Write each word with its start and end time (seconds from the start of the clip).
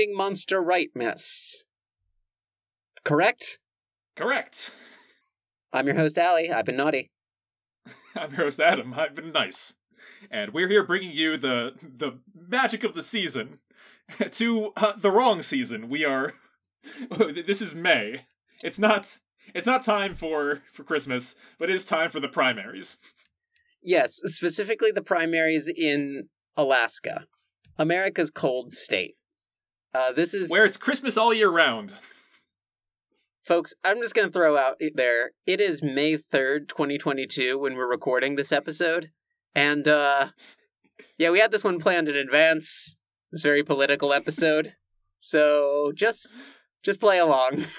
Finding 0.00 0.16
Monster 0.16 0.62
Rightness. 0.62 1.64
Correct? 3.04 3.58
Correct. 4.16 4.70
I'm 5.74 5.86
your 5.86 5.96
host, 5.96 6.16
Allie. 6.16 6.50
I've 6.50 6.64
been 6.64 6.78
naughty. 6.78 7.10
I'm 8.16 8.30
your 8.30 8.44
host, 8.44 8.60
Adam. 8.60 8.94
I've 8.94 9.14
been 9.14 9.30
nice. 9.30 9.74
And 10.30 10.54
we're 10.54 10.68
here 10.68 10.86
bringing 10.86 11.10
you 11.10 11.36
the 11.36 11.72
the 11.82 12.12
magic 12.34 12.82
of 12.82 12.94
the 12.94 13.02
season 13.02 13.58
to 14.30 14.72
uh, 14.74 14.92
the 14.96 15.10
wrong 15.10 15.42
season. 15.42 15.90
We 15.90 16.06
are. 16.06 16.32
this 17.44 17.60
is 17.60 17.74
May. 17.74 18.24
It's 18.64 18.78
not. 18.78 19.18
It's 19.54 19.66
not 19.66 19.84
time 19.84 20.14
for 20.14 20.62
for 20.72 20.82
Christmas, 20.82 21.36
but 21.58 21.68
it 21.68 21.74
is 21.74 21.84
time 21.84 22.08
for 22.08 22.20
the 22.20 22.28
primaries. 22.28 22.96
Yes, 23.82 24.22
specifically 24.24 24.92
the 24.92 25.02
primaries 25.02 25.68
in 25.68 26.30
Alaska, 26.56 27.26
America's 27.76 28.30
cold 28.30 28.72
state. 28.72 29.16
Uh, 29.92 30.12
this 30.12 30.34
is 30.34 30.48
Where 30.50 30.66
it's 30.66 30.76
Christmas 30.76 31.16
all 31.16 31.34
year 31.34 31.50
round. 31.50 31.94
folks. 33.42 33.74
I'm 33.82 33.98
just 33.98 34.14
gonna 34.14 34.30
throw 34.30 34.56
out 34.56 34.80
there. 34.94 35.32
It 35.46 35.60
is 35.60 35.82
May 35.82 36.16
third, 36.16 36.68
2022, 36.68 37.58
when 37.58 37.74
we're 37.74 37.88
recording 37.88 38.36
this 38.36 38.52
episode, 38.52 39.10
and 39.54 39.88
uh, 39.88 40.28
yeah, 41.18 41.30
we 41.30 41.40
had 41.40 41.50
this 41.50 41.64
one 41.64 41.80
planned 41.80 42.08
in 42.08 42.16
advance. 42.16 42.96
This 43.32 43.42
very 43.42 43.62
political 43.62 44.12
episode, 44.12 44.74
so 45.18 45.92
just 45.94 46.34
just 46.82 47.00
play 47.00 47.18
along. 47.18 47.64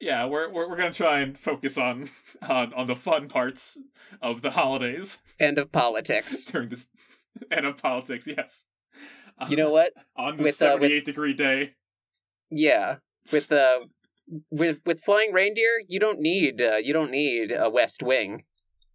Yeah, 0.00 0.26
we're 0.26 0.50
we're, 0.50 0.68
we're 0.68 0.76
gonna 0.76 0.92
try 0.92 1.20
and 1.20 1.38
focus 1.38 1.78
on 1.78 2.08
on 2.48 2.74
on 2.74 2.88
the 2.88 2.96
fun 2.96 3.28
parts 3.28 3.78
of 4.20 4.42
the 4.42 4.50
holidays 4.50 5.22
End 5.38 5.58
of 5.58 5.70
politics. 5.70 6.44
during 6.50 6.70
this 6.70 6.88
and 7.52 7.64
of 7.66 7.76
politics. 7.80 8.26
Yes. 8.26 8.64
Uh, 9.42 9.46
You 9.50 9.56
know 9.56 9.70
what? 9.70 9.92
on 10.16 10.36
the 10.36 10.42
with, 10.44 10.62
uh, 10.62 10.76
with- 10.80 10.90
78 10.90 11.04
degree 11.04 11.34
day. 11.34 11.74
Yeah, 12.50 12.96
with 13.32 13.48
the 13.48 13.86
with 14.50 14.80
with 14.84 15.00
flying 15.02 15.32
reindeer, 15.32 15.80
you 15.88 15.98
don't 15.98 16.20
need 16.20 16.60
uh, 16.60 16.76
you 16.76 16.92
don't 16.92 17.10
need 17.10 17.50
a 17.52 17.70
west 17.70 18.02
wing 18.02 18.44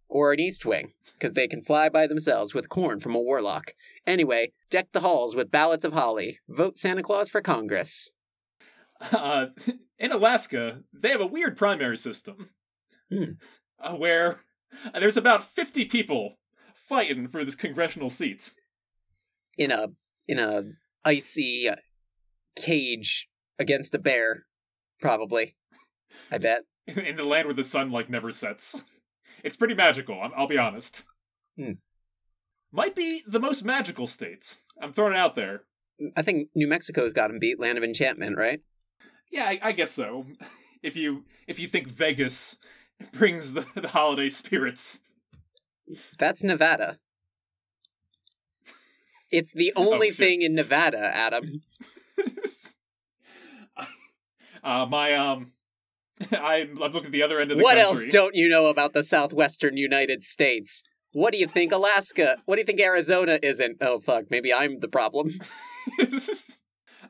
or 0.08 0.32
an 0.32 0.40
east 0.40 0.64
wing 0.64 0.92
because 1.14 1.34
they 1.34 1.48
can 1.48 1.60
fly 1.62 1.88
by 1.88 2.06
themselves 2.06 2.54
with 2.54 2.68
corn 2.68 3.00
from 3.00 3.14
a 3.14 3.20
warlock. 3.20 3.74
Anyway, 4.06 4.52
deck 4.70 4.88
the 4.92 5.00
halls 5.00 5.34
with 5.34 5.50
ballots 5.50 5.84
of 5.84 5.92
holly. 5.92 6.38
Vote 6.48 6.78
Santa 6.78 7.02
Claus 7.02 7.28
for 7.28 7.40
Congress. 7.42 8.12
Uh, 9.12 9.46
in 9.98 10.12
Alaska, 10.12 10.82
they 10.92 11.10
have 11.10 11.20
a 11.20 11.26
weird 11.26 11.56
primary 11.56 11.96
system 11.98 12.50
Hmm. 13.10 13.32
uh, 13.80 13.94
where 13.96 14.40
uh, 14.94 15.00
there's 15.00 15.16
about 15.16 15.42
50 15.44 15.86
people 15.86 16.38
fighting 16.74 17.26
for 17.28 17.44
this 17.44 17.54
congressional 17.54 18.08
seat. 18.10 18.52
in 19.56 19.70
a 19.72 19.88
in 20.28 20.38
a 20.38 20.62
icy 21.04 21.70
cage 22.54 23.28
against 23.58 23.94
a 23.94 23.98
bear, 23.98 24.44
probably. 25.00 25.56
I 26.30 26.38
bet. 26.38 26.62
in 26.86 27.16
the 27.16 27.24
land 27.24 27.46
where 27.46 27.54
the 27.54 27.64
sun 27.64 27.90
like 27.90 28.08
never 28.10 28.30
sets. 28.32 28.82
It's 29.44 29.56
pretty 29.56 29.74
magical. 29.74 30.20
I'm, 30.20 30.32
I'll 30.36 30.48
be 30.48 30.58
honest. 30.58 31.04
Hmm. 31.56 31.74
Might 32.72 32.96
be 32.96 33.22
the 33.24 33.38
most 33.38 33.64
magical 33.64 34.08
state. 34.08 34.56
I'm 34.82 34.92
throwing 34.92 35.12
it 35.12 35.16
out 35.16 35.36
there. 35.36 35.62
I 36.16 36.22
think 36.22 36.48
New 36.56 36.66
Mexico's 36.66 37.12
got 37.12 37.30
him 37.30 37.38
beat. 37.38 37.60
Land 37.60 37.78
of 37.78 37.84
Enchantment, 37.84 38.36
right? 38.36 38.58
Yeah, 39.30 39.44
I, 39.44 39.60
I 39.62 39.72
guess 39.72 39.92
so. 39.92 40.26
If 40.80 40.96
you 40.96 41.24
if 41.46 41.58
you 41.58 41.66
think 41.68 41.88
Vegas 41.88 42.56
brings 43.12 43.52
the, 43.52 43.64
the 43.74 43.88
holiday 43.88 44.28
spirits, 44.28 45.00
That's 46.18 46.42
Nevada. 46.42 46.98
It's 49.30 49.52
the 49.52 49.72
only 49.76 50.08
Oh, 50.08 50.12
thing 50.14 50.42
in 50.42 50.54
Nevada, 50.54 51.10
Adam. 51.14 51.60
uh, 54.64 54.86
my 54.86 55.14
um, 55.14 55.52
I'm 56.32 56.82
I've 56.82 56.94
looked 56.94 57.06
at 57.06 57.12
the 57.12 57.22
other 57.22 57.40
end 57.40 57.50
of 57.50 57.58
the 57.58 57.64
What 57.64 57.78
else 57.78 58.04
don't 58.04 58.34
you 58.34 58.48
know 58.48 58.66
about 58.66 58.92
the 58.92 59.02
southwestern 59.02 59.76
United 59.76 60.22
States? 60.22 60.82
What 61.12 61.32
do 61.32 61.38
you 61.38 61.46
think 61.46 61.72
Alaska? 61.72 62.38
What 62.44 62.56
do 62.56 62.60
you 62.60 62.66
think 62.66 62.80
Arizona 62.80 63.38
isn't? 63.42 63.78
Oh 63.80 64.00
fuck, 64.00 64.30
maybe 64.30 64.52
I'm 64.52 64.80
the 64.80 64.88
problem. 64.88 65.30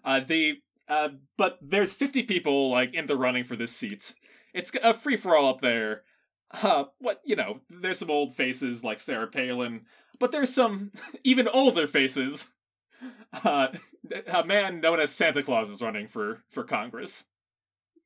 uh, 0.04 0.20
the 0.20 0.58
uh, 0.88 1.08
but 1.36 1.58
there's 1.60 1.94
50 1.94 2.22
people 2.24 2.70
like 2.70 2.94
in 2.94 3.06
the 3.06 3.16
running 3.16 3.44
for 3.44 3.56
this 3.56 3.72
seat. 3.72 4.14
It's 4.54 4.72
a 4.82 4.94
free 4.94 5.16
for 5.16 5.36
all 5.36 5.50
up 5.50 5.60
there. 5.60 6.02
Uh, 6.50 6.84
what 6.98 7.20
you 7.24 7.36
know? 7.36 7.60
There's 7.68 7.98
some 7.98 8.10
old 8.10 8.34
faces 8.34 8.82
like 8.82 8.98
Sarah 8.98 9.26
Palin, 9.26 9.82
but 10.18 10.32
there's 10.32 10.52
some 10.52 10.92
even 11.24 11.48
older 11.48 11.86
faces. 11.86 12.50
Uh, 13.32 13.68
a 14.26 14.44
man 14.44 14.80
known 14.80 15.00
as 15.00 15.10
Santa 15.10 15.42
Claus 15.42 15.70
is 15.70 15.82
running 15.82 16.08
for 16.08 16.42
for 16.48 16.64
Congress. 16.64 17.26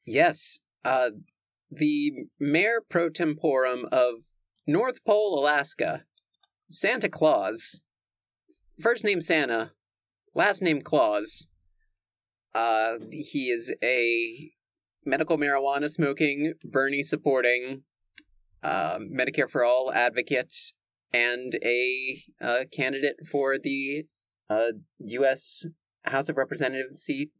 Yes, 0.05 0.61
uh, 0.85 1.11
the 1.71 2.13
mayor 2.41 2.81
pro 2.89 3.09
temporum 3.11 3.85
of 3.93 4.25
North 4.67 5.05
Pole, 5.05 5.39
Alaska, 5.39 6.05
Santa 6.71 7.09
Claus, 7.09 7.81
first 8.81 9.05
name 9.05 9.21
Santa, 9.21 9.73
last 10.35 10.63
name 10.63 10.83
Claus. 10.83 11.47
Uh, 12.55 12.97
he 13.11 13.49
is 13.49 13.73
a 13.83 14.53
medical 15.07 15.39
marijuana 15.39 15.89
smoking, 15.89 16.55
Bernie 16.65 17.03
supporting, 17.03 17.85
uh, 18.63 18.99
Medicare 18.99 19.49
for 19.49 19.65
All 19.65 19.93
advocate, 19.93 20.73
and 21.13 21.55
a 21.63 22.23
uh, 22.41 22.65
candidate 22.73 23.17
for 23.31 23.59
the 23.59 24.05
uh, 24.49 24.73
U.S. 24.99 25.67
House 26.05 26.29
of 26.29 26.37
Representatives 26.37 27.01
seat 27.01 27.31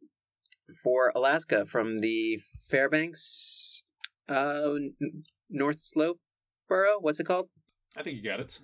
for 0.83 1.13
Alaska 1.15 1.67
from 1.67 2.01
the 2.01 2.41
Fairbanks, 2.69 3.83
uh, 4.29 4.75
North 5.51 5.81
Slope 5.81 6.21
borough. 6.69 6.99
What's 7.01 7.21
it 7.21 7.27
called? 7.27 7.49
I 7.97 8.03
think 8.03 8.17
you 8.17 8.23
got 8.23 8.41
it. 8.41 8.61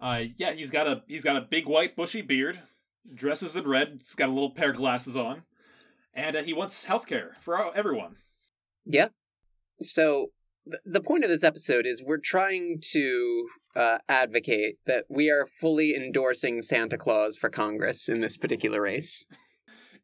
Uh, 0.00 0.24
yeah, 0.36 0.52
he's 0.52 0.70
got 0.70 0.88
a 0.88 1.02
he's 1.06 1.22
got 1.22 1.36
a 1.36 1.42
big 1.42 1.66
white 1.66 1.94
bushy 1.94 2.22
beard, 2.22 2.58
dresses 3.14 3.54
in 3.54 3.68
red, 3.68 3.98
he's 3.98 4.14
got 4.14 4.28
a 4.28 4.32
little 4.32 4.50
pair 4.50 4.70
of 4.70 4.76
glasses 4.76 5.16
on, 5.16 5.42
and 6.12 6.36
uh, 6.36 6.42
he 6.42 6.52
wants 6.52 6.84
health 6.84 7.06
care 7.06 7.36
for 7.40 7.74
everyone. 7.76 8.16
Yeah. 8.84 9.08
So 9.80 10.28
the 10.84 11.00
point 11.00 11.24
of 11.24 11.30
this 11.30 11.44
episode 11.44 11.86
is 11.86 12.02
we're 12.02 12.18
trying 12.18 12.80
to 12.92 13.48
uh, 13.74 13.98
advocate 14.08 14.76
that 14.86 15.04
we 15.08 15.30
are 15.30 15.46
fully 15.60 15.94
endorsing 15.94 16.62
Santa 16.62 16.96
Claus 16.98 17.36
for 17.36 17.48
Congress 17.48 18.08
in 18.08 18.20
this 18.20 18.36
particular 18.36 18.80
race. 18.82 19.24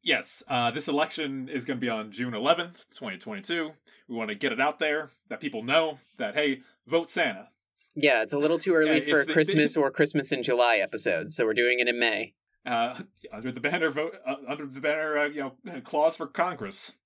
Yes, 0.03 0.43
uh, 0.49 0.71
this 0.71 0.89
election 0.89 1.49
is 1.49 1.65
going 1.65 1.79
to 1.79 1.81
be 1.81 1.91
on 1.91 2.11
June 2.11 2.33
11th, 2.33 2.87
2022. 2.89 3.73
We 4.09 4.17
want 4.17 4.31
to 4.31 4.35
get 4.35 4.53
it 4.53 4.61
out 4.61 4.79
there 4.79 5.11
that 5.29 5.41
people 5.41 5.63
know 5.63 5.99
that 6.19 6.35
hey, 6.35 6.61
vote 6.87 7.11
Santa. 7.11 7.49
Yeah, 7.95 8.23
it's 8.23 8.33
a 8.33 8.39
little 8.39 8.59
too 8.59 8.75
early 8.75 9.05
Yeah, 9.05 9.13
for 9.19 9.25
the- 9.25 9.33
Christmas 9.33 9.77
or 9.77 9.91
Christmas 9.91 10.33
in 10.33 10.43
July 10.43 10.77
episode, 10.79 11.33
so 11.33 11.45
we're 11.45 11.53
doing 11.55 11.79
it 11.81 11.89
in 11.89 11.99
May. 11.99 12.35
Uh, 12.67 13.01
under 13.33 13.51
the 13.51 13.61
banner 13.61 13.91
vote 13.91 14.15
uh, 14.27 14.35
under 14.47 14.67
the 14.67 14.81
banner 14.81 15.19
uh, 15.19 15.27
you 15.27 15.41
know 15.65 15.81
clause 15.85 16.17
for 16.17 16.27
Congress. 16.27 16.97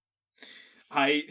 I 0.93 1.23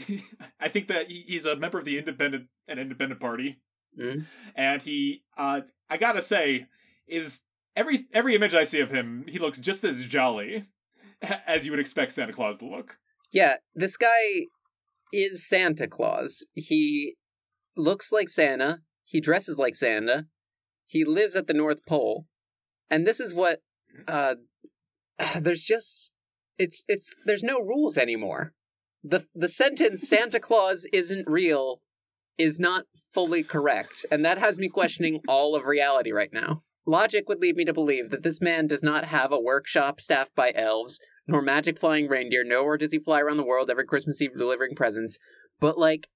I 0.60 0.68
think 0.70 0.88
that 0.88 1.10
he's 1.10 1.46
a 1.46 1.56
member 1.56 1.80
of 1.80 1.86
the 1.86 1.98
independent 1.98 2.48
an 2.68 2.80
independent 2.80 3.22
party. 3.22 3.62
Mhm. 4.00 4.26
and 4.56 4.82
he 4.82 5.24
uh 5.38 5.60
i 5.90 5.98
gotta 5.98 6.22
say 6.22 6.66
is 7.08 7.42
every 7.76 8.06
every 8.14 8.36
image 8.36 8.54
i 8.56 8.64
see 8.64 8.80
of 8.80 8.90
him 8.90 9.26
he 9.28 9.38
looks 9.38 9.60
just 9.60 9.84
as 9.84 10.06
jolly 10.06 10.64
as 11.46 11.66
you 11.66 11.72
would 11.74 11.80
expect 11.82 12.14
santa 12.14 12.32
claus 12.32 12.60
to 12.60 12.66
look 12.66 12.96
Yeah, 13.34 13.56
this 13.76 13.98
guy 13.98 14.48
is 15.12 15.46
Santa 15.48 15.88
Claus. 15.88 16.46
He 16.54 17.16
looks 17.76 18.12
like 18.14 18.30
Santa. 18.30 18.80
He 19.02 19.20
dresses 19.20 19.58
like 19.58 19.76
Santa. 19.76 20.28
He 20.86 21.04
lives 21.04 21.36
at 21.36 21.48
the 21.48 21.54
North 21.54 21.86
Pole. 21.86 22.28
And 22.90 23.06
this 23.06 23.20
is 23.20 23.34
what 23.34 23.60
uh 24.08 24.36
there's 25.40 25.64
just 25.66 26.12
it's 26.58 26.84
it's 26.88 27.14
there's 27.26 27.44
no 27.44 27.60
rules 27.60 27.98
anymore. 27.98 28.54
The 29.04 29.26
the 29.34 29.48
sentence 29.48 30.08
Santa 30.08 30.40
Claus 30.48 30.86
isn't 30.94 31.30
real 31.30 31.82
is 32.38 32.60
not 32.60 32.86
fully 33.14 33.44
correct, 33.44 34.06
and 34.12 34.24
that 34.26 34.38
has 34.38 34.58
me 34.58 34.70
questioning 34.70 35.22
all 35.28 35.56
of 35.56 35.66
reality 35.66 36.12
right 36.12 36.32
now. 36.32 36.64
Logic 36.86 37.28
would 37.30 37.40
lead 37.40 37.56
me 37.56 37.66
to 37.66 37.74
believe 37.74 38.10
that 38.10 38.24
this 38.24 38.42
man 38.42 38.68
does 38.68 38.82
not 38.82 39.06
have 39.06 39.32
a 39.32 39.40
workshop 39.40 40.02
staffed 40.02 40.36
by 40.36 40.52
elves, 40.56 41.00
nor 41.28 41.42
magic 41.42 41.80
flying 41.80 42.08
reindeer, 42.08 42.44
nor 42.44 42.78
does 42.78 42.92
he 42.92 43.00
fly 43.00 43.22
around 43.22 43.38
the 43.38 43.46
world 43.46 43.70
every 43.70 43.86
Christmas 43.86 44.22
Eve 44.22 44.36
delivering 44.36 44.76
presents. 44.76 45.20
But, 45.60 45.78
like, 45.78 46.08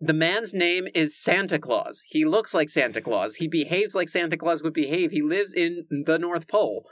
the 0.00 0.12
man's 0.12 0.52
name 0.52 0.86
is 0.94 1.18
Santa 1.18 1.58
Claus. 1.58 2.02
He 2.06 2.26
looks 2.26 2.52
like 2.52 2.68
Santa 2.68 3.00
Claus. 3.00 3.36
He 3.36 3.48
behaves 3.48 3.94
like 3.94 4.10
Santa 4.10 4.36
Claus 4.36 4.62
would 4.62 4.74
behave. 4.74 5.12
He 5.12 5.22
lives 5.22 5.54
in 5.54 5.86
the 6.04 6.18
North 6.18 6.48
Pole. 6.48 6.84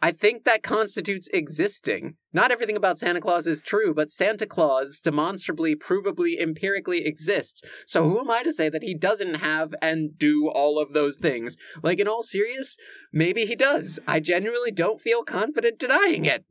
I 0.00 0.12
think 0.12 0.44
that 0.44 0.62
constitutes 0.62 1.28
existing. 1.32 2.14
Not 2.32 2.52
everything 2.52 2.76
about 2.76 2.98
Santa 2.98 3.20
Claus 3.20 3.48
is 3.48 3.60
true, 3.60 3.92
but 3.92 4.10
Santa 4.10 4.46
Claus 4.46 5.00
demonstrably, 5.00 5.74
provably, 5.74 6.40
empirically 6.40 7.04
exists. 7.04 7.62
So 7.84 8.08
who 8.08 8.20
am 8.20 8.30
I 8.30 8.44
to 8.44 8.52
say 8.52 8.68
that 8.68 8.84
he 8.84 8.94
doesn't 8.94 9.34
have 9.34 9.74
and 9.82 10.16
do 10.16 10.48
all 10.48 10.78
of 10.78 10.92
those 10.92 11.16
things? 11.16 11.56
Like, 11.82 11.98
in 11.98 12.06
all 12.06 12.22
serious, 12.22 12.76
maybe 13.12 13.44
he 13.44 13.56
does. 13.56 13.98
I 14.06 14.20
genuinely 14.20 14.70
don't 14.70 15.00
feel 15.00 15.24
confident 15.24 15.80
denying 15.80 16.24
it. 16.26 16.44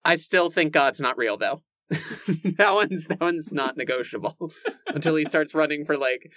I 0.04 0.14
still 0.14 0.50
think 0.50 0.72
God's 0.72 1.00
not 1.00 1.19
real, 1.19 1.36
though. 1.36 1.62
that 1.88 2.74
one's 2.74 3.06
that 3.06 3.20
one's 3.20 3.52
not 3.52 3.76
negotiable 3.76 4.36
until 4.88 5.14
he 5.14 5.24
starts 5.24 5.54
running 5.54 5.84
for 5.84 5.96
like 5.96 6.32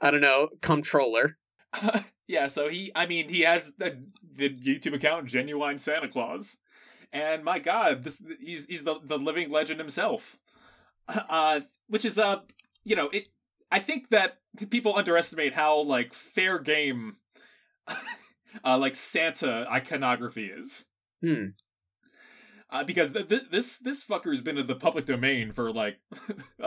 I 0.00 0.10
don't 0.10 0.22
know 0.22 0.48
comptroller. 0.62 1.36
yeah, 2.28 2.46
so 2.46 2.68
he, 2.68 2.92
I 2.94 3.06
mean, 3.06 3.28
he 3.28 3.42
has 3.42 3.74
the, 3.74 4.02
the 4.36 4.50
YouTube 4.50 4.94
account 4.94 5.26
Genuine 5.26 5.78
Santa 5.78 6.08
Claus, 6.08 6.58
and 7.12 7.44
my 7.44 7.58
God, 7.58 8.04
this 8.04 8.24
he's 8.40 8.66
he's 8.66 8.84
the 8.84 8.98
the 9.02 9.18
living 9.18 9.50
legend 9.50 9.80
himself. 9.80 10.38
Uh, 11.06 11.60
which 11.88 12.06
is 12.06 12.18
uh, 12.18 12.40
you 12.82 12.96
know, 12.96 13.10
it. 13.10 13.28
I 13.70 13.78
think 13.78 14.08
that 14.08 14.38
people 14.70 14.96
underestimate 14.96 15.52
how 15.52 15.80
like 15.80 16.14
fair 16.14 16.58
game, 16.58 17.16
uh, 18.64 18.78
like 18.78 18.94
Santa 18.94 19.66
iconography 19.70 20.46
is. 20.46 20.86
Hmm. 21.22 21.48
Uh, 22.70 22.84
because 22.84 23.12
th- 23.12 23.28
th- 23.28 23.50
this 23.50 23.78
this 23.78 24.02
fucker's 24.02 24.40
been 24.40 24.56
in 24.56 24.66
the 24.66 24.74
public 24.74 25.04
domain 25.04 25.52
for 25.52 25.70
like 25.70 25.98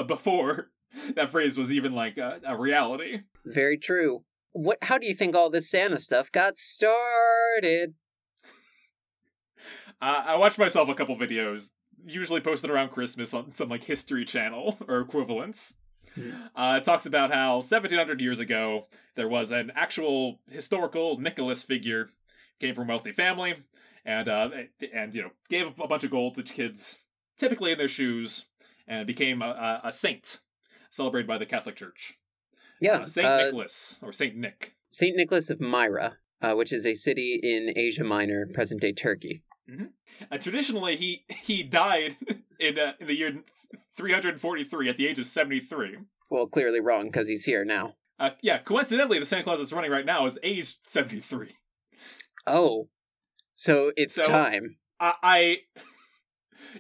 before 0.06 0.70
that 1.16 1.32
phrase 1.32 1.58
was 1.58 1.72
even 1.72 1.92
like 1.92 2.18
a, 2.18 2.40
a 2.46 2.56
reality. 2.56 3.22
Very 3.44 3.78
true. 3.78 4.24
What? 4.52 4.78
How 4.84 4.98
do 4.98 5.08
you 5.08 5.14
think 5.14 5.36
all 5.36 5.50
this 5.50 5.70
Santa 5.70 6.00
stuff 6.00 6.32
got 6.32 6.58
started? 6.58 7.94
Uh, 10.00 10.24
I 10.28 10.36
watched 10.36 10.60
myself 10.60 10.90
a 10.90 10.94
couple 10.94 11.18
videos, 11.18 11.70
usually 12.06 12.40
posted 12.40 12.70
around 12.70 12.90
Christmas 12.90 13.34
on 13.34 13.56
some 13.56 13.70
like 13.70 13.84
History 13.84 14.26
Channel 14.26 14.78
or 14.88 15.00
equivalents. 15.00 15.78
Uh, 16.56 16.78
it 16.78 16.84
talks 16.84 17.06
about 17.06 17.34
how 17.34 17.56
1700 17.56 18.22
years 18.22 18.40
ago 18.40 18.86
there 19.16 19.28
was 19.28 19.52
an 19.52 19.72
actual 19.76 20.40
historical 20.50 21.20
Nicholas 21.20 21.64
figure, 21.64 22.10
came 22.60 22.74
from 22.74 22.90
a 22.90 22.94
wealthy 22.94 23.12
family, 23.12 23.56
and 24.06 24.28
uh, 24.28 24.50
and 24.94 25.14
you 25.14 25.24
know 25.24 25.32
gave 25.50 25.68
a 25.80 25.88
bunch 25.88 26.04
of 26.04 26.12
gold 26.12 26.36
to 26.36 26.44
kids, 26.44 27.00
typically 27.38 27.72
in 27.72 27.78
their 27.78 27.88
shoes, 27.88 28.46
and 28.88 29.06
became 29.06 29.42
a, 29.42 29.82
a 29.84 29.92
saint, 29.92 30.40
celebrated 30.90 31.28
by 31.28 31.38
the 31.38 31.46
Catholic 31.46 31.76
Church. 31.76 32.18
Yeah, 32.80 33.00
uh, 33.00 33.06
Saint 33.06 33.28
uh, 33.28 33.38
Nicholas 33.38 34.00
or 34.02 34.12
Saint 34.14 34.36
Nick. 34.36 34.74
Saint 34.92 35.16
Nicholas 35.16 35.50
of 35.50 35.60
Myra, 35.60 36.18
uh, 36.42 36.54
which 36.54 36.72
is 36.72 36.86
a 36.86 36.94
city 36.94 37.40
in 37.42 37.74
Asia 37.76 38.04
Minor, 38.04 38.48
present 38.54 38.82
day 38.82 38.94
Turkey. 38.94 39.44
Uh, 40.32 40.38
traditionally, 40.38 40.96
he 40.96 41.26
he 41.30 41.64
died 41.64 42.16
in 42.60 42.80
uh, 42.80 42.94
in 43.00 43.08
the 43.08 43.16
year 43.16 43.44
343 43.96 44.90
at 44.90 44.98
the 44.98 45.08
age 45.08 45.20
of 45.20 45.28
73. 45.28 45.98
Well, 46.30 46.48
clearly 46.48 46.80
wrong 46.80 47.08
because 47.08 47.28
he's 47.28 47.46
here 47.46 47.66
now. 47.66 47.96
Uh, 48.20 48.32
yeah, 48.42 48.58
coincidentally, 48.60 49.20
the 49.20 49.26
Santa 49.26 49.44
Claus 49.44 49.60
that's 49.60 49.74
running 49.74 49.92
right 49.92 50.06
now 50.06 50.26
is 50.26 50.40
age 50.42 50.76
73. 50.88 51.56
Oh, 52.48 52.88
so 53.56 53.92
it's 53.96 54.16
So- 54.16 54.24
time. 54.24 54.78
I, 55.00 55.14
I 55.22 55.58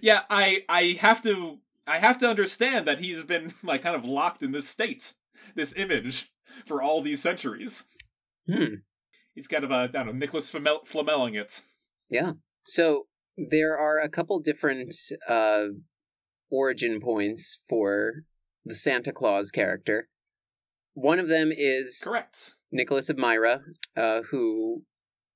yeah, 0.01 0.21
I 0.29 0.63
I 0.67 0.97
have 1.01 1.21
to 1.23 1.59
I 1.85 1.99
have 1.99 2.17
to 2.19 2.27
understand 2.29 2.87
that 2.87 2.99
he's 2.99 3.23
been 3.23 3.53
like 3.63 3.83
kind 3.83 3.95
of 3.95 4.05
locked 4.05 4.41
in 4.41 4.51
this 4.51 4.67
state, 4.67 5.13
this 5.57 5.73
image 5.75 6.31
for 6.65 6.81
all 6.81 7.01
these 7.01 7.21
centuries. 7.21 7.87
Hmm. 8.49 8.75
He's 9.35 9.47
kind 9.47 9.65
of 9.65 9.71
a 9.71 9.75
I 9.75 9.87
don't 9.87 10.05
know 10.05 10.11
Nicholas 10.13 10.49
Flamel- 10.49 10.85
flamelling 10.85 11.35
it. 11.35 11.61
Yeah. 12.09 12.33
So 12.63 13.07
there 13.37 13.77
are 13.77 13.99
a 13.99 14.09
couple 14.09 14.39
different 14.39 14.95
uh, 15.29 15.65
origin 16.49 17.01
points 17.01 17.59
for 17.67 18.23
the 18.65 18.75
Santa 18.75 19.11
Claus 19.11 19.51
character. 19.51 20.07
One 20.93 21.19
of 21.19 21.27
them 21.27 21.51
is 21.55 22.01
Correct. 22.03 22.55
Nicholas 22.71 23.09
of 23.09 23.17
Myra, 23.17 23.61
uh, 23.95 24.21
who 24.31 24.83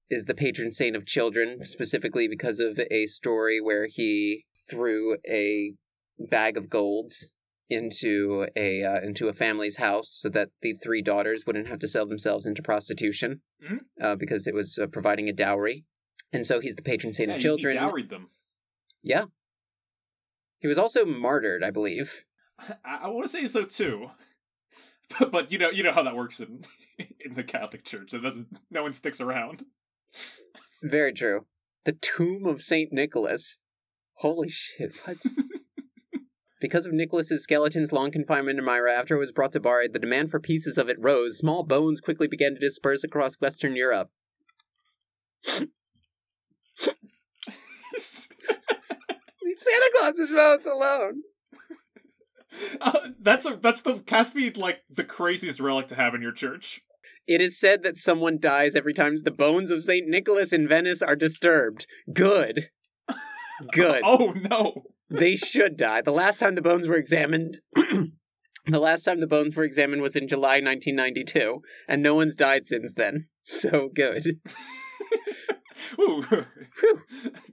is 0.09 0.25
the 0.25 0.33
patron 0.33 0.71
saint 0.71 0.95
of 0.95 1.06
children, 1.06 1.59
specifically 1.63 2.27
because 2.27 2.59
of 2.59 2.79
a 2.89 3.06
story 3.06 3.62
where 3.62 3.88
he 3.88 4.45
threw 4.69 5.18
a 5.29 5.73
bag 6.19 6.57
of 6.57 6.69
golds 6.69 7.33
into 7.71 8.47
a 8.56 8.83
uh, 8.83 9.00
into 9.01 9.27
a 9.27 9.33
family's 9.33 9.77
house 9.77 10.09
so 10.09 10.29
that 10.29 10.50
the 10.62 10.73
three 10.73 11.01
daughters 11.01 11.45
wouldn't 11.45 11.68
have 11.68 11.79
to 11.79 11.88
sell 11.88 12.06
themselves 12.06 12.45
into 12.45 12.62
prostitution 12.62 13.41
Mhm. 13.63 13.79
uh, 14.01 14.15
because 14.15 14.45
it 14.47 14.53
was 14.53 14.77
uh, 14.77 14.88
providing 14.88 15.29
a 15.29 15.33
dowry. 15.33 15.85
And 16.33 16.45
so 16.45 16.59
he's 16.59 16.75
the 16.75 16.81
patron 16.83 17.13
saint 17.13 17.29
Yeah, 17.29 17.35
of 17.35 17.41
children. 17.41 17.73
He 17.73 17.79
dowried 17.79 18.09
them. 18.09 18.29
Yeah. 19.01 19.25
He 20.59 20.68
was 20.68 20.77
also 20.77 21.06
martyred, 21.06 21.63
I 21.63 21.71
believe. 21.71 22.25
I, 22.85 23.00
I 23.03 23.07
want 23.07 23.23
to 23.25 23.29
say 23.29 23.47
so 23.47 23.65
too. 23.65 24.12
But, 25.19 25.29
but 25.31 25.51
you 25.51 25.57
know 25.57 25.69
you 25.69 25.83
know 25.83 25.91
how 25.91 26.03
that 26.03 26.15
works 26.15 26.39
in 26.39 26.63
in 27.25 27.33
the 27.33 27.44
Catholic 27.44 27.83
Church. 27.83 28.13
It 28.13 28.19
doesn't. 28.19 28.47
No 28.69 28.83
one 28.83 28.94
sticks 28.94 29.19
around. 29.19 29.65
Very 30.81 31.12
true. 31.13 31.47
The 31.83 31.91
tomb 31.94 32.45
of 32.45 32.62
Saint 32.62 32.94
Nicholas. 32.94 33.57
Holy 34.13 34.47
shit! 34.47 34.95
What? 35.03 35.18
because 36.62 36.86
of 36.86 36.94
Nicholas's 36.94 37.44
skeleton's 37.44 37.92
long 37.92 38.12
confinement 38.12 38.60
in 38.60 38.63
Myra, 38.63 38.94
after 38.94 39.16
it 39.16 39.19
was 39.19 39.31
brought 39.31 39.52
to 39.54 39.60
Bari, 39.60 39.90
the 39.90 40.00
demand 40.00 40.31
for 40.31 40.40
pieces 40.40 40.78
of 40.78 40.88
it 40.88 40.98
rose. 41.00 41.38
Small 41.38 41.63
bones 41.63 42.00
quickly 42.00 42.28
began 42.28 42.54
to 42.54 42.60
disperse 42.60 43.04
across 43.04 43.42
Western 43.42 43.75
Europe. 43.75 44.10
Leave 45.48 45.68
Santa 49.58 49.92
Claus's 49.98 50.30
bones 50.30 50.66
alone. 50.66 51.24
Uh, 52.81 53.07
that's 53.22 53.46
a 53.46 53.57
that's 53.64 53.81
the 53.81 54.04
has 54.10 54.31
to 54.31 54.36
be 54.36 54.52
like 54.60 54.81
the 54.90 55.06
craziest 55.06 55.62
relic 55.62 55.88
to 55.88 55.96
have 55.96 56.14
in 56.14 56.22
your 56.22 56.34
church. 56.34 56.81
It 57.25 57.40
is 57.40 57.57
said 57.57 57.81
that 57.84 57.98
someone 57.98 58.40
dies 58.40 58.75
every 58.75 58.94
time 58.94 59.16
the 59.16 59.31
bones 59.31 59.72
of 59.72 59.84
Saint 59.84 60.10
Nicholas 60.10 60.52
in 60.52 60.68
Venice 60.68 61.02
are 61.02 61.16
disturbed. 61.16 61.88
Good. 62.12 62.69
Good. 63.72 64.02
Oh 64.04 64.34
no! 64.36 64.84
They 65.10 65.36
should 65.36 65.78
die. 65.78 66.02
The 66.02 66.12
last 66.12 66.40
time 66.40 66.56
the 66.56 66.62
bones 66.62 66.88
were 66.88 66.96
examined, 66.96 67.60
the 67.75 68.80
last 68.80 69.04
time 69.04 69.19
the 69.19 69.28
bones 69.28 69.56
were 69.56 69.63
examined 69.63 70.02
was 70.02 70.16
in 70.16 70.28
July 70.28 70.60
1992, 70.62 71.62
and 71.88 72.02
no 72.02 72.16
one's 72.16 72.36
died 72.36 72.68
since 72.68 72.94
then. 72.94 73.28
So 73.44 73.90
good. 73.94 74.40
Ooh. 76.00 76.46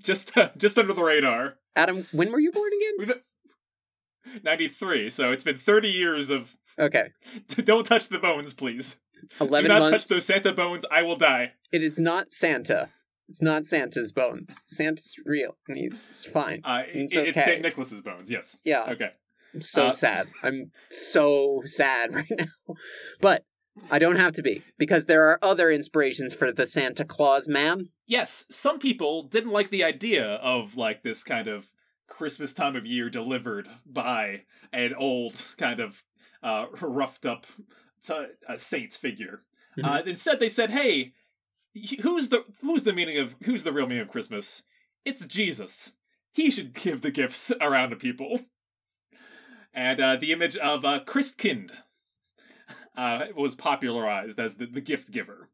just 0.03 0.37
uh, 0.37 0.51
just 0.57 0.79
under 0.79 0.93
the 0.93 1.03
radar. 1.03 1.55
Adam, 1.75 2.07
when 2.13 2.31
were 2.31 2.41
you 2.41 2.53
born 2.53 2.71
again? 2.73 2.93
We've 2.99 4.43
ninety 4.45 4.69
three, 4.69 5.11
so 5.11 5.33
it's 5.33 5.45
been 5.45 5.59
thirty 5.59 5.89
years 5.89 6.31
of 6.31 6.55
Okay, 6.79 7.09
don't 7.49 7.85
touch 7.85 8.09
the 8.09 8.19
bones, 8.19 8.55
please. 8.55 9.01
Do 9.39 9.47
11 9.47 9.69
not 9.69 9.81
months. 9.81 9.91
touch 9.91 10.09
those 10.09 10.25
Santa 10.27 10.53
bones. 10.53 10.85
I 10.93 11.03
will 11.03 11.17
die. 11.17 11.55
It 11.73 11.83
is 11.83 11.99
not 11.99 12.33
Santa. 12.33 12.89
It's 13.29 13.43
not 13.43 13.67
Santa's 13.67 14.13
bones. 14.13 14.57
Santa's 14.67 15.15
real. 15.27 15.57
and 15.69 15.77
He's 15.79 16.25
fine. 16.25 16.61
Uh, 16.65 16.83
It's 16.87 17.15
it- 17.15 17.29
It's 17.29 17.37
okay. 17.39 17.45
Saint 17.47 17.63
Nicholas's 17.63 18.03
bones. 18.03 18.31
Yes. 18.31 18.59
Yeah, 18.65 18.85
Okay. 18.91 19.11
I'm 19.55 19.63
so 19.63 19.87
Uh, 19.87 19.93
sad. 19.93 20.27
I'm 20.43 20.73
so 20.91 21.63
sad 21.65 22.15
right 22.15 22.31
now. 22.31 22.75
But 23.21 23.45
I 23.91 23.99
don't 23.99 24.17
have 24.17 24.33
to 24.33 24.43
be, 24.43 24.63
because 24.77 25.07
there 25.07 25.25
are 25.29 25.39
other 25.43 25.71
inspirations 25.71 26.35
for 26.35 26.51
the 26.53 26.67
Santa 26.67 27.05
Claus 27.05 27.49
man. 27.49 27.89
yes, 28.07 28.47
some 28.51 28.79
people 28.79 29.23
didn't 29.23 29.53
like 29.53 29.71
the 29.71 29.85
idea 29.85 30.35
of 30.37 30.77
like 30.77 31.03
this 31.03 31.23
kind 31.25 31.49
of 31.49 31.71
Christmas 32.09 32.53
time 32.53 32.75
of 32.77 32.85
year 32.87 33.09
delivered 33.09 33.69
by 33.87 34.43
an 34.73 34.95
old 34.95 35.45
kind 35.59 35.81
of 35.81 36.03
uh, 36.43 36.67
roughed 36.81 37.25
up 37.27 37.47
t- 38.03 38.27
uh, 38.49 38.57
saint 38.57 38.93
figure. 38.95 39.43
Uh, 39.83 40.03
instead, 40.07 40.41
they 40.41 40.49
said, 40.49 40.71
"Hey, 40.71 41.13
who's 42.03 42.29
the 42.29 42.45
who's 42.63 42.85
the 42.85 42.93
meaning 42.93 43.19
of 43.19 43.35
who's 43.45 43.65
the 43.65 43.73
real 43.73 43.87
meaning 43.87 44.03
of 44.03 44.09
Christmas? 44.09 44.63
It's 45.05 45.27
Jesus. 45.27 45.93
He 46.33 46.51
should 46.51 46.73
give 46.75 47.03
the 47.03 47.11
gifts 47.11 47.53
around 47.61 47.91
to 47.91 47.97
people." 47.97 48.41
And 49.75 50.01
uh, 50.01 50.17
the 50.17 50.33
image 50.33 50.57
of 50.57 50.85
uh, 50.85 51.01
Christkind 51.05 51.71
uh, 52.97 53.27
was 53.37 53.55
popularized 53.55 54.41
as 54.41 54.57
the, 54.57 54.67
the 54.67 54.81
gift 54.81 55.13
giver. 55.13 55.51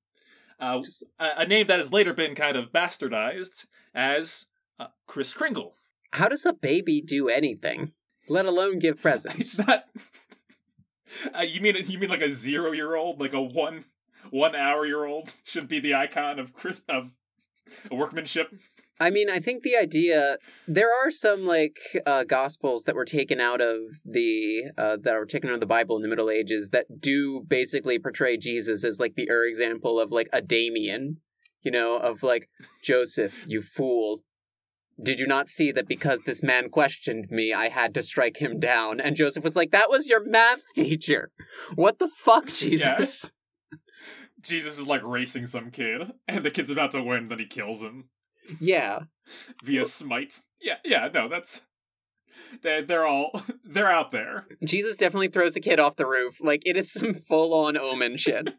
Uh, 0.59 0.83
a, 1.19 1.29
a 1.39 1.47
name 1.47 1.67
that 1.67 1.79
has 1.79 1.93
later 1.93 2.15
been 2.15 2.35
kind 2.35 2.57
of 2.57 2.73
bastardized 2.73 3.67
as 3.95 4.47
uh, 4.79 4.87
Chris 5.07 5.35
Kringle. 5.35 5.75
How 6.13 6.29
does 6.29 6.47
a 6.47 6.53
baby 6.53 7.01
do 7.01 7.29
anything, 7.29 7.93
let 8.29 8.47
alone 8.47 8.79
give 8.79 8.97
It's 9.03 9.03
presents? 9.03 9.59
not. 9.59 9.85
Uh, 11.33 11.43
you 11.43 11.61
mean 11.61 11.77
you 11.87 11.97
mean 11.97 12.11
like 12.11 12.23
a 12.23 12.29
zero 12.31 12.73
year 12.73 12.97
old, 12.97 13.21
like 13.21 13.35
a 13.35 13.41
one 13.41 13.85
one 14.35 14.57
hour 14.57 14.85
year 14.85 15.05
old 15.05 15.33
should 15.45 15.69
be 15.69 15.79
the 15.79 15.95
icon 15.95 16.39
of 16.39 16.53
Chris 16.53 16.85
of 16.89 17.13
workmanship? 17.91 18.53
I 19.01 19.11
mean, 19.11 19.31
I 19.31 19.39
think 19.39 19.63
the 19.63 19.77
idea 19.77 20.39
there 20.69 20.91
are 20.93 21.11
some 21.11 21.47
like 21.47 21.79
uh, 22.05 22.25
gospels 22.25 22.85
that 22.85 22.95
were 22.95 23.05
taken 23.05 23.41
out 23.41 23.61
of 23.61 23.79
the 24.05 24.65
uh, 24.77 24.97
that 25.03 25.15
were 25.15 25.27
taken 25.27 25.51
out 25.51 25.55
of 25.55 25.61
the 25.61 25.67
Bible 25.67 25.97
in 25.97 26.03
the 26.03 26.09
Middle 26.09 26.31
Ages 26.31 26.71
that 26.71 27.01
do 27.01 27.45
basically 27.47 27.99
portray 27.99 28.37
Jesus 28.37 28.85
as 28.85 29.01
like 29.01 29.15
the 29.15 29.31
er 29.31 29.45
example 29.45 29.99
of 30.01 30.11
like 30.11 30.29
a 30.33 30.43
Damien. 30.43 31.19
you 31.63 31.71
know, 31.71 31.97
of 31.97 32.23
like, 32.23 32.49
Joseph, 32.83 33.47
you 33.49 33.63
fool. 33.63 34.21
Did 35.03 35.19
you 35.19 35.27
not 35.27 35.49
see 35.49 35.73
that 35.73 35.89
because 35.89 36.21
this 36.21 36.43
man 36.43 36.69
questioned 36.69 37.27
me, 37.31 37.53
I 37.53 37.69
had 37.69 37.95
to 37.95 38.03
strike 38.03 38.37
him 38.37 38.61
down? 38.61 39.01
And 39.01 39.17
Joseph 39.17 39.43
was 39.43 39.57
like, 39.57 39.71
That 39.71 39.91
was 39.91 40.09
your 40.09 40.25
math 40.25 40.63
teacher. 40.75 41.31
What 41.75 41.99
the 41.99 42.09
fuck, 42.09 42.49
Jesus? 42.63 43.33
Jesus 44.45 44.79
is 44.79 44.87
like 44.87 45.03
racing 45.05 45.47
some 45.47 45.71
kid, 45.71 46.13
and 46.29 46.45
the 46.45 46.51
kid's 46.51 46.71
about 46.71 46.93
to 46.93 47.03
win, 47.03 47.29
then 47.29 47.39
he 47.39 47.47
kills 47.47 47.83
him 47.83 48.09
Yeah. 48.61 49.01
via 49.65 49.85
smite. 49.85 50.41
Yeah, 50.61 50.77
yeah, 50.85 51.09
no, 51.13 51.29
that's 51.29 51.63
they 52.63 52.83
they're 52.83 53.07
all 53.07 53.43
they're 53.65 53.91
out 53.91 54.11
there. 54.11 54.47
Jesus 54.65 54.97
definitely 54.97 55.29
throws 55.29 55.55
the 55.55 55.61
kid 55.61 55.81
off 55.81 55.97
the 55.97 56.07
roof. 56.07 56.37
Like 56.41 56.63
it 56.67 56.77
is 56.77 56.93
some 56.93 57.15
full 57.15 57.55
on 57.55 57.77
omen 57.77 58.17
shit. 58.17 58.55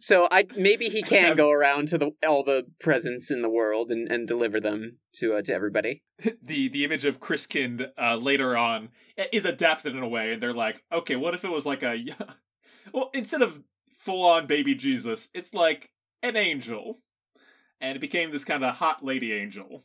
So 0.00 0.26
I 0.32 0.46
maybe 0.56 0.88
he 0.88 1.00
can 1.02 1.36
go 1.36 1.50
around 1.52 1.86
to 1.90 1.98
the 1.98 2.10
all 2.26 2.42
the 2.42 2.64
presents 2.80 3.30
in 3.30 3.40
the 3.42 3.48
world 3.48 3.92
and, 3.92 4.10
and 4.10 4.26
deliver 4.26 4.58
them 4.58 4.98
to 5.16 5.34
uh, 5.34 5.42
to 5.42 5.52
everybody. 5.54 6.02
the 6.42 6.68
the 6.68 6.84
image 6.84 7.04
of 7.04 7.20
Christkind 7.20 7.88
uh, 7.96 8.16
later 8.16 8.56
on 8.56 8.88
is 9.32 9.44
adapted 9.44 9.94
in 9.94 10.02
a 10.02 10.08
way, 10.08 10.32
and 10.32 10.42
they're 10.42 10.54
like, 10.54 10.82
okay, 10.92 11.14
what 11.14 11.34
if 11.34 11.44
it 11.44 11.50
was 11.52 11.66
like 11.66 11.84
a, 11.84 12.04
well, 12.92 13.10
instead 13.14 13.42
of 13.42 13.62
full 14.02 14.24
on 14.24 14.46
baby 14.46 14.74
Jesus, 14.74 15.28
it's 15.34 15.54
like 15.54 15.90
an 16.22 16.36
angel, 16.36 16.98
and 17.80 17.96
it 17.96 18.00
became 18.00 18.30
this 18.30 18.44
kind 18.44 18.64
of 18.64 18.74
hot 18.76 19.04
lady 19.04 19.32
angel, 19.32 19.82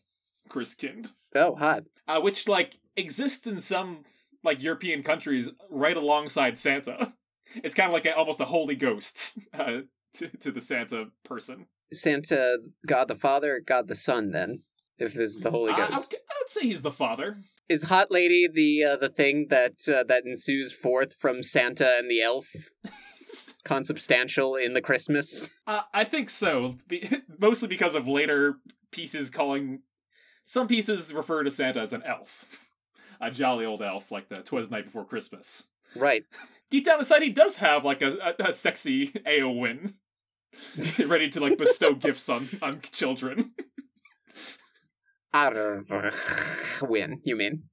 Christkind, 0.50 1.10
Oh, 1.36 1.56
hot. 1.56 1.84
uh, 2.08 2.20
which 2.20 2.48
like 2.48 2.76
exists 2.96 3.48
in 3.48 3.60
some 3.60 4.04
like 4.44 4.62
European 4.62 5.04
countries 5.04 5.50
right 5.70 5.98
alongside 5.98 6.58
Santa. 6.58 7.14
It's 7.64 7.74
kind 7.76 7.88
of 7.88 7.94
like 7.94 8.06
a, 8.06 8.14
almost 8.14 8.42
a 8.42 8.46
holy 8.46 8.76
ghost 8.76 9.40
uh, 9.54 9.82
to 10.16 10.28
to 10.42 10.52
the 10.52 10.60
Santa 10.60 11.06
person. 11.24 11.68
Santa, 11.94 12.58
God 12.86 13.08
the 13.08 13.16
Father, 13.16 13.62
God 13.66 13.88
the 13.88 13.96
Son. 13.96 14.32
Then, 14.32 14.64
if 15.00 15.14
this 15.14 15.32
is 15.36 15.40
the 15.40 15.50
Holy 15.52 15.72
I- 15.72 15.76
I, 15.78 15.80
would, 15.80 15.94
Ghost, 15.94 16.16
I 16.30 16.34
would 16.42 16.50
say 16.50 16.62
he's 16.64 16.82
the 16.82 16.92
father. 16.92 17.38
is 17.70 17.84
Hot 17.84 18.12
Lady 18.12 18.50
the 18.54 18.84
uh, 18.84 18.98
the 18.98 19.08
thing 19.08 19.48
that 19.50 19.76
uh, 19.88 20.04
that 20.10 20.24
ensues 20.26 20.74
forth 20.74 21.16
from 21.18 21.42
Santa 21.42 21.96
and 21.98 22.12
the 22.12 22.22
elf, 22.22 22.48
consubstantial 23.68 24.56
in 24.56 24.74
the 24.74 24.82
Christmas? 24.82 25.50
Uh, 25.68 25.82
I 25.94 26.04
think 26.06 26.30
so. 26.30 26.76
Be- 26.88 27.10
mostly 27.40 27.68
because 27.68 27.96
of 27.96 28.08
later 28.08 28.56
pieces 28.92 29.30
calling 29.30 29.82
some 30.46 30.68
pieces 30.68 31.14
refer 31.14 31.44
to 31.44 31.52
Santa 31.52 31.82
as 31.82 31.92
an 31.92 32.04
elf, 32.04 32.72
a 33.22 33.30
jolly 33.30 33.66
old 33.66 33.84
elf, 33.84 34.12
like 34.12 34.30
the 34.30 34.38
"Twas 34.38 34.72
Night 34.72 34.86
Before 34.86 35.06
Christmas." 35.06 35.68
Right. 35.96 36.24
Deep 36.70 36.86
down 36.86 37.00
inside, 37.00 37.22
he 37.22 37.30
does 37.30 37.58
have 37.58 37.86
like 37.86 38.02
a, 38.02 38.36
a, 38.40 38.48
a 38.48 38.52
sexy 38.52 39.08
Eowyn, 39.08 39.94
ready 41.08 41.30
to 41.30 41.40
like 41.40 41.58
bestow 41.58 41.94
gifts 41.94 42.30
on 42.30 42.50
on 42.62 42.82
children. 42.82 43.52
Win, 46.82 47.22
you 47.24 47.36
mean? 47.36 47.64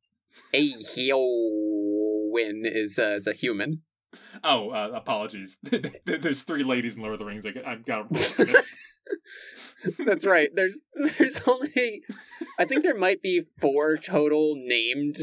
Win 2.32 2.62
is 2.64 2.98
uh, 2.98 3.16
is 3.18 3.26
a 3.28 3.32
human. 3.32 3.82
Oh, 4.42 4.70
uh, 4.70 4.90
apologies. 4.94 5.58
There's 6.04 6.42
three 6.42 6.64
ladies 6.64 6.96
in 6.96 7.02
Lord 7.02 7.14
of 7.14 7.20
the 7.20 7.26
Rings. 7.26 7.46
I 7.46 7.50
got, 7.50 7.66
I've 7.66 7.84
got. 7.84 8.06
That's 10.06 10.24
right. 10.24 10.50
There's 10.54 10.80
there's 11.18 11.40
only 11.46 12.02
I 12.58 12.64
think 12.64 12.82
there 12.82 12.96
might 12.96 13.20
be 13.22 13.42
four 13.58 13.96
total 13.98 14.54
named 14.56 15.16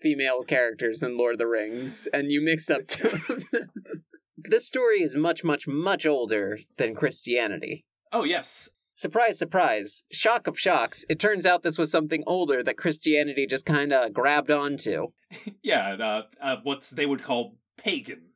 female 0.00 0.42
characters 0.44 1.02
in 1.02 1.16
Lord 1.16 1.34
of 1.34 1.38
the 1.38 1.46
Rings, 1.46 2.08
and 2.12 2.32
you 2.32 2.40
mixed 2.40 2.70
up 2.70 2.86
two 2.86 3.08
of 3.08 3.26
them. 3.50 3.70
This 4.40 4.68
story 4.68 5.02
is 5.02 5.16
much, 5.16 5.42
much, 5.42 5.66
much 5.66 6.06
older 6.06 6.60
than 6.76 6.94
Christianity. 6.94 7.84
Oh 8.12 8.22
yes, 8.22 8.70
Surprise, 8.98 9.38
surprise. 9.38 10.02
Shock 10.10 10.48
of 10.48 10.58
shocks. 10.58 11.04
It 11.08 11.20
turns 11.20 11.46
out 11.46 11.62
this 11.62 11.78
was 11.78 11.88
something 11.88 12.24
older 12.26 12.64
that 12.64 12.76
Christianity 12.76 13.46
just 13.46 13.64
kind 13.64 13.92
of 13.92 14.12
grabbed 14.12 14.50
onto. 14.50 15.12
yeah. 15.62 15.90
Uh, 15.94 16.22
uh, 16.42 16.56
what 16.64 16.82
they 16.92 17.06
would 17.06 17.22
call 17.22 17.54
pagan. 17.76 18.27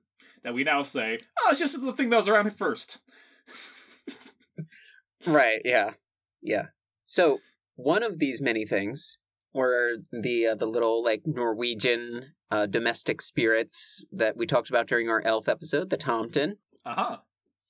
That 0.44 0.54
we 0.54 0.64
now 0.64 0.82
say, 0.82 1.18
oh, 1.40 1.48
it's 1.50 1.60
just 1.60 1.80
the 1.80 1.92
thing 1.92 2.10
that 2.10 2.16
was 2.16 2.28
around 2.28 2.56
first. 2.56 2.98
Right, 5.26 5.62
yeah. 5.64 5.92
Yeah. 6.42 6.66
So, 7.04 7.40
one 7.76 8.02
of 8.02 8.18
these 8.18 8.40
many 8.40 8.66
things 8.66 9.18
were 9.54 9.98
the 10.10 10.48
uh, 10.48 10.54
the 10.54 10.66
little 10.66 11.02
like 11.04 11.22
Norwegian 11.26 12.32
uh, 12.50 12.66
domestic 12.66 13.20
spirits 13.20 14.04
that 14.12 14.36
we 14.36 14.46
talked 14.46 14.68
about 14.68 14.86
during 14.88 15.08
our 15.08 15.22
elf 15.22 15.48
episode, 15.48 15.90
the 15.90 15.98
Tomten. 15.98 16.56
Uh-huh. 16.84 17.18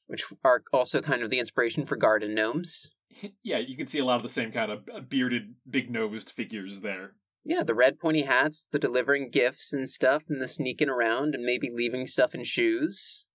which 0.06 0.24
are 0.42 0.62
also 0.72 1.02
kind 1.02 1.22
of 1.22 1.28
the 1.28 1.38
inspiration 1.38 1.84
for 1.84 1.96
garden 1.96 2.34
gnomes. 2.34 2.90
Yeah, 3.42 3.58
you 3.58 3.76
can 3.76 3.86
see 3.88 3.98
a 3.98 4.06
lot 4.06 4.16
of 4.16 4.22
the 4.22 4.30
same 4.30 4.52
kind 4.52 4.72
of 4.72 4.88
uh, 4.90 5.00
bearded, 5.00 5.56
big 5.68 5.90
nosed 5.90 6.30
figures 6.30 6.80
there. 6.80 7.12
Yeah, 7.44 7.64
the 7.64 7.74
red 7.74 7.98
pointy 7.98 8.22
hats, 8.22 8.66
the 8.70 8.78
delivering 8.78 9.30
gifts 9.30 9.72
and 9.72 9.88
stuff, 9.88 10.24
and 10.28 10.40
the 10.40 10.48
sneaking 10.48 10.88
around 10.88 11.34
and 11.34 11.44
maybe 11.44 11.70
leaving 11.72 12.06
stuff 12.06 12.34
in 12.34 12.44
shoes. 12.44 13.26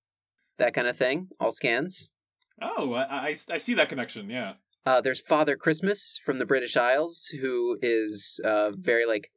That 0.58 0.74
kind 0.74 0.88
of 0.88 0.98
thing. 0.98 1.28
All 1.40 1.52
scans. 1.52 2.10
Oh, 2.62 2.94
I, 2.94 3.30
I, 3.30 3.36
I 3.52 3.58
see 3.58 3.74
that 3.76 3.90
connection, 3.90 4.30
yeah. 4.30 4.54
Uh, 4.86 5.02
there's 5.02 5.20
Father 5.20 5.58
Christmas 5.58 6.20
from 6.24 6.40
the 6.40 6.46
British 6.46 6.78
Isles, 6.78 7.28
who 7.42 7.78
is 7.82 8.40
uh, 8.46 8.72
very 8.72 9.06
like 9.06 9.30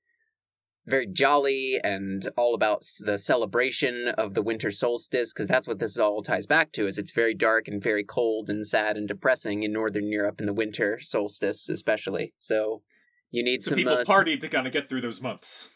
very 0.86 1.06
jolly 1.06 1.78
and 1.82 2.28
all 2.36 2.54
about 2.54 2.84
the 3.00 3.18
celebration 3.18 4.08
of 4.16 4.34
the 4.34 4.42
winter 4.42 4.70
solstice, 4.70 5.32
because 5.32 5.48
that's 5.48 5.66
what 5.66 5.78
this 5.78 5.98
all 5.98 6.22
ties 6.22 6.46
back 6.46 6.70
to. 6.72 6.86
Is 6.86 6.98
it's 6.98 7.12
very 7.12 7.34
dark 7.34 7.66
and 7.66 7.82
very 7.82 8.04
cold 8.04 8.48
and 8.48 8.64
sad 8.64 8.96
and 8.96 9.08
depressing 9.08 9.64
in 9.64 9.72
northern 9.72 10.06
Europe 10.06 10.40
in 10.40 10.46
the 10.46 10.54
winter 10.54 11.00
solstice, 11.00 11.68
especially. 11.68 12.32
So 12.38 12.82
you 13.30 13.42
need 13.44 13.62
So 13.62 13.70
some 13.70 13.76
people 13.76 13.94
uh, 13.94 14.04
party 14.04 14.36
to 14.36 14.48
kind 14.48 14.66
of 14.66 14.72
get 14.72 14.88
through 14.88 15.00
those 15.02 15.20
months. 15.22 15.70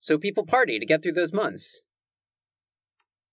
So 0.00 0.18
people 0.18 0.44
party 0.44 0.78
to 0.78 0.86
get 0.86 1.02
through 1.02 1.12
those 1.12 1.32
months. 1.32 1.82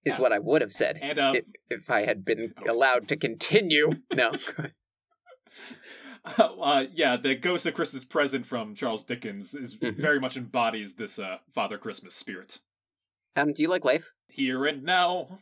Is 0.03 0.15
Yeah. 0.15 0.21
what 0.21 0.31
I 0.33 0.39
would 0.39 0.61
have 0.61 0.73
said 0.73 0.97
And, 1.01 1.19
uh, 1.19 1.33
if, 1.35 1.45
if 1.69 1.89
I 1.91 2.05
had 2.05 2.25
been 2.25 2.53
Oh, 2.57 2.71
allowed 2.71 3.03
to 3.09 3.15
continue. 3.17 3.91
No. 4.15 4.33
uh, 6.37 6.85
yeah, 6.93 7.17
the 7.17 7.35
Ghost 7.35 7.65
of 7.65 7.73
Christmas 7.73 8.03
Present 8.05 8.45
from 8.45 8.75
Charles 8.75 9.03
Dickens 9.03 9.53
is 9.53 9.75
Mhm. 9.75 9.95
very 9.97 10.19
much 10.19 10.37
embodies 10.37 10.95
this 10.95 11.19
uh, 11.19 11.37
Father 11.53 11.77
Christmas 11.77 12.15
spirit. 12.15 12.59
Adam, 13.35 13.53
do 13.53 13.61
you 13.63 13.69
like 13.69 13.85
life? 13.85 14.11
Here 14.27 14.65
and 14.65 14.83
now, 14.83 15.39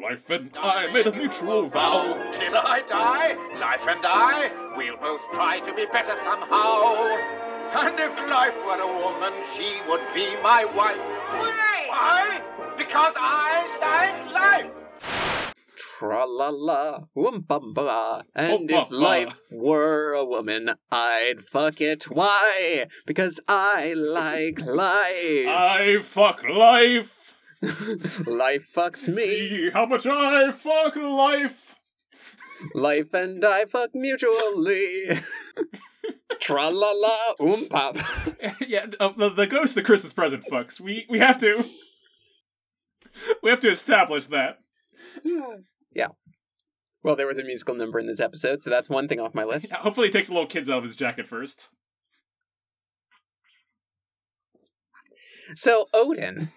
life 0.00 0.30
and 0.30 0.50
I 0.56 0.90
made 0.92 1.06
a 1.06 1.12
mutual 1.12 1.68
vow. 1.68 2.14
Till 2.32 2.56
I 2.56 2.82
die, 2.88 3.36
life 3.58 3.86
and 3.86 4.04
I, 4.04 4.50
we'll 4.76 4.96
both 4.96 5.20
try 5.32 5.60
to 5.60 5.74
be 5.74 5.86
better 5.86 6.16
somehow. 6.24 7.16
And 7.74 7.98
if 7.98 8.30
life 8.30 8.54
were 8.66 8.80
a 8.80 8.86
woman, 8.86 9.32
she 9.56 9.80
would 9.88 10.02
be 10.14 10.36
my 10.42 10.64
wife. 10.64 10.96
Why? 10.96 11.86
Why? 11.88 12.42
Because 12.76 13.14
I 13.16 13.68
like 13.80 14.32
life. 14.32 14.70
Tra 15.76 16.26
la 16.26 16.48
la, 16.48 17.00
wum 17.14 17.40
bum 17.42 17.74
ba. 17.74 18.24
And 18.34 18.70
if 18.70 18.90
life 18.90 19.36
were 19.52 20.12
a 20.14 20.24
woman, 20.24 20.70
I'd 20.90 21.44
fuck 21.50 21.80
it. 21.80 22.04
Why? 22.10 22.86
Because 23.06 23.40
I 23.46 23.92
like 23.92 24.60
life. 24.60 25.46
I 25.48 25.98
fuck 26.02 26.42
life. 26.48 27.21
life 28.26 28.68
fucks 28.74 29.06
me. 29.08 29.14
See 29.14 29.70
how 29.70 29.86
much 29.86 30.06
I 30.06 30.50
fuck 30.52 30.96
life. 30.96 31.76
Life 32.74 33.14
and 33.14 33.44
I 33.44 33.66
fuck 33.66 33.90
mutually. 33.94 35.20
Tra 36.40 36.70
la 36.70 36.90
la, 36.90 37.16
um 37.38 37.66
pop. 37.68 37.96
yeah, 38.66 38.86
uh, 38.98 39.12
the, 39.16 39.30
the 39.30 39.46
Ghost 39.46 39.76
of 39.76 39.84
Christmas 39.84 40.12
Present 40.12 40.44
fucks. 40.50 40.80
We 40.80 41.06
we 41.08 41.18
have 41.20 41.38
to. 41.38 41.64
We 43.42 43.50
have 43.50 43.60
to 43.60 43.68
establish 43.68 44.26
that. 44.26 44.58
yeah. 45.94 46.08
Well, 47.02 47.16
there 47.16 47.26
was 47.26 47.38
a 47.38 47.44
musical 47.44 47.74
number 47.74 47.98
in 47.98 48.06
this 48.06 48.20
episode, 48.20 48.62
so 48.62 48.70
that's 48.70 48.88
one 48.88 49.08
thing 49.08 49.20
off 49.20 49.34
my 49.34 49.42
list. 49.42 49.68
Yeah, 49.70 49.78
hopefully, 49.78 50.08
he 50.08 50.12
takes 50.12 50.28
the 50.28 50.34
little 50.34 50.48
kids 50.48 50.70
out 50.70 50.78
of 50.78 50.84
his 50.84 50.96
jacket 50.96 51.26
first. 51.26 51.68
So 55.54 55.88
Odin. 55.92 56.50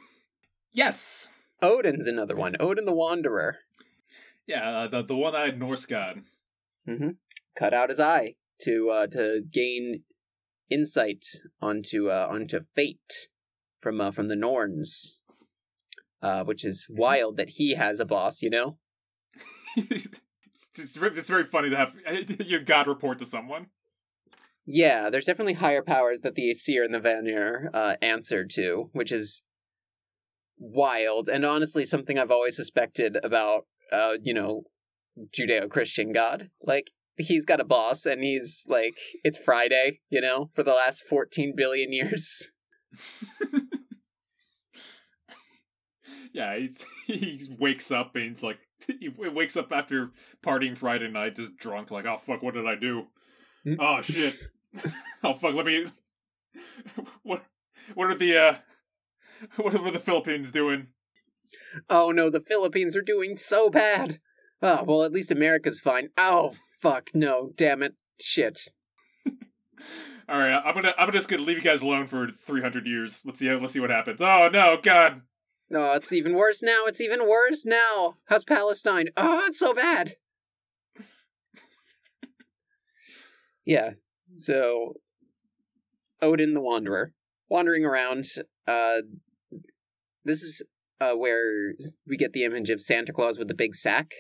Yes. 0.76 1.32
Odin's 1.62 2.06
another 2.06 2.36
one. 2.36 2.58
Odin 2.60 2.84
the 2.84 2.94
Wanderer. 2.94 3.60
Yeah, 4.46 4.70
uh, 4.70 4.88
the 4.90 5.04
the 5.04 5.16
one-eyed 5.16 5.58
Norse 5.58 5.86
god. 5.86 6.24
Mm-hmm. 6.88 7.12
Cut 7.58 7.74
out 7.74 7.90
his 7.90 8.00
eye 8.00 8.36
to 8.64 8.90
uh, 8.90 9.08
to 9.08 9.42
gain 9.50 10.04
insight 10.70 11.26
onto 11.62 12.10
uh, 12.10 12.28
onto 12.30 12.60
fate 12.76 13.30
from 13.82 14.02
uh, 14.02 14.12
from 14.12 14.28
the 14.28 14.36
Norns, 14.36 15.22
uh, 16.22 16.44
which 16.44 16.66
is 16.66 16.86
wild 16.90 17.38
that 17.38 17.52
he 17.52 17.76
has 17.76 18.02
a 18.02 18.06
boss. 18.06 18.42
You 18.42 18.50
know. 18.50 18.78
it's, 19.78 20.20
it's, 20.78 20.98
it's 20.98 21.30
very 21.30 21.46
funny 21.46 21.70
to 21.70 21.78
have 21.78 21.94
your 22.46 22.60
god 22.60 22.88
report 22.88 23.18
to 23.20 23.26
someone. 23.26 23.68
Yeah, 24.66 25.10
there's 25.10 25.26
definitely 25.26 25.54
higher 25.54 25.84
powers 25.84 26.20
that 26.22 26.36
the 26.36 26.50
Aesir 26.50 26.84
and 26.84 26.94
the 26.94 27.00
Vanir 27.00 27.70
uh, 27.74 27.96
answer 28.02 28.44
to, 28.46 28.90
which 28.92 29.12
is 29.12 29.44
wild 30.58 31.30
and 31.30 31.46
honestly 31.46 31.84
something 31.84 32.18
I've 32.18 32.32
always 32.32 32.56
suspected 32.56 33.18
about, 33.24 33.66
uh, 33.92 34.14
you 34.22 34.34
know, 34.34 34.64
Judeo 35.36 35.70
Christian 35.70 36.12
God. 36.12 36.50
Like, 36.62 36.92
he's 37.18 37.46
got 37.46 37.60
a 37.60 37.66
boss 37.66 38.06
and 38.06 38.24
he's 38.24 38.66
like, 38.68 38.98
it's 39.24 39.38
Friday, 39.38 40.02
you 40.10 40.22
know, 40.22 40.52
for 40.54 40.64
the 40.64 40.74
last 40.74 41.06
14 41.08 41.54
billion 41.56 41.94
years. 41.94 42.50
yeah, 46.34 46.58
he's, 46.58 46.86
he 47.08 47.56
wakes 47.60 47.92
up 47.92 48.16
and 48.16 48.26
he's 48.26 48.44
like, 48.44 48.60
he 49.00 49.10
wakes 49.10 49.58
up 49.58 49.72
after 49.72 50.12
partying 50.44 50.78
Friday 50.78 51.10
night, 51.10 51.36
just 51.36 51.58
drunk, 51.58 51.92
like, 51.92 52.06
oh 52.06 52.18
fuck, 52.18 52.42
what 52.42 52.54
did 52.54 52.68
I 52.68 52.76
do? 52.76 53.08
Mm. 53.66 53.78
oh 53.80 54.02
shit. 54.02 54.38
oh 55.24 55.34
fuck, 55.34 55.56
let 55.56 55.66
me. 55.66 55.88
What? 57.24 57.44
What 57.94 58.12
are 58.12 58.16
the 58.16 58.38
uh? 58.38 58.56
What 59.58 59.76
are 59.76 59.92
the 59.92 60.00
Philippines 60.00 60.52
doing? 60.52 60.88
Oh 61.90 62.12
no, 62.12 62.30
the 62.30 62.40
Philippines 62.40 62.96
are 62.96 63.02
doing 63.02 63.36
so 63.36 63.70
bad. 63.70 64.20
Oh, 64.62 64.84
well, 64.84 65.04
at 65.04 65.12
least 65.12 65.32
America's 65.32 65.80
fine. 65.80 66.10
Oh, 66.18 66.54
fuck, 66.82 67.10
no, 67.14 67.52
damn 67.56 67.84
it. 67.84 67.96
Shit. 68.20 68.70
All 70.30 70.40
right, 70.40 70.62
I'm 70.64 70.74
gonna 70.74 70.94
I'm 70.98 71.12
just 71.12 71.30
gonna 71.30 71.44
leave 71.44 71.58
you 71.58 71.64
guys 71.64 71.82
alone 71.82 72.08
for 72.08 72.30
300 72.30 72.88
years. 72.88 73.24
Let's 73.26 73.40
see 73.40 73.54
let's 73.54 73.74
see 73.74 73.80
what 73.80 73.90
happens. 73.90 74.22
Oh 74.22 74.50
no, 74.52 74.78
God. 74.82 75.22
Oh, 75.74 75.94
it's 75.94 76.14
even 76.14 76.36
worse 76.36 76.62
now. 76.62 76.84
It's 76.86 77.02
even 77.02 77.28
worse 77.28 77.66
now. 77.66 78.16
How's 78.26 78.44
Palestine? 78.44 79.10
Oh, 79.18 79.44
it's 79.48 79.60
so 79.60 79.74
bad. 79.74 80.16
yeah. 83.66 83.92
So, 84.36 84.96
Odin 86.22 86.54
the 86.54 86.62
Wanderer, 86.62 87.14
wandering 87.50 87.84
around. 87.84 88.26
Uh, 88.68 89.02
this 90.26 90.42
is 90.42 90.62
uh, 91.00 91.14
where 91.14 91.74
we 92.08 92.18
get 92.18 92.34
the 92.34 92.44
image 92.44 92.70
of 92.70 92.82
Santa 92.82 93.14
Claus 93.14 93.38
with 93.38 93.48
the 93.48 93.54
big 93.54 93.76
sack, 93.76 94.14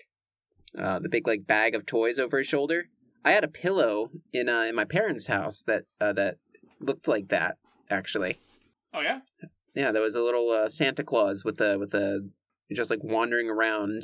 uh, 0.77 0.99
the 0.99 1.09
big 1.09 1.27
like 1.27 1.47
bag 1.47 1.75
of 1.75 1.85
toys 1.85 2.19
over 2.19 2.37
his 2.37 2.47
shoulder. 2.47 2.85
I 3.23 3.31
had 3.31 3.43
a 3.43 3.49
pillow 3.49 4.11
in 4.31 4.47
uh, 4.47 4.61
in 4.61 4.75
my 4.75 4.85
parents' 4.85 5.27
house 5.27 5.63
that 5.63 5.83
uh, 5.99 6.13
that 6.13 6.37
looked 6.79 7.07
like 7.07 7.29
that 7.29 7.57
actually. 7.89 8.39
Oh 8.93 9.01
yeah. 9.01 9.19
Yeah, 9.73 9.91
there 9.91 10.01
was 10.01 10.15
a 10.15 10.21
little 10.21 10.51
uh, 10.51 10.69
Santa 10.69 11.03
Claus 11.03 11.43
with 11.43 11.59
a 11.59 11.77
with 11.77 11.93
a 11.93 12.29
just 12.73 12.89
like 12.89 13.03
wandering 13.03 13.49
around 13.49 14.03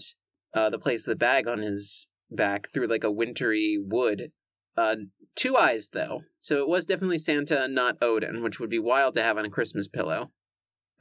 uh, 0.54 0.70
the 0.70 0.80
place 0.80 1.06
with 1.06 1.16
a 1.16 1.20
bag 1.20 1.48
on 1.48 1.60
his 1.60 2.08
back 2.30 2.70
through 2.72 2.88
like 2.88 3.04
a 3.04 3.12
wintry 3.12 3.78
wood. 3.80 4.32
Uh, 4.78 4.96
two 5.36 5.58
eyes 5.58 5.90
though, 5.92 6.22
so 6.40 6.62
it 6.62 6.68
was 6.68 6.86
definitely 6.86 7.18
Santa, 7.18 7.68
not 7.68 7.98
Odin, 8.02 8.42
which 8.42 8.60
would 8.60 8.70
be 8.70 8.80
wild 8.80 9.14
to 9.16 9.24
have 9.24 9.38
on 9.38 9.46
a 9.46 9.50
Christmas 9.50 9.88
pillow. 9.88 10.32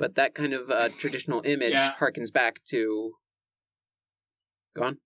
But 0.00 0.14
that 0.14 0.34
kind 0.34 0.54
of 0.54 0.70
uh, 0.70 0.88
traditional 0.98 1.42
image 1.44 1.72
Yeah. 1.74 1.92
harkens 2.00 2.32
back 2.32 2.64
to. 2.70 3.12
Go 4.74 4.82
on. 4.84 4.98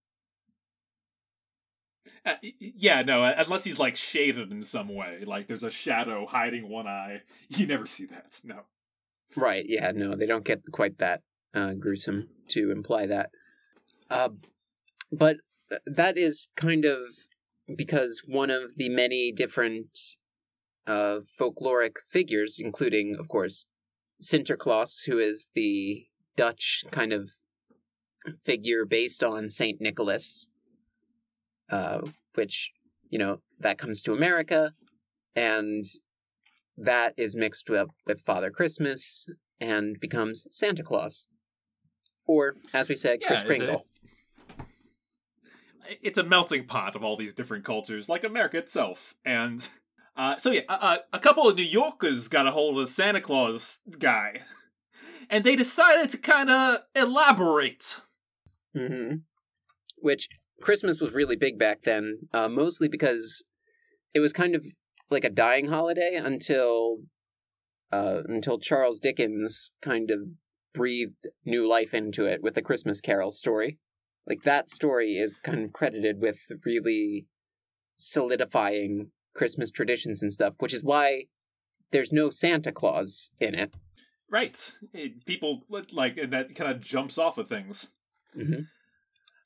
Uh, 2.24 2.36
yeah, 2.60 3.02
no, 3.02 3.24
uh, 3.24 3.34
unless 3.36 3.64
he's 3.64 3.78
like 3.80 3.96
shaded 3.96 4.52
in 4.52 4.62
some 4.62 4.88
way, 4.88 5.24
like 5.26 5.48
there's 5.48 5.64
a 5.64 5.70
shadow 5.70 6.26
hiding 6.26 6.68
one 6.68 6.86
eye. 6.86 7.22
You 7.48 7.66
never 7.66 7.86
see 7.86 8.06
that. 8.06 8.40
No. 8.44 8.60
Right. 9.36 9.64
Yeah. 9.68 9.90
No, 9.90 10.14
they 10.14 10.26
don't 10.26 10.44
get 10.44 10.62
quite 10.70 10.98
that 10.98 11.22
uh, 11.54 11.72
gruesome 11.74 12.28
to 12.48 12.70
imply 12.70 13.06
that. 13.06 13.30
Uh, 14.08 14.28
but 15.10 15.38
that 15.86 16.16
is 16.16 16.46
kind 16.56 16.84
of 16.84 16.98
because 17.76 18.22
one 18.26 18.50
of 18.50 18.76
the 18.76 18.88
many 18.88 19.32
different 19.32 19.98
uh, 20.86 21.20
folkloric 21.38 21.96
figures, 22.08 22.60
including, 22.60 23.16
of 23.18 23.28
course, 23.28 23.66
Sinterklaas, 24.22 25.04
who 25.06 25.18
is 25.18 25.50
the 25.54 26.06
Dutch 26.36 26.84
kind 26.90 27.12
of 27.12 27.30
figure 28.44 28.84
based 28.86 29.22
on 29.22 29.50
Saint 29.50 29.80
Nicholas, 29.80 30.46
uh, 31.70 32.00
which 32.34 32.70
you 33.10 33.18
know 33.18 33.40
that 33.60 33.78
comes 33.78 34.02
to 34.02 34.12
America, 34.12 34.72
and 35.36 35.84
that 36.76 37.14
is 37.16 37.36
mixed 37.36 37.70
up 37.70 37.88
with 38.06 38.20
Father 38.20 38.50
Christmas 38.50 39.26
and 39.60 39.98
becomes 40.00 40.46
Santa 40.50 40.82
Claus. 40.82 41.28
Or, 42.26 42.56
as 42.72 42.88
we 42.88 42.94
said, 42.96 43.20
Chris 43.24 43.40
Yeah, 43.40 43.46
Kringle. 43.46 43.68
it's- 43.68 43.88
It's 46.02 46.18
a 46.18 46.24
melting 46.24 46.66
pot 46.66 46.96
of 46.96 47.04
all 47.04 47.14
these 47.16 47.34
different 47.34 47.64
cultures, 47.64 48.08
like 48.08 48.24
America 48.24 48.56
itself. 48.56 49.14
And 49.24 49.68
uh, 50.16 50.36
so 50.36 50.52
yeah, 50.52 50.62
uh, 50.68 50.98
a 51.12 51.18
couple 51.18 51.48
of 51.48 51.56
New 51.56 51.62
Yorkers 51.62 52.28
got 52.28 52.46
a 52.46 52.52
hold 52.52 52.76
of 52.76 52.82
the 52.82 52.86
Santa 52.86 53.20
Claus 53.20 53.80
guy, 53.98 54.42
and 55.30 55.44
they 55.44 55.56
decided 55.56 56.10
to 56.10 56.18
kind 56.18 56.50
of 56.50 56.78
elaborate. 56.94 58.00
hmm 58.74 59.16
Which 59.98 60.28
Christmas 60.60 61.00
was 61.00 61.12
really 61.12 61.36
big 61.36 61.58
back 61.58 61.82
then, 61.82 62.28
uh, 62.32 62.48
mostly 62.48 62.88
because 62.88 63.42
it 64.14 64.20
was 64.20 64.32
kind 64.32 64.54
of 64.54 64.64
like 65.10 65.24
a 65.24 65.30
dying 65.30 65.66
holiday 65.66 66.20
until 66.22 66.98
uh, 67.92 68.22
until 68.26 68.58
Charles 68.58 69.00
Dickens 69.00 69.70
kind 69.82 70.10
of 70.10 70.20
breathed 70.74 71.28
new 71.44 71.68
life 71.68 71.94
into 71.94 72.26
it 72.26 72.42
with 72.42 72.54
the 72.54 72.62
Christmas 72.62 73.00
Carol 73.00 73.30
story. 73.30 73.78
Like 74.26 74.42
that 74.44 74.68
story 74.68 75.12
is 75.12 75.34
kind 75.44 75.64
of 75.64 75.72
credited 75.72 76.20
with 76.20 76.38
really 76.64 77.26
solidifying 77.96 79.10
Christmas 79.34 79.70
traditions 79.70 80.22
and 80.22 80.32
stuff, 80.32 80.54
which 80.58 80.72
is 80.74 80.82
why 80.82 81.24
there's 81.90 82.12
no 82.12 82.30
Santa 82.30 82.72
Claus 82.72 83.30
in 83.40 83.54
it. 83.54 83.74
Right, 84.30 84.78
It- 84.92 85.24
people 85.26 85.64
like 85.92 86.16
and 86.18 86.32
that 86.32 86.54
kind 86.54 86.70
of 86.70 86.80
jumps 86.80 87.18
off 87.18 87.38
of 87.38 87.48
things. 87.48 87.88
hmm 88.34 88.62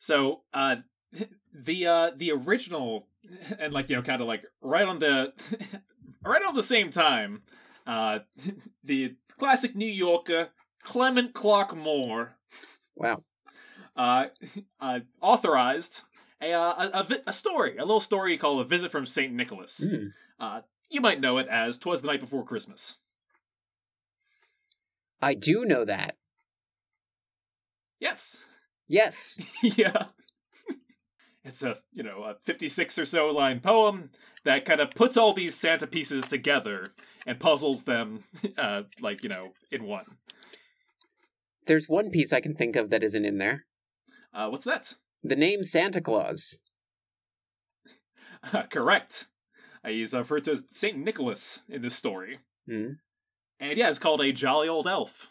So 0.01 0.43
uh 0.55 0.77
the 1.53 1.87
uh 1.87 2.11
the 2.17 2.31
original 2.33 3.09
and 3.59 3.73
like 3.73 3.89
you 3.91 3.97
know 3.97 4.03
kind 4.03 4.23
of 4.23 4.29
like 4.29 4.45
right 4.61 4.87
on 4.87 4.99
the 4.99 5.33
right 6.25 6.43
on 6.43 6.55
the 6.55 6.63
same 6.63 6.91
time 6.91 7.43
uh 7.87 8.21
the 8.85 9.17
classic 9.39 9.75
New 9.75 9.87
Yorker 9.91 10.51
Clement 10.85 11.35
Clarke 11.35 11.75
Moore 11.77 12.37
Wow. 12.97 13.25
uh, 13.97 14.27
uh 14.81 15.01
authorized 15.21 16.03
a, 16.41 16.53
uh, 16.53 16.89
a 16.93 17.01
a 17.01 17.05
vi- 17.05 17.23
a 17.27 17.33
story 17.33 17.77
a 17.77 17.85
little 17.85 18.01
story 18.01 18.37
called 18.39 18.61
A 18.61 18.65
Visit 18.65 18.91
from 18.91 19.07
Saint 19.07 19.33
Nicholas. 19.33 19.81
Mm. 19.85 20.13
Uh 20.39 20.61
you 20.91 21.01
might 21.01 21.21
know 21.21 21.39
it 21.39 21.49
as 21.49 21.79
Twas 21.79 22.01
the 22.01 22.09
Night 22.09 22.21
Before 22.21 22.45
Christmas. 22.45 22.97
I 25.21 25.35
do 25.35 25.65
know 25.65 25.85
that. 25.85 26.17
Yes. 28.01 28.39
Yes. 28.87 29.41
yeah. 29.63 30.07
It's 31.45 31.63
a, 31.63 31.79
you 31.93 32.03
know, 32.03 32.25
a 32.25 32.37
56 32.45 32.99
or 32.99 33.05
so 33.05 33.29
line 33.29 33.61
poem 33.61 34.11
that 34.45 34.65
kind 34.65 34.81
of 34.81 34.91
puts 34.91 35.17
all 35.17 35.33
these 35.33 35.55
Santa 35.55 35.87
pieces 35.87 36.27
together 36.27 36.93
and 37.27 37.41
puzzles 37.41 37.85
them, 37.85 38.25
uh, 38.59 38.83
like, 39.01 39.23
you 39.23 39.29
know, 39.29 39.53
in 39.71 39.85
one. 39.85 40.05
There's 41.67 41.89
one 41.89 42.11
piece 42.11 42.33
I 42.33 42.41
can 42.41 42.55
think 42.55 42.77
of 42.77 42.91
that 42.91 43.03
isn't 43.03 43.25
in 43.25 43.39
there. 43.39 43.65
Uh, 44.33 44.49
what's 44.49 44.65
that? 44.65 44.95
The 45.23 45.37
name 45.37 45.65
Santa 45.65 46.01
Claus. 46.01 46.61
Correct. 48.71 49.27
Uh, 49.85 49.89
he's 49.89 50.15
uh, 50.15 50.19
referred 50.19 50.45
to 50.45 50.53
as 50.53 50.65
St. 50.69 50.97
Nicholas 50.97 51.61
in 51.69 51.83
this 51.83 51.97
story. 51.97 52.39
Hmm. 52.69 52.93
And 53.61 53.77
yeah, 53.77 53.89
it's 53.89 53.99
called 53.99 54.21
a 54.21 54.33
jolly 54.33 54.69
old 54.69 54.87
elf. 54.87 55.27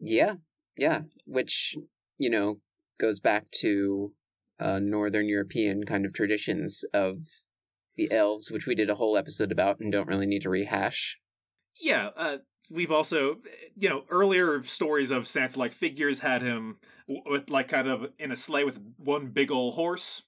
Yeah, 0.00 0.34
yeah. 0.76 1.02
Which, 1.26 1.76
you 2.18 2.30
know, 2.30 2.56
goes 3.00 3.20
back 3.20 3.50
to 3.60 4.12
uh, 4.58 4.80
Northern 4.80 5.28
European 5.28 5.84
kind 5.84 6.04
of 6.04 6.12
traditions 6.12 6.84
of 6.92 7.18
the 7.96 8.10
elves, 8.10 8.50
which 8.50 8.66
we 8.66 8.74
did 8.74 8.90
a 8.90 8.94
whole 8.96 9.16
episode 9.16 9.52
about 9.52 9.78
and 9.80 9.92
don't 9.92 10.08
really 10.08 10.26
need 10.26 10.42
to 10.42 10.50
rehash. 10.50 11.18
Yeah, 11.80 12.10
uh, 12.16 12.38
we've 12.70 12.90
also, 12.92 13.38
you 13.76 13.88
know, 13.88 14.04
earlier 14.10 14.62
stories 14.62 15.10
of 15.10 15.26
Santa 15.26 15.58
like 15.58 15.72
figures 15.72 16.18
had 16.20 16.42
him 16.42 16.76
with 17.08 17.50
like 17.50 17.68
kind 17.68 17.88
of 17.88 18.10
in 18.18 18.30
a 18.32 18.36
sleigh 18.36 18.64
with 18.64 18.78
one 18.96 19.28
big 19.28 19.50
old 19.50 19.74
horse 19.74 20.22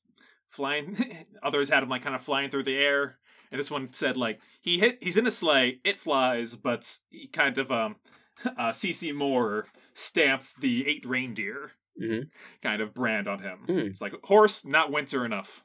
flying. 0.49 0.97
Others 1.43 1.69
had 1.69 1.83
him 1.83 1.89
like 1.89 2.03
kind 2.03 2.15
of 2.15 2.23
flying 2.23 2.51
through 2.51 2.65
the 2.65 2.77
air. 2.77 3.19
And 3.51 3.59
this 3.59 3.71
one 3.71 3.93
said 3.93 4.17
like 4.17 4.41
he 4.61 4.79
hit 4.81 4.99
he's 5.01 5.17
in 5.17 5.27
a 5.27 5.31
sleigh, 5.31 5.81
it 5.85 5.99
flies, 6.01 6.57
but 6.57 6.99
he 7.11 7.29
kind 7.29 7.57
of 7.59 7.71
um 7.71 7.97
uh 8.45 8.71
CC 8.71 9.15
Moore 9.15 9.67
stamps 9.95 10.55
the 10.55 10.87
eight 10.89 11.07
reindeer 11.07 11.73
Mhm. 12.01 12.29
kind 12.63 12.83
of 12.83 12.93
brand 12.93 13.29
on 13.29 13.39
him. 13.41 13.59
Hmm. 13.67 13.79
It's 13.79 14.01
like 14.01 14.15
horse, 14.25 14.65
not 14.65 14.91
winter 14.91 15.25
enough. 15.25 15.63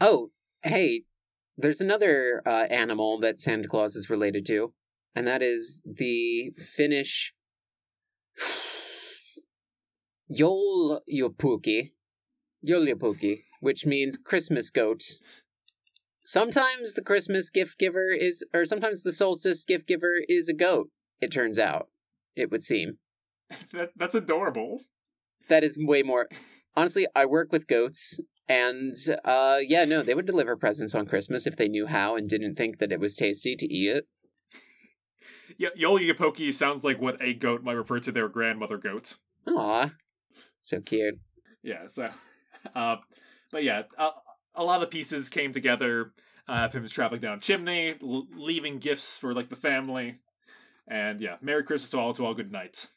Oh, 0.00 0.30
hey, 0.64 1.04
there's 1.56 1.80
another 1.80 2.42
uh, 2.44 2.66
animal 2.68 3.20
that 3.20 3.40
Santa 3.40 3.68
Claus 3.68 3.94
is 3.94 4.10
related 4.10 4.44
to, 4.46 4.72
and 5.14 5.26
that 5.26 5.42
is 5.42 5.82
the 5.84 6.50
Finnish 6.56 7.34
Joulupukki. 10.38 11.92
Joulupukki, 12.66 13.40
which 13.60 13.84
means 13.84 14.16
Christmas 14.16 14.70
goat. 14.70 15.02
Sometimes 16.24 16.92
the 16.94 17.02
Christmas 17.02 17.50
gift 17.50 17.78
giver 17.78 18.10
is, 18.10 18.44
or 18.54 18.64
sometimes 18.64 19.02
the 19.02 19.12
solstice 19.12 19.64
gift 19.64 19.86
giver 19.86 20.14
is 20.28 20.48
a 20.48 20.54
goat, 20.54 20.88
it 21.20 21.32
turns 21.32 21.58
out. 21.58 21.88
It 22.34 22.50
would 22.50 22.62
seem. 22.62 22.98
that, 23.72 23.90
that's 23.96 24.14
adorable. 24.14 24.80
That 25.48 25.64
is 25.64 25.76
way 25.78 26.02
more. 26.02 26.28
Honestly, 26.74 27.06
I 27.14 27.26
work 27.26 27.52
with 27.52 27.66
goats, 27.66 28.18
And 28.48 28.96
uh 29.24 29.58
yeah, 29.66 29.84
no, 29.84 30.02
they 30.02 30.14
would 30.14 30.26
deliver 30.26 30.56
presents 30.56 30.94
on 30.94 31.06
Christmas 31.06 31.46
if 31.46 31.56
they 31.56 31.68
knew 31.68 31.86
how 31.86 32.16
and 32.16 32.28
didn't 32.28 32.54
think 32.54 32.78
that 32.78 32.92
it 32.92 33.00
was 33.00 33.16
tasty 33.16 33.56
to 33.56 33.66
eat 33.66 33.90
it. 33.96 34.06
Yeah, 35.58 35.70
Yoli 35.78 36.52
sounds 36.52 36.84
like 36.84 37.00
what 37.00 37.16
a 37.20 37.34
goat 37.34 37.62
might 37.62 37.72
refer 37.72 38.00
to 38.00 38.12
their 38.12 38.28
grandmother 38.28 38.78
goat. 38.78 39.16
Aw. 39.46 39.90
So 40.62 40.80
cute. 40.80 41.18
Yeah, 41.62 41.86
so 41.86 42.10
uh, 42.74 42.96
but 43.50 43.62
yeah, 43.64 43.82
a, 43.98 44.10
a 44.54 44.64
lot 44.64 44.76
of 44.76 44.80
the 44.82 44.86
pieces 44.86 45.28
came 45.28 45.52
together 45.52 46.12
uh, 46.48 46.52
of 46.66 46.72
him 46.72 46.86
traveling 46.88 47.20
down 47.20 47.40
chimney, 47.40 47.94
l- 48.02 48.26
leaving 48.34 48.78
gifts 48.78 49.18
for 49.18 49.34
like 49.34 49.48
the 49.48 49.56
family, 49.56 50.18
and 50.88 51.20
yeah, 51.20 51.36
Merry 51.40 51.64
Christmas 51.64 51.90
to 51.90 51.98
all, 51.98 52.14
to 52.14 52.26
all, 52.26 52.34
good 52.34 52.52
night. 52.52 52.88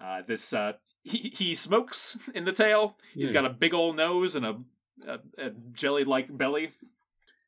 Uh, 0.00 0.22
this 0.26 0.52
uh, 0.52 0.74
he 1.02 1.32
he 1.34 1.54
smokes 1.54 2.18
in 2.34 2.44
the 2.44 2.52
tale. 2.52 2.96
He's 3.14 3.30
Hmm. 3.30 3.34
got 3.34 3.44
a 3.46 3.50
big 3.50 3.74
old 3.74 3.96
nose 3.96 4.36
and 4.36 4.46
a, 4.46 4.56
a, 5.06 5.18
a 5.38 5.50
jelly 5.72 6.04
like 6.04 6.36
belly, 6.36 6.70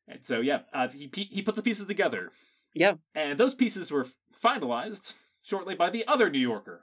and 0.08 0.24
so 0.24 0.40
yeah, 0.40 0.60
uh, 0.72 0.88
he 0.88 1.10
he 1.14 1.24
he 1.24 1.42
put 1.42 1.54
the 1.56 1.62
pieces 1.62 1.86
together. 1.86 2.30
Yeah. 2.72 2.94
and 3.16 3.36
those 3.38 3.56
pieces 3.56 3.90
were 3.90 4.06
finalized 4.42 5.16
shortly 5.42 5.74
by 5.74 5.90
the 5.90 6.06
other 6.06 6.30
New 6.30 6.38
Yorker. 6.38 6.82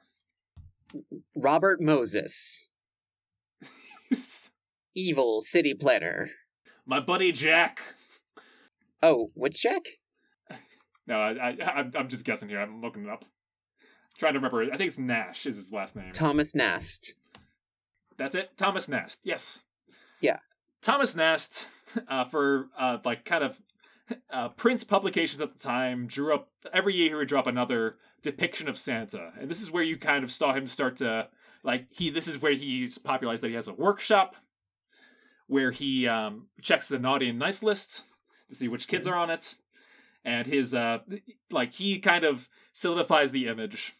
Robert 1.35 1.81
Moses, 1.81 2.67
evil 4.95 5.41
city 5.41 5.73
planner. 5.73 6.29
My 6.85 6.99
buddy 6.99 7.31
Jack. 7.31 7.81
Oh, 9.03 9.31
which 9.35 9.61
Jack? 9.61 9.83
No, 11.05 11.19
I, 11.19 11.31
I, 11.31 11.49
I'm- 11.63 11.91
I'm 11.95 12.07
just 12.09 12.25
guessing 12.25 12.49
here. 12.49 12.59
I'm 12.59 12.81
looking 12.81 13.03
it 13.05 13.09
up. 13.09 13.25
trying 14.17 14.33
to 14.33 14.39
remember. 14.39 14.63
I 14.63 14.77
think 14.77 14.87
it's 14.89 14.97
Nash 14.97 15.45
is 15.45 15.55
his 15.57 15.71
last 15.73 15.95
name. 15.95 16.11
Thomas 16.13 16.55
Nast. 16.55 17.13
That's 18.17 18.35
it. 18.35 18.51
Thomas 18.57 18.87
Nast. 18.89 19.19
Yes. 19.23 19.63
Yeah. 20.21 20.39
Thomas 20.81 21.15
Nast, 21.15 21.67
uh, 22.07 22.25
for 22.25 22.67
uh, 22.77 22.97
like 23.05 23.25
kind 23.25 23.43
of 23.43 23.59
uh, 24.31 24.49
Prince 24.49 24.83
publications 24.83 25.41
at 25.41 25.53
the 25.53 25.59
time, 25.59 26.07
drew 26.07 26.33
up 26.33 26.49
every 26.73 26.95
year 26.95 27.09
he 27.09 27.15
would 27.15 27.27
drop 27.27 27.47
another 27.47 27.97
depiction 28.21 28.67
of 28.67 28.77
Santa, 28.77 29.31
and 29.39 29.49
this 29.49 29.61
is 29.61 29.71
where 29.71 29.83
you 29.83 29.97
kind 29.97 30.23
of 30.23 30.31
saw 30.31 30.53
him 30.53 30.67
start 30.67 30.97
to 30.97 31.27
like 31.63 31.87
he. 31.89 32.09
This 32.09 32.27
is 32.27 32.41
where 32.41 32.53
he's 32.53 32.97
popularized 32.97 33.43
that 33.43 33.49
he 33.49 33.55
has 33.55 33.67
a 33.67 33.73
workshop 33.73 34.35
where 35.47 35.71
he 35.71 36.07
um, 36.07 36.47
checks 36.61 36.87
the 36.89 36.99
naughty 36.99 37.29
and 37.29 37.39
nice 37.39 37.63
list 37.63 38.03
to 38.49 38.55
see 38.55 38.67
which 38.67 38.87
kids 38.87 39.07
are 39.07 39.15
on 39.15 39.29
it, 39.29 39.55
and 40.25 40.45
his 40.47 40.73
uh, 40.73 40.99
like 41.51 41.73
he 41.73 41.99
kind 41.99 42.23
of 42.23 42.49
solidifies 42.73 43.31
the 43.31 43.47
image. 43.47 43.93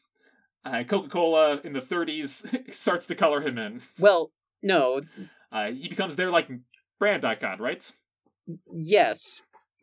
Uh, 0.66 0.84
Coca 0.84 1.08
Cola 1.08 1.62
in 1.64 1.72
the 1.72 1.80
30s 1.80 2.74
starts 2.74 3.08
to 3.08 3.16
color 3.16 3.40
him 3.40 3.58
in. 3.58 3.82
Well, 3.98 4.32
no, 4.62 5.02
Uh, 5.50 5.72
he 5.72 5.88
becomes 5.88 6.18
their 6.18 6.30
like 6.30 6.50
brand 7.00 7.24
icon, 7.24 7.60
right? 7.60 7.90
yes, 8.74 9.42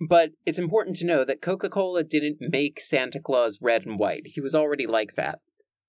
but 0.08 0.30
it's 0.44 0.58
important 0.58 0.96
to 0.96 1.06
know 1.06 1.24
that 1.24 1.40
Coca 1.42 1.68
Cola 1.68 2.02
didn't 2.04 2.38
make 2.40 2.80
Santa 2.80 3.20
Claus 3.20 3.58
red 3.62 3.86
and 3.86 3.98
white. 3.98 4.22
He 4.26 4.40
was 4.40 4.54
already 4.54 4.86
like 4.86 5.14
that. 5.16 5.40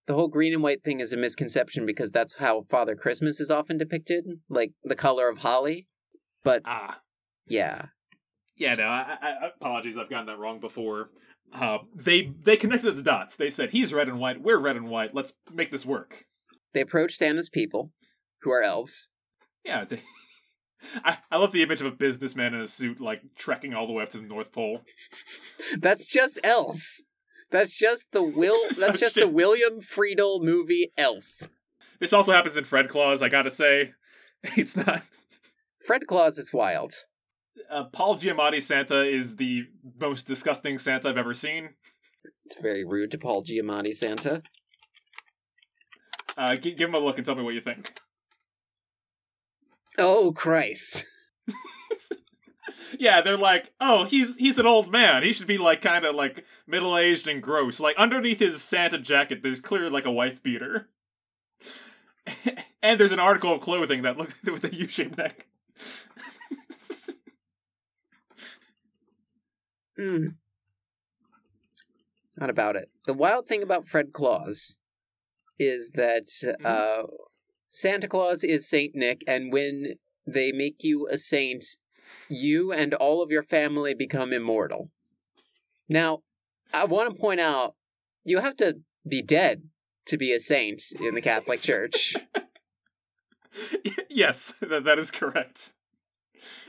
The 0.07 0.13
whole 0.13 0.27
green 0.27 0.53
and 0.53 0.61
white 0.61 0.83
thing 0.83 0.99
is 0.99 1.11
a 1.13 1.17
misconception 1.17 1.85
because 1.85 2.11
that's 2.11 2.35
how 2.35 2.65
Father 2.69 2.95
Christmas 2.95 3.39
is 3.39 3.49
often 3.49 3.77
depicted, 3.79 4.25
like 4.49 4.71
the 4.83 4.95
color 4.95 5.29
of 5.29 5.39
holly. 5.39 5.87
But 6.43 6.61
Ah, 6.65 7.01
yeah, 7.47 7.87
yeah. 8.55 8.75
No, 8.75 8.85
I, 8.85 9.17
I, 9.21 9.33
apologies. 9.57 9.97
I've 9.97 10.09
gotten 10.09 10.27
that 10.27 10.37
wrong 10.37 10.59
before. 10.59 11.09
Uh, 11.53 11.79
they 11.95 12.31
they 12.43 12.55
connected 12.57 12.95
the 12.95 13.01
dots. 13.01 13.35
They 13.35 13.49
said 13.49 13.71
he's 13.71 13.93
red 13.93 14.07
and 14.07 14.19
white. 14.19 14.41
We're 14.41 14.59
red 14.59 14.75
and 14.75 14.89
white. 14.89 15.15
Let's 15.15 15.33
make 15.51 15.71
this 15.71 15.85
work. 15.85 16.25
they 16.73 16.81
approach 16.81 17.15
Santa's 17.15 17.49
people, 17.49 17.91
who 18.41 18.51
are 18.51 18.61
elves. 18.61 19.09
Yeah. 19.63 19.85
They, 19.85 20.01
I 21.03 21.17
I 21.31 21.37
love 21.37 21.51
the 21.51 21.63
image 21.63 21.81
of 21.81 21.87
a 21.87 21.91
businessman 21.91 22.53
in 22.53 22.61
a 22.61 22.67
suit 22.67 23.01
like 23.01 23.21
trekking 23.35 23.73
all 23.73 23.87
the 23.87 23.93
way 23.93 24.03
up 24.03 24.09
to 24.09 24.17
the 24.17 24.27
North 24.27 24.51
Pole. 24.51 24.81
That's 25.77 26.05
just 26.05 26.39
Elf. 26.43 26.99
That's 27.51 27.75
just 27.75 28.11
the 28.11 28.23
Will. 28.23 28.57
That's 28.79 28.99
just 28.99 29.15
the. 29.15 29.27
Will 29.27 29.55
Ferrell 29.81 30.43
movie 30.43 30.91
Elf. 30.97 31.49
This 31.99 32.13
also 32.13 32.33
happens 32.33 32.57
in 32.57 32.63
Fred 32.63 32.89
Claus. 32.89 33.21
I 33.21 33.29
gotta 33.29 33.51
say, 33.51 33.93
it's 34.43 34.75
not. 34.75 35.01
Fred 35.85 36.07
Claus 36.07 36.37
is 36.37 36.51
wild. 36.51 36.93
Uh, 37.69 37.85
Paul 37.85 38.15
Giamatti 38.15 38.61
Santa 38.61 39.03
is 39.07 39.37
the 39.37 39.63
most 39.99 40.27
disgusting 40.27 40.77
Santa 40.77 41.09
I've 41.09 41.17
ever 41.17 41.33
seen. 41.33 41.69
It's 42.45 42.59
very 42.61 42.83
rude 42.83 43.11
to 43.11 43.17
Paul 43.17 43.43
Giamatti 43.43 43.93
Santa. 43.93 44.43
Uh, 46.37 46.55
gi- 46.55 46.73
give 46.73 46.89
him 46.89 46.95
a 46.95 46.99
look 46.99 47.17
and 47.17 47.25
tell 47.25 47.35
me 47.35 47.43
what 47.43 47.53
you 47.53 47.61
think. 47.61 47.93
Oh 49.97 50.31
Christ! 50.31 51.05
Yeah, 52.99 53.21
they're 53.21 53.37
like, 53.37 53.71
oh, 53.81 54.05
he's 54.05 54.37
he's 54.37 54.57
an 54.57 54.65
old 54.65 54.91
man. 54.91 55.23
He 55.23 55.33
should 55.33 55.47
be 55.47 55.57
like 55.57 55.81
kind 55.81 56.05
of 56.05 56.15
like 56.15 56.45
middle 56.67 56.97
aged 56.97 57.27
and 57.27 57.41
gross. 57.41 57.79
Like 57.79 57.95
underneath 57.97 58.39
his 58.39 58.61
Santa 58.61 58.97
jacket, 58.97 59.43
there's 59.43 59.59
clearly 59.59 59.89
like 59.89 60.05
a 60.05 60.11
wife 60.11 60.41
beater. 60.41 60.89
and 62.83 62.99
there's 62.99 63.11
an 63.11 63.19
article 63.19 63.53
of 63.53 63.61
clothing 63.61 64.03
that 64.03 64.17
looks 64.17 64.41
with 64.45 64.63
a 64.63 64.73
U-shaped 64.73 65.17
neck. 65.17 65.47
Mm. 69.97 70.35
Not 72.37 72.49
about 72.49 72.75
it. 72.75 72.89
The 73.05 73.13
wild 73.13 73.47
thing 73.47 73.63
about 73.63 73.87
Fred 73.87 74.11
Claus 74.11 74.77
is 75.57 75.91
that 75.91 76.27
uh, 76.65 77.03
Santa 77.75 78.07
Claus 78.07 78.41
is 78.45 78.69
Saint 78.69 78.95
Nick, 78.95 79.21
and 79.27 79.51
when 79.51 79.95
they 80.25 80.53
make 80.53 80.85
you 80.85 81.09
a 81.11 81.17
saint, 81.17 81.75
you 82.29 82.71
and 82.71 82.93
all 82.93 83.21
of 83.21 83.31
your 83.31 83.43
family 83.43 83.93
become 83.93 84.31
immortal. 84.31 84.91
Now, 85.89 86.19
I 86.73 86.85
want 86.85 87.13
to 87.13 87.21
point 87.21 87.41
out 87.41 87.75
you 88.23 88.39
have 88.39 88.55
to 88.57 88.77
be 89.05 89.21
dead 89.21 89.63
to 90.05 90.17
be 90.17 90.31
a 90.31 90.39
saint 90.39 90.83
in 91.01 91.15
the 91.15 91.21
Catholic 91.21 91.61
Church. 91.61 92.15
yes, 94.09 94.53
that, 94.61 94.85
that 94.85 94.97
is 94.97 95.11
correct. 95.11 95.73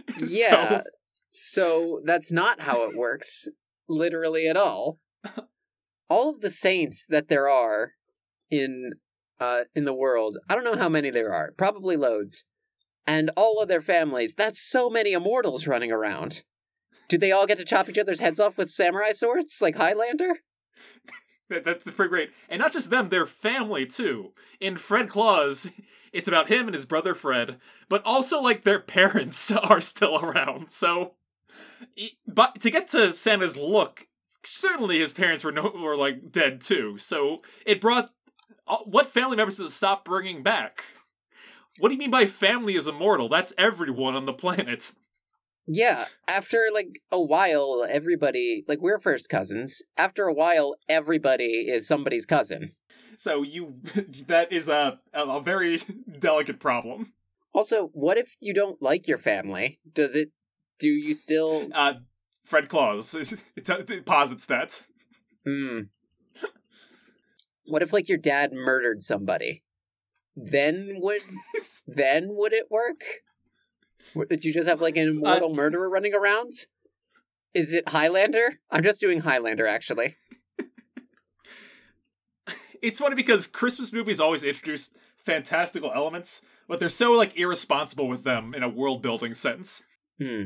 Yeah. 0.26 0.78
So, 0.78 0.82
So 1.26 2.00
that's 2.04 2.32
not 2.32 2.62
how 2.62 2.82
it 2.90 2.96
works, 2.96 3.46
literally 3.88 4.48
at 4.48 4.56
all. 4.56 4.98
All 6.08 6.30
of 6.30 6.40
the 6.40 6.50
saints 6.50 7.06
that 7.08 7.28
there 7.28 7.48
are 7.48 7.92
in 8.50 8.94
uh 9.40 9.64
in 9.74 9.84
the 9.84 9.94
world, 9.94 10.38
I 10.48 10.54
don't 10.54 10.64
know 10.64 10.76
how 10.76 10.88
many 10.88 11.10
there 11.10 11.32
are, 11.32 11.52
probably 11.56 11.96
loads. 11.96 12.44
And 13.06 13.30
all 13.36 13.62
of 13.62 13.68
their 13.68 13.82
families, 13.82 14.34
that's 14.34 14.60
so 14.60 14.90
many 14.90 15.12
immortals 15.12 15.66
running 15.66 15.92
around. 15.92 16.42
Do 17.08 17.18
they 17.18 17.30
all 17.30 17.46
get 17.46 17.58
to 17.58 17.64
chop 17.64 17.88
each 17.88 17.98
other's 17.98 18.20
heads 18.20 18.40
off 18.40 18.58
with 18.58 18.70
samurai 18.70 19.12
swords 19.12 19.60
like 19.62 19.76
Highlander? 19.76 20.40
that, 21.48 21.64
that's 21.64 21.90
pretty 21.90 22.08
great. 22.08 22.30
And 22.48 22.60
not 22.60 22.72
just 22.72 22.90
them, 22.90 23.08
their 23.08 23.26
family 23.26 23.86
too. 23.86 24.32
In 24.60 24.76
Fred 24.76 25.08
Claus, 25.08 25.70
it's 26.12 26.28
about 26.28 26.48
him 26.48 26.66
and 26.66 26.74
his 26.74 26.84
brother 26.84 27.14
Fred, 27.14 27.58
but 27.88 28.04
also 28.04 28.40
like 28.40 28.62
their 28.62 28.80
parents 28.80 29.50
are 29.52 29.80
still 29.80 30.18
around. 30.18 30.70
So, 30.70 31.14
but 32.26 32.60
to 32.60 32.70
get 32.70 32.88
to 32.88 33.12
Santa's 33.12 33.56
look, 33.56 34.08
certainly 34.42 34.98
his 34.98 35.12
parents 35.12 35.44
were 35.44 35.52
no, 35.52 35.72
were 35.74 35.96
like 35.96 36.32
dead 36.32 36.60
too. 36.60 36.98
So 36.98 37.42
it 37.64 37.80
brought 37.80 38.10
what 38.84 39.06
family 39.06 39.36
members 39.36 39.56
does 39.56 39.66
it 39.72 39.74
stop 39.74 40.04
bringing 40.04 40.42
back? 40.42 40.84
What 41.78 41.88
do 41.88 41.94
you 41.94 41.98
mean 41.98 42.10
by 42.10 42.26
family 42.26 42.74
is 42.74 42.86
immortal? 42.86 43.28
That's 43.28 43.52
everyone 43.58 44.14
on 44.14 44.26
the 44.26 44.32
planet. 44.32 44.92
Yeah, 45.68 46.04
after 46.28 46.68
like 46.72 47.02
a 47.10 47.20
while, 47.20 47.84
everybody, 47.90 48.64
like 48.68 48.80
we're 48.80 49.00
first 49.00 49.28
cousins. 49.28 49.82
After 49.96 50.26
a 50.26 50.32
while, 50.32 50.76
everybody 50.88 51.66
is 51.68 51.88
somebody's 51.88 52.24
cousin. 52.24 52.70
So 53.16 53.42
you 53.42 53.74
that 54.28 54.52
is 54.52 54.68
a 54.68 55.00
a, 55.12 55.40
very 55.40 55.80
delicate 56.20 56.60
problem. 56.60 57.14
Also, 57.52 57.88
what 57.94 58.16
if 58.16 58.36
you 58.40 58.54
don't 58.54 58.80
like 58.80 59.08
your 59.08 59.18
family? 59.18 59.80
Does 59.92 60.14
it 60.14 60.30
do 60.78 60.88
you 60.88 61.14
still 61.14 61.68
Uh, 61.74 61.94
Fred 62.44 62.68
Claus 62.68 63.12
it 63.56 64.06
posits 64.06 64.46
that. 64.46 64.86
Hmm. 65.44 65.80
What 67.66 67.82
if 67.82 67.92
like 67.92 68.08
your 68.08 68.18
dad 68.18 68.52
murdered 68.52 69.02
somebody? 69.02 69.62
Then 70.36 70.98
would 71.00 71.22
then 71.86 72.28
would 72.30 72.52
it 72.52 72.70
work? 72.70 73.02
Would 74.14 74.28
did 74.28 74.44
you 74.44 74.52
just 74.52 74.68
have 74.68 74.80
like 74.80 74.96
an 74.96 75.08
immortal 75.08 75.54
murderer 75.54 75.88
running 75.88 76.14
around? 76.14 76.52
Is 77.54 77.72
it 77.72 77.88
Highlander? 77.88 78.60
I'm 78.70 78.82
just 78.82 79.00
doing 79.00 79.20
Highlander 79.20 79.66
actually. 79.66 80.16
it's 82.82 83.00
funny 83.00 83.14
because 83.14 83.46
Christmas 83.46 83.92
movies 83.92 84.20
always 84.20 84.42
introduce 84.42 84.90
fantastical 85.24 85.90
elements, 85.92 86.42
but 86.68 86.78
they're 86.78 86.88
so 86.88 87.12
like 87.12 87.36
irresponsible 87.36 88.08
with 88.08 88.24
them 88.24 88.54
in 88.54 88.62
a 88.62 88.68
world 88.68 89.02
building 89.02 89.34
sense. 89.34 89.84
Hmm. 90.20 90.44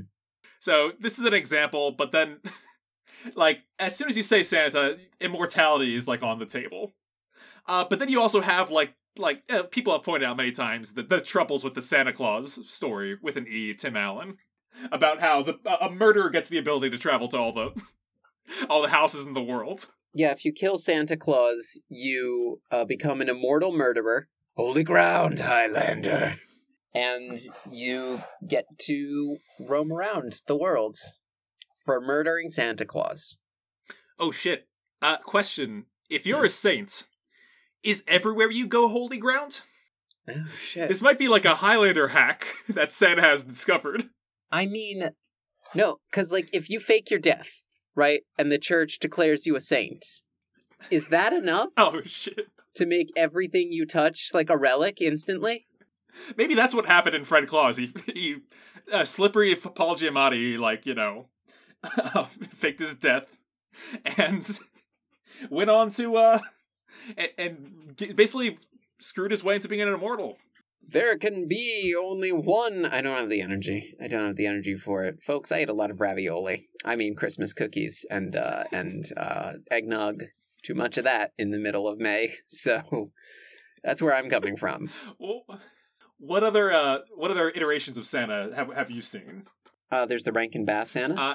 So 0.61 0.93
this 1.01 1.19
is 1.19 1.25
an 1.25 1.35
example, 1.35 1.91
but 1.91 2.13
then 2.13 2.39
like 3.35 3.61
as 3.79 3.97
soon 3.97 4.09
as 4.09 4.17
you 4.17 4.23
say 4.23 4.43
Santa, 4.43 4.99
immortality 5.21 5.95
is 5.95 6.07
like 6.07 6.23
on 6.23 6.39
the 6.39 6.47
table. 6.47 6.93
Uh, 7.67 7.85
but 7.89 7.99
then 7.99 8.09
you 8.09 8.21
also 8.21 8.41
have 8.41 8.71
like 8.71 8.95
like 9.17 9.43
uh, 9.51 9.65
people 9.65 9.93
have 9.93 10.03
pointed 10.03 10.27
out 10.27 10.37
many 10.37 10.53
times 10.53 10.93
that 10.93 11.09
the 11.09 11.21
troubles 11.21 11.65
with 11.65 11.75
the 11.75 11.83
Santa 11.83 12.13
Claus 12.13 12.61
story 12.73 13.17
with 13.21 13.37
an 13.37 13.47
E, 13.49 13.75
Tim 13.75 13.97
Allen, 13.97 14.39
about 14.91 15.21
how 15.21 15.43
the 15.43 15.59
a 15.81 15.91
murderer 15.91 16.31
gets 16.31 16.49
the 16.49 16.59
ability 16.59 16.91
to 16.91 16.99
travel 16.99 17.29
to 17.29 17.39
all 17.39 17.53
the 17.53 17.83
all 18.71 18.83
the 18.83 18.89
houses 18.89 19.27
in 19.27 19.35
the 19.35 19.43
world. 19.43 19.91
Yeah, 20.13 20.33
if 20.33 20.45
you 20.45 20.53
kill 20.53 20.79
Santa 20.79 21.17
Claus, 21.17 21.81
you 21.89 22.61
uh, 22.71 22.85
become 22.85 23.21
an 23.21 23.29
immortal 23.29 23.73
murderer. 23.73 24.29
Holy 24.57 24.83
ground, 24.83 25.39
Highlander. 25.39 26.35
And 26.93 27.39
you 27.71 28.21
get 28.47 28.65
to 28.87 29.37
roam 29.61 29.93
around 29.93 30.41
the 30.49 30.57
world 30.57 30.97
for 31.85 32.01
murdering 32.01 32.49
Santa 32.49 32.85
Claus. 32.85 33.39
Oh 34.19 34.33
shit. 34.33 34.67
Uh 35.01 35.19
question, 35.19 35.87
if 36.11 36.27
you're 36.27 36.45
a 36.45 36.49
saint, 36.51 37.09
is 37.83 38.05
everywhere 38.07 38.51
you 38.51 38.67
go 38.67 38.89
holy 38.89 39.19
ground? 39.19 39.61
Oh, 40.29 40.47
shit. 40.57 40.89
This 40.89 41.03
might 41.03 41.19
be 41.19 41.29
like 41.29 41.45
a 41.45 41.57
Highlander 41.57 42.09
hack 42.09 42.47
that 42.69 42.93
Santa 42.93 43.23
has 43.23 43.43
discovered. 43.43 44.11
I 44.53 44.67
mean, 44.67 45.11
no, 45.75 45.99
because, 46.11 46.33
like, 46.33 46.49
if 46.53 46.69
you 46.71 46.81
fake 46.81 47.11
your 47.11 47.21
death, 47.21 47.63
right, 47.95 48.21
and 48.39 48.51
the 48.51 48.59
church 48.59 48.99
declares 48.99 49.47
you 49.47 49.57
a 49.57 49.61
saint, 49.61 50.05
is 50.91 51.09
that 51.09 51.33
enough 51.33 51.71
Oh 51.77 52.01
shit. 52.05 52.49
to 52.75 52.87
make 52.87 53.11
everything 53.17 53.73
you 53.73 53.87
touch 53.87 54.31
like 54.33 54.51
a 54.51 54.57
relic 54.57 55.01
instantly? 55.01 55.67
Maybe 56.37 56.55
that's 56.55 56.75
what 56.75 56.87
happened 56.87 57.15
in 57.15 57.25
Fred 57.25 57.47
Claus. 57.47 57.77
He 57.77 57.93
he 58.13 58.37
uh, 58.93 59.05
slippery 59.05 59.55
Paul 59.55 59.95
Giamatti 59.97 60.59
like, 60.59 60.85
you 60.85 60.95
know, 60.95 61.29
faked 62.55 62.81
his 62.81 62.95
death 62.95 63.39
and 64.19 64.47
went 65.49 65.71
on 65.71 65.91
to 65.91 66.17
uh 66.17 66.41
and, 67.17 67.29
and 67.39 68.17
basically 68.17 68.59
screwed 68.99 69.31
his 69.31 69.45
way 69.45 69.57
into 69.57 69.69
being 69.69 69.83
an 69.83 69.89
immortal. 69.89 70.37
There 70.87 71.17
can 71.19 71.47
be 71.47 71.95
only 72.01 72.33
one. 72.33 72.85
I 72.87 73.01
don't 73.01 73.17
have 73.17 73.31
the 73.31 73.43
energy. 73.43 73.95
I 74.03 74.09
don't 74.09 74.27
have 74.27 74.37
the 74.37 74.47
energy 74.47 74.77
for 74.77 75.05
it, 75.05 75.23
folks. 75.23 75.53
I 75.53 75.59
ate 75.59 75.69
a 75.69 75.75
lot 75.75 75.91
of 75.91 76.01
ravioli. 76.01 76.69
I 76.85 76.97
mean, 76.97 77.15
Christmas 77.15 77.53
cookies 77.53 78.05
and 78.11 78.35
uh, 78.35 78.65
and 78.73 79.05
uh, 79.17 79.53
eggnog. 79.71 80.25
Too 80.63 80.75
much 80.75 80.99
of 80.99 81.05
that 81.05 81.33
in 81.39 81.51
the 81.51 81.59
middle 81.59 81.89
of 81.89 81.99
May. 81.99 82.35
So 82.49 83.13
that's 83.85 84.03
where 84.03 84.15
I'm 84.15 84.29
coming 84.29 84.57
from. 84.57 84.91
Well, 85.19 85.45
what 86.19 86.45
other 86.45 86.71
uh 86.71 86.99
what 87.15 87.31
other 87.31 87.49
iterations 87.49 87.97
of 87.97 88.07
Santa 88.07 88.51
have 88.55 88.73
have 88.75 88.91
you 88.91 89.01
seen? 89.01 89.45
Uh, 89.91 90.07
there's 90.07 90.23
the 90.23 90.33
Rankin 90.33 90.65
Bass 90.65 90.91
Santa. 90.91 91.21
Uh, 91.21 91.35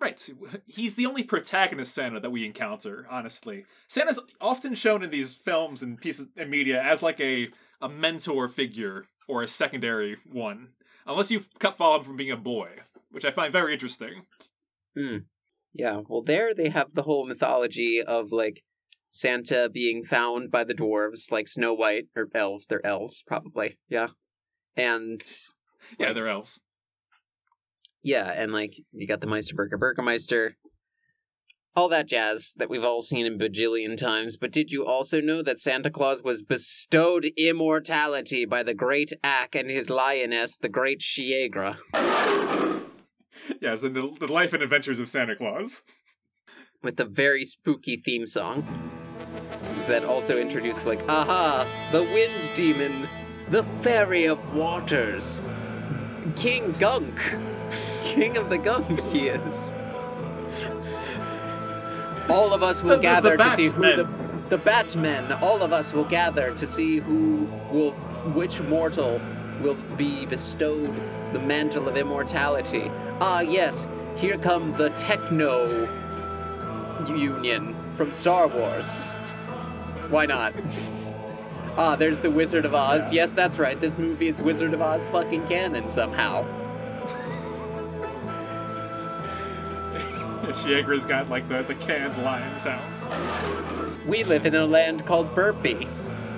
Right. 0.00 0.30
He's 0.66 0.94
the 0.94 1.06
only 1.06 1.24
protagonist 1.24 1.94
Santa 1.94 2.20
that 2.20 2.30
we 2.30 2.46
encounter, 2.46 3.06
honestly. 3.10 3.64
Santa's 3.88 4.20
often 4.40 4.74
shown 4.74 5.02
in 5.02 5.10
these 5.10 5.34
films 5.34 5.82
and 5.82 6.00
pieces 6.00 6.28
and 6.36 6.50
media 6.50 6.80
as 6.80 7.02
like 7.02 7.20
a, 7.20 7.48
a 7.80 7.88
mentor 7.88 8.46
figure 8.46 9.04
or 9.26 9.42
a 9.42 9.48
secondary 9.48 10.16
one. 10.30 10.68
Unless 11.06 11.30
you've 11.30 11.48
cut 11.58 11.76
follow 11.76 11.96
him 11.96 12.04
from 12.04 12.16
being 12.16 12.30
a 12.30 12.36
boy, 12.36 12.68
which 13.10 13.24
I 13.24 13.32
find 13.32 13.52
very 13.52 13.72
interesting. 13.72 14.26
Hmm. 14.96 15.18
Yeah, 15.72 16.02
well, 16.08 16.22
there 16.22 16.54
they 16.54 16.68
have 16.68 16.94
the 16.94 17.02
whole 17.02 17.26
mythology 17.26 18.00
of 18.00 18.30
like 18.30 18.62
Santa 19.10 19.68
being 19.68 20.02
found 20.04 20.50
by 20.50 20.64
the 20.64 20.74
dwarves, 20.74 21.32
like 21.32 21.48
Snow 21.48 21.74
White 21.74 22.06
or 22.14 22.28
elves. 22.34 22.66
They're 22.66 22.84
elves, 22.86 23.22
probably. 23.26 23.78
Yeah, 23.88 24.08
and 24.76 25.20
Yeah, 25.98 26.12
they're 26.12 26.28
elves. 26.28 26.60
Yeah, 28.02 28.32
and 28.36 28.52
like 28.52 28.74
you 28.92 29.06
got 29.06 29.20
the 29.20 29.26
Meisterburger 29.26 29.78
Burgermeister, 29.78 30.56
all 31.76 31.88
that 31.88 32.08
jazz 32.08 32.54
that 32.56 32.68
we've 32.70 32.84
all 32.84 33.02
seen 33.02 33.26
in 33.26 33.38
bajillion 33.38 33.96
times. 33.96 34.36
But 34.36 34.52
did 34.52 34.70
you 34.70 34.84
also 34.86 35.20
know 35.20 35.42
that 35.42 35.58
Santa 35.58 35.90
Claus 35.90 36.22
was 36.22 36.42
bestowed 36.42 37.26
immortality 37.36 38.44
by 38.44 38.62
the 38.62 38.74
great 38.74 39.12
Ak 39.22 39.54
and 39.54 39.70
his 39.70 39.88
lioness, 39.90 40.56
the 40.56 40.68
great 40.68 41.00
Shiegra? 41.00 41.76
Yes, 43.60 43.82
and 43.82 43.94
the, 43.96 44.10
the 44.20 44.30
life 44.32 44.52
and 44.52 44.62
adventures 44.62 45.00
of 45.00 45.08
Santa 45.08 45.34
Claus. 45.34 45.82
with 46.82 46.96
the 46.96 47.04
very 47.04 47.44
spooky 47.44 47.96
theme 47.96 48.26
song 48.26 48.64
that 49.88 50.04
also 50.04 50.38
introduced 50.38 50.86
like 50.86 51.00
aha 51.08 51.66
the 51.90 52.02
wind 52.02 52.32
demon 52.54 53.08
the 53.50 53.62
fairy 53.82 54.26
of 54.26 54.38
waters 54.54 55.40
king 56.36 56.70
gunk 56.78 57.18
king 58.04 58.36
of 58.36 58.48
the 58.50 58.58
gunk 58.58 59.00
he 59.10 59.28
is 59.28 59.74
all 62.28 62.52
of 62.52 62.62
us 62.62 62.82
will 62.82 62.90
The- 62.90 62.96
the- 62.96 63.02
gather 63.02 63.36
the 63.36 63.44
to 63.44 63.50
see 63.54 63.68
who 63.68 63.82
the, 63.96 64.08
the 64.48 64.58
batmen 64.58 65.32
all 65.42 65.62
of 65.62 65.72
us 65.72 65.92
will 65.92 66.04
gather 66.04 66.54
to 66.54 66.66
see 66.66 66.98
who 66.98 67.48
will 67.72 67.92
which 68.34 68.60
mortal 68.62 69.20
will 69.62 69.76
be 69.96 70.26
bestowed 70.26 70.94
the 71.32 71.40
mantle 71.40 71.88
of 71.88 71.96
immortality 71.96 72.90
ah 73.20 73.40
yes 73.40 73.86
here 74.16 74.36
come 74.38 74.76
the 74.76 74.90
techno 74.90 75.88
union 77.08 77.76
from 77.96 78.10
Star 78.10 78.48
Wars. 78.48 79.16
Why 80.10 80.26
not? 80.26 80.52
Ah, 81.76 81.94
there's 81.94 82.18
the 82.18 82.30
Wizard 82.30 82.64
of 82.64 82.74
Oz. 82.74 83.12
Yes, 83.12 83.30
that's 83.30 83.58
right. 83.60 83.80
This 83.80 83.96
movie 83.96 84.26
is 84.26 84.38
Wizard 84.38 84.74
of 84.74 84.82
Oz 84.82 85.00
fucking 85.12 85.46
canon 85.46 85.88
somehow. 85.88 86.44
Shiegra's 90.54 91.06
got 91.06 91.28
like 91.28 91.48
the, 91.48 91.62
the 91.62 91.74
canned 91.76 92.16
lion 92.22 92.58
sounds. 92.58 93.08
We 94.06 94.24
live 94.24 94.46
in 94.46 94.54
a 94.54 94.66
land 94.66 95.06
called 95.06 95.34
Burpee. 95.34 95.86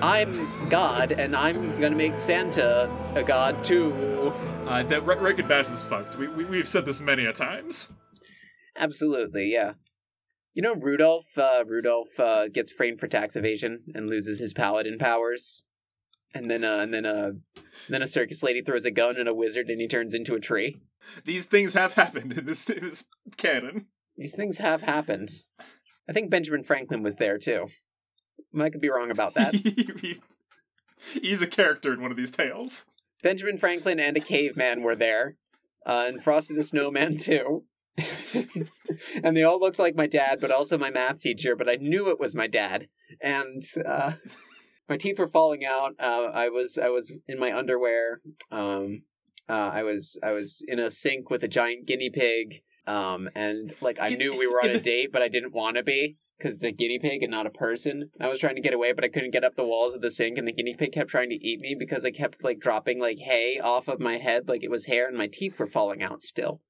I'm 0.03 0.69
God, 0.71 1.13
and 1.13 1.37
I'm 1.37 1.81
gonna 1.81 1.97
make 1.97 2.17
Santa 2.17 2.91
a 3.15 3.23
god 3.23 3.63
too. 3.63 3.93
Uh, 4.67 4.83
that 4.85 5.05
Re- 5.05 5.17
Rankin 5.17 5.47
Bass 5.47 5.71
is 5.71 5.83
fucked. 5.83 6.17
We, 6.17 6.29
we, 6.29 6.45
we've 6.45 6.69
said 6.69 6.87
this 6.87 7.01
many 7.01 7.27
a 7.27 7.33
times. 7.33 7.91
Absolutely, 8.77 9.53
yeah. 9.53 9.73
You 10.55 10.63
know, 10.63 10.75
Rudolph. 10.75 11.27
Uh, 11.37 11.65
Rudolph 11.67 12.19
uh, 12.19 12.49
gets 12.49 12.73
framed 12.73 12.99
for 12.99 13.09
tax 13.09 13.37
evasion 13.37 13.85
and 13.95 14.09
loses 14.09 14.39
his 14.41 14.55
paladin 14.55 14.99
powers, 14.99 15.65
and 16.35 16.51
then, 16.51 16.65
uh, 16.65 16.79
and 16.79 16.95
then, 16.95 17.05
uh, 17.05 17.33
then 17.89 18.03
a 18.03 18.07
circus 18.07 18.43
lady 18.43 18.63
throws 18.63 18.85
a 18.85 18.91
gun 18.91 19.17
at 19.19 19.29
a 19.29 19.35
wizard, 19.35 19.69
and 19.69 19.81
he 19.81 19.87
turns 19.87 20.15
into 20.15 20.35
a 20.35 20.41
tree. 20.41 20.81
These 21.25 21.47
things 21.47 21.75
have 21.75 21.93
happened 21.93 22.33
in 22.33 22.47
this, 22.47 22.71
in 22.71 22.85
this 22.85 23.05
canon. 23.37 23.87
These 24.21 24.35
things 24.35 24.59
have 24.59 24.83
happened. 24.83 25.31
I 26.07 26.13
think 26.13 26.29
Benjamin 26.29 26.63
Franklin 26.63 27.03
was 27.03 27.17
there 27.17 27.39
too. 27.39 27.69
I 28.59 28.69
could 28.69 28.83
be 28.83 28.91
wrong 28.91 29.11
about 29.11 29.33
that. 29.33 29.55
He's 31.23 31.41
a 31.41 31.47
character 31.47 31.95
in 31.95 32.03
one 32.03 32.11
of 32.11 32.19
these 32.19 32.31
tales. 32.31 32.85
Benjamin 33.23 33.57
Franklin 33.57 33.99
and 33.99 34.19
a 34.19 34.21
caveman 34.21 34.83
were 34.83 34.95
there, 34.95 35.37
uh, 35.87 36.05
and 36.07 36.23
Frosty 36.23 36.55
the 36.55 36.63
Snowman 36.63 37.17
too. 37.17 37.65
and 39.25 39.35
they 39.35 39.43
all 39.43 39.59
looked 39.59 39.79
like 39.79 39.97
my 39.97 40.07
dad, 40.07 40.39
but 40.39 40.51
also 40.51 40.77
my 40.77 40.91
math 40.91 41.23
teacher. 41.23 41.57
But 41.57 41.71
I 41.71 41.77
knew 41.77 42.11
it 42.11 42.21
was 42.21 42.35
my 42.35 42.47
dad, 42.47 42.89
and 43.23 43.63
uh, 43.87 44.13
my 44.91 44.99
teeth 44.99 45.19
were 45.19 45.29
falling 45.29 45.65
out. 45.65 45.95
Uh, 45.99 46.25
I 46.25 46.51
was 46.51 46.77
I 46.77 46.91
was 46.91 47.11
in 47.27 47.41
my 47.41 47.57
underwear. 47.57 48.21
Um, 48.53 49.05
uh, 49.49 49.71
I 49.73 49.83
was 49.83 50.19
I 50.23 50.33
was 50.33 50.63
in 50.69 50.79
a 50.79 50.91
sink 50.91 51.31
with 51.31 51.43
a 51.43 51.49
giant 51.49 51.87
guinea 51.87 52.11
pig. 52.11 52.63
Um, 52.87 53.29
and 53.35 53.73
like 53.81 53.99
I 54.01 54.11
knew 54.11 54.37
we 54.37 54.47
were 54.47 54.63
on 54.63 54.71
a 54.71 54.81
date, 54.93 55.13
but 55.13 55.23
I 55.23 55.29
didn't 55.29 55.53
want 55.53 55.77
to 55.77 55.83
be 55.83 56.17
because 56.39 56.55
it's 56.55 56.65
a 56.65 56.73
guinea 56.73 56.99
pig 56.99 57.23
and 57.23 57.31
not 57.31 57.47
a 57.47 57.51
person. 57.51 58.11
I 58.21 58.29
was 58.29 58.41
trying 58.41 58.57
to 58.57 58.63
get 58.63 58.73
away, 58.75 58.93
but 58.93 59.05
I 59.05 59.09
couldn't 59.09 59.33
get 59.33 59.45
up 59.45 59.57
the 59.57 59.65
walls 59.67 59.95
of 59.95 60.01
the 60.01 60.11
sink, 60.11 60.39
and 60.39 60.49
the 60.49 60.53
guinea 60.53 60.75
pig 60.75 60.93
kept 60.93 61.11
trying 61.11 61.31
to 61.31 61.37
eat 61.37 61.61
me 61.61 61.77
because 61.79 62.05
I 62.05 62.11
kept 62.11 62.43
like 62.43 62.59
dropping 62.61 62.99
like 63.01 63.19
hay 63.19 63.61
off 63.63 63.89
of 63.89 64.01
my 64.01 64.17
head 64.17 64.49
like 64.49 64.63
it 64.65 64.71
was 64.71 64.87
hair, 64.87 65.07
and 65.07 65.17
my 65.17 65.27
teeth 65.27 65.59
were 65.59 65.67
falling 65.67 66.03
out 66.03 66.23
still. 66.23 66.61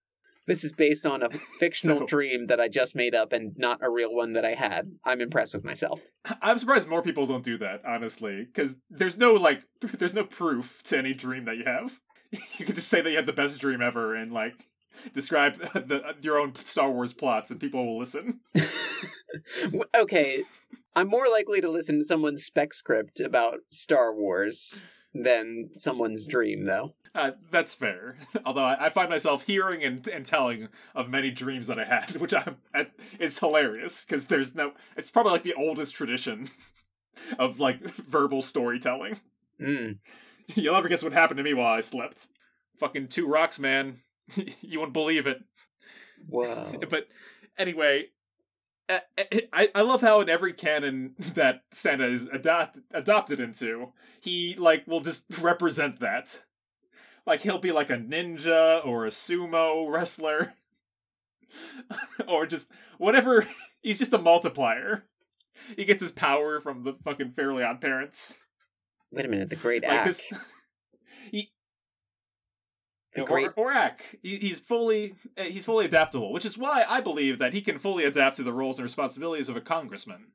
This 0.46 0.64
is 0.64 0.72
based 0.72 1.06
on 1.06 1.22
a 1.22 1.30
fictional 1.60 2.00
So- 2.00 2.06
dream 2.06 2.48
that 2.48 2.58
I 2.60 2.66
just 2.66 2.96
made 2.96 3.14
up 3.14 3.32
and 3.32 3.56
not 3.56 3.78
a 3.82 3.90
real 3.90 4.12
one 4.12 4.32
that 4.32 4.44
I 4.44 4.54
had. 4.54 4.90
I'm 5.04 5.20
impressed 5.20 5.54
with 5.54 5.62
myself. 5.64 6.00
I'm 6.42 6.58
surprised 6.58 6.88
more 6.88 7.02
people 7.02 7.26
don't 7.26 7.44
do 7.44 7.56
that, 7.58 7.82
honestly, 7.86 8.44
because 8.44 8.80
there's 8.90 9.16
no 9.16 9.34
like, 9.34 9.62
there's 9.98 10.14
no 10.14 10.24
proof 10.24 10.82
to 10.84 10.98
any 10.98 11.14
dream 11.14 11.44
that 11.44 11.56
you 11.56 11.64
have. 11.64 12.00
You 12.58 12.64
can 12.64 12.74
just 12.74 12.88
say 12.88 13.00
that 13.00 13.10
you 13.10 13.16
had 13.16 13.26
the 13.26 13.32
best 13.32 13.60
dream 13.60 13.80
ever 13.82 14.14
and 14.16 14.32
like 14.32 14.66
describe 15.14 15.58
the, 15.72 16.14
your 16.22 16.38
own 16.38 16.54
Star 16.64 16.90
Wars 16.90 17.12
plots, 17.12 17.50
and 17.50 17.60
people 17.60 17.84
will 17.86 17.98
listen. 17.98 18.40
Okay, 19.94 20.42
I'm 20.96 21.08
more 21.08 21.28
likely 21.28 21.60
to 21.60 21.70
listen 21.70 21.98
to 21.98 22.04
someone's 22.04 22.44
spec 22.44 22.74
script 22.74 23.20
about 23.20 23.60
Star 23.70 24.14
Wars 24.14 24.84
than 25.14 25.70
someone's 25.76 26.24
dream, 26.26 26.64
though. 26.64 26.94
Uh, 27.14 27.32
that's 27.50 27.74
fair. 27.74 28.16
Although 28.44 28.64
I, 28.64 28.86
I 28.86 28.90
find 28.90 29.10
myself 29.10 29.44
hearing 29.44 29.82
and, 29.82 30.06
and 30.08 30.24
telling 30.24 30.68
of 30.94 31.08
many 31.08 31.30
dreams 31.30 31.66
that 31.66 31.78
I 31.78 31.84
had, 31.84 32.16
which 32.16 32.34
I'm 32.34 32.56
at, 32.74 32.92
is 33.18 33.38
hilarious 33.38 34.04
because 34.04 34.26
there's 34.26 34.54
no. 34.54 34.72
It's 34.96 35.10
probably 35.10 35.32
like 35.32 35.42
the 35.42 35.54
oldest 35.54 35.94
tradition 35.94 36.48
of 37.38 37.58
like 37.58 37.80
verbal 37.80 38.42
storytelling. 38.42 39.18
Mm. 39.60 39.98
You'll 40.54 40.74
never 40.74 40.88
guess 40.88 41.02
what 41.02 41.12
happened 41.12 41.38
to 41.38 41.44
me 41.44 41.54
while 41.54 41.72
I 41.72 41.80
slept. 41.80 42.28
Fucking 42.78 43.08
two 43.08 43.26
rocks, 43.26 43.58
man. 43.58 43.96
you 44.60 44.80
won't 44.80 44.92
believe 44.92 45.26
it. 45.26 45.42
Whoa. 46.28 46.72
But 46.90 47.08
anyway, 47.58 48.06
I, 48.88 49.00
I 49.52 49.70
I 49.74 49.82
love 49.82 50.00
how 50.00 50.20
in 50.20 50.28
every 50.28 50.52
canon 50.52 51.14
that 51.34 51.62
Santa 51.70 52.04
is 52.04 52.26
adopt, 52.26 52.78
adopted 52.92 53.40
into, 53.40 53.92
he 54.20 54.56
like 54.58 54.86
will 54.86 55.00
just 55.00 55.26
represent 55.40 56.00
that. 56.00 56.42
Like 57.26 57.40
he'll 57.40 57.58
be 57.58 57.72
like 57.72 57.90
a 57.90 57.96
ninja 57.96 58.84
or 58.84 59.06
a 59.06 59.10
sumo 59.10 59.90
wrestler, 59.90 60.54
or 62.28 62.46
just 62.46 62.70
whatever. 62.98 63.46
He's 63.82 63.98
just 63.98 64.12
a 64.12 64.18
multiplier. 64.18 65.04
He 65.76 65.84
gets 65.84 66.02
his 66.02 66.12
power 66.12 66.60
from 66.60 66.84
the 66.84 66.94
fucking 67.04 67.32
Fairly 67.32 67.62
Odd 67.62 67.80
Parents. 67.80 68.38
Wait 69.12 69.24
a 69.24 69.28
minute, 69.28 69.50
the 69.50 69.56
Great 69.56 69.82
Like 69.82 69.92
Ak. 70.00 70.06
this, 70.06 70.32
The 73.14 73.24
Great 73.24 73.50
or 73.56 73.72
He, 74.22 74.36
he's 74.36 74.58
fully 74.60 75.14
uh, 75.36 75.42
he's 75.42 75.64
fully 75.64 75.84
adaptable, 75.84 76.32
which 76.32 76.44
is 76.44 76.56
why 76.56 76.84
I 76.88 77.00
believe 77.00 77.38
that 77.38 77.52
he 77.52 77.60
can 77.60 77.78
fully 77.78 78.04
adapt 78.04 78.36
to 78.36 78.42
the 78.44 78.52
roles 78.52 78.78
and 78.78 78.84
responsibilities 78.84 79.48
of 79.48 79.56
a 79.56 79.60
congressman. 79.60 80.26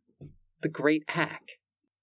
the 0.62 0.70
Great 0.70 1.04
Ak. 1.16 1.52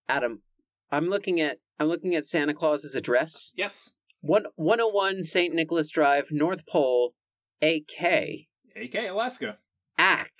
Adam, 0.09 0.43
I'm 0.91 1.09
looking 1.09 1.41
at 1.41 1.59
I'm 1.79 1.89
looking 1.89 2.15
at 2.15 2.25
Santa 2.25 2.55
Claus's 2.55 2.95
address. 2.95 3.53
Yes, 3.57 3.91
One, 4.21 4.47
101 4.57 5.25
St. 5.25 5.55
Nicholas 5.55 5.91
Drive, 5.91 6.29
North 6.31 6.67
Pole, 6.67 7.15
AK. 7.61 8.47
AK 8.75 8.95
Alaska. 9.11 9.59
Ak. 9.99 10.33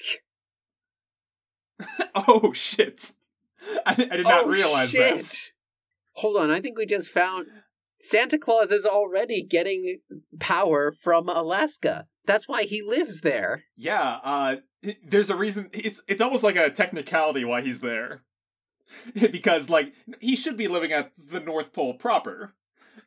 Oh 2.15 2.53
shit! 2.53 3.13
I, 3.87 3.93
I 3.93 4.17
did 4.17 4.25
not 4.25 4.45
Oh, 4.45 4.49
realize 4.49 4.91
shit. 4.91 5.19
that. 5.21 5.51
Hold 6.17 6.37
on, 6.37 6.51
I 6.51 6.61
think 6.61 6.79
we 6.79 6.87
just 6.87 7.11
found 7.11 7.47
Santa 8.03 8.37
Claus 8.37 8.73
is 8.73 8.85
already 8.85 9.45
getting 9.45 10.01
power 10.41 10.93
from 10.93 11.29
Alaska. 11.29 12.07
That's 12.27 12.49
why 12.49 12.65
he 12.65 12.83
lives 12.83 13.21
there. 13.21 13.63
Yeah, 13.77 14.19
uh, 14.25 14.57
there's 15.07 15.31
a 15.31 15.37
reason. 15.37 15.71
It's 15.73 16.03
it's 16.09 16.21
almost 16.21 16.43
like 16.43 16.57
a 16.57 16.69
technicality 16.69 17.45
why 17.45 17.63
he's 17.63 17.81
there, 17.81 18.25
because 19.15 19.71
like 19.71 19.93
he 20.21 20.35
should 20.35 20.57
be 20.57 20.67
living 20.67 20.93
at 20.93 21.13
the 21.17 21.39
North 21.39 21.73
Pole 21.73 21.95
proper, 21.95 22.55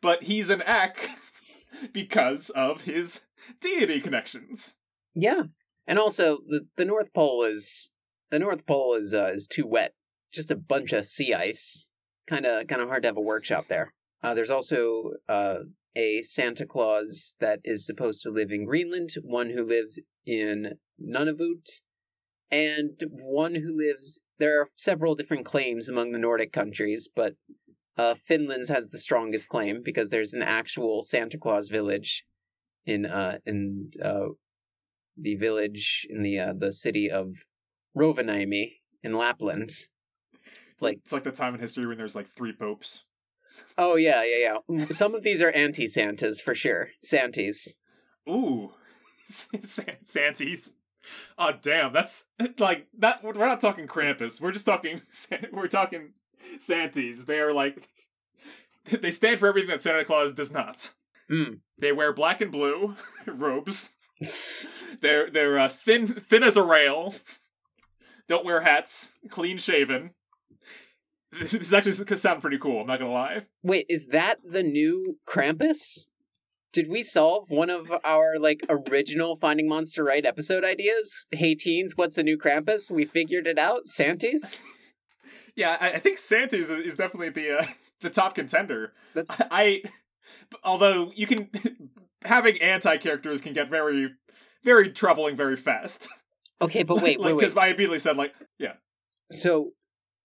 but 0.01 0.23
he's 0.23 0.49
an 0.49 0.61
Ak 0.61 1.09
because 1.93 2.49
of 2.51 2.81
his 2.81 3.25
deity 3.59 3.99
connections. 3.99 4.75
Yeah. 5.13 5.43
And 5.87 5.99
also 5.99 6.39
the 6.47 6.67
the 6.77 6.85
North 6.85 7.13
Pole 7.13 7.43
is 7.43 7.89
the 8.31 8.39
North 8.39 8.65
Pole 8.65 8.95
is 8.95 9.13
uh, 9.13 9.31
is 9.33 9.45
too 9.45 9.67
wet. 9.67 9.93
Just 10.31 10.51
a 10.51 10.55
bunch 10.55 10.93
of 10.93 11.05
sea 11.05 11.33
ice. 11.33 11.89
Kind 12.27 12.45
of 12.45 12.67
kind 12.67 12.81
of 12.81 12.87
hard 12.87 13.03
to 13.03 13.09
have 13.09 13.17
a 13.17 13.21
workshop 13.21 13.65
there. 13.67 13.93
Uh, 14.25 14.33
there's 14.33 14.49
also 14.49 15.11
uh, 15.29 15.57
a 15.95 16.23
Santa 16.23 16.65
Claus 16.65 17.35
that 17.39 17.59
is 17.63 17.85
supposed 17.85 18.23
to 18.23 18.31
live 18.31 18.49
in 18.49 18.65
Greenland, 18.65 19.11
one 19.21 19.51
who 19.51 19.63
lives 19.63 19.99
in 20.25 20.73
Nunavut, 20.99 21.69
and 22.49 22.99
one 23.11 23.53
who 23.53 23.77
lives. 23.77 24.19
There 24.39 24.61
are 24.61 24.67
several 24.77 25.13
different 25.13 25.45
claims 25.45 25.89
among 25.89 26.11
the 26.11 26.17
Nordic 26.17 26.51
countries, 26.51 27.07
but 27.15 27.33
uh, 27.97 28.15
Finland's 28.15 28.67
has 28.69 28.89
the 28.89 28.97
strongest 28.97 29.47
claim 29.47 29.83
because 29.85 30.09
there's 30.09 30.33
an 30.33 30.41
actual 30.41 31.03
Santa 31.03 31.37
Claus 31.37 31.69
village 31.69 32.25
in 32.87 33.05
uh 33.05 33.37
in 33.45 33.91
uh 34.03 34.29
the 35.17 35.35
village 35.35 36.05
in 36.09 36.23
the 36.23 36.39
uh, 36.39 36.53
the 36.57 36.71
city 36.71 37.11
of 37.11 37.45
Rovaniemi 37.95 38.73
in 39.03 39.13
Lapland. 39.13 39.69
It's 39.69 40.81
like, 40.81 40.97
It's 41.03 41.13
like 41.13 41.23
the 41.23 41.31
time 41.31 41.53
in 41.53 41.59
history 41.59 41.85
when 41.85 41.97
there's 41.97 42.15
like 42.15 42.27
three 42.27 42.51
popes. 42.51 43.05
Oh 43.77 43.95
yeah, 43.95 44.23
yeah, 44.23 44.57
yeah. 44.67 44.85
Some 44.89 45.15
of 45.15 45.23
these 45.23 45.41
are 45.41 45.51
anti 45.51 45.87
Santas 45.87 46.41
for 46.41 46.55
sure. 46.55 46.89
Santies. 46.99 47.77
Ooh, 48.29 48.71
San- 49.27 49.97
Santies. 50.01 50.73
Oh 51.37 51.51
damn, 51.61 51.93
that's 51.93 52.27
like 52.57 52.87
that. 52.97 53.23
We're 53.23 53.33
not 53.33 53.61
talking 53.61 53.87
Krampus. 53.87 54.41
We're 54.41 54.51
just 54.51 54.65
talking. 54.65 55.01
We're 55.51 55.67
talking 55.67 56.13
Santies. 56.59 57.25
They 57.25 57.39
are 57.39 57.53
like 57.53 57.89
they 59.01 59.11
stand 59.11 59.39
for 59.39 59.47
everything 59.47 59.69
that 59.69 59.81
Santa 59.81 60.05
Claus 60.05 60.33
does 60.33 60.51
not. 60.51 60.91
Mm. 61.29 61.59
They 61.77 61.91
wear 61.91 62.13
black 62.13 62.41
and 62.41 62.51
blue 62.51 62.95
robes. 63.25 63.93
They're 65.01 65.29
they're 65.29 65.59
uh, 65.59 65.69
thin 65.69 66.07
thin 66.07 66.43
as 66.43 66.57
a 66.57 66.63
rail. 66.63 67.15
Don't 68.27 68.45
wear 68.45 68.61
hats. 68.61 69.13
Clean 69.29 69.57
shaven. 69.57 70.11
This, 71.39 71.51
this 71.51 71.73
actually 71.73 72.05
could 72.05 72.19
sound 72.19 72.41
pretty 72.41 72.57
cool. 72.57 72.81
I'm 72.81 72.87
not 72.87 72.99
gonna 72.99 73.11
lie. 73.11 73.41
Wait, 73.63 73.85
is 73.89 74.07
that 74.07 74.39
the 74.43 74.63
new 74.63 75.17
Krampus? 75.27 76.07
Did 76.71 76.89
we 76.89 77.03
solve 77.03 77.49
one 77.49 77.69
of 77.69 77.91
our 78.03 78.37
like 78.39 78.61
original 78.69 79.35
Finding 79.35 79.67
Monster 79.67 80.03
Right 80.03 80.25
episode 80.25 80.63
ideas? 80.63 81.27
Hey 81.31 81.55
teens, 81.55 81.93
what's 81.95 82.15
the 82.15 82.23
new 82.23 82.37
Krampus? 82.37 82.91
We 82.91 83.05
figured 83.05 83.47
it 83.47 83.57
out. 83.57 83.87
Santies. 83.87 84.61
Yeah, 85.55 85.77
I, 85.79 85.91
I 85.91 85.99
think 85.99 86.17
Santa's 86.17 86.69
is, 86.69 86.79
is 86.79 86.95
definitely 86.97 87.29
the 87.29 87.59
uh, 87.59 87.65
the 88.01 88.09
top 88.09 88.35
contender. 88.35 88.93
That's 89.13 89.33
I, 89.51 89.83
although 90.63 91.11
you 91.15 91.27
can 91.27 91.49
having 92.23 92.61
anti 92.61 92.97
characters 92.97 93.41
can 93.41 93.53
get 93.53 93.69
very, 93.69 94.13
very 94.63 94.91
troubling 94.91 95.35
very 95.35 95.55
fast. 95.55 96.07
okay, 96.61 96.83
but 96.83 96.95
wait, 96.95 97.19
wait, 97.19 97.33
wait. 97.33 97.39
Because 97.39 97.55
I 97.55 97.67
immediately 97.67 97.99
said 97.99 98.17
like, 98.17 98.35
yeah, 98.59 98.73
So 99.31 99.71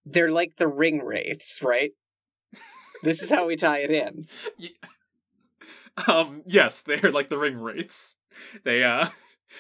they're 0.05 0.31
like 0.31 0.57
the 0.57 0.69
ring 0.69 1.03
wraiths, 1.03 1.63
right? 1.63 1.93
this 3.03 3.23
is 3.23 3.31
how 3.31 3.47
we 3.47 3.57
tie 3.57 3.79
it 3.79 3.91
in. 3.91 4.27
um, 6.09 6.43
yes, 6.47 6.83
they're 6.83 7.13
like 7.13 7.29
the 7.29 7.39
ring 7.39 7.57
wraiths. 7.59 8.17
They 8.65 8.85
uh, 8.85 9.09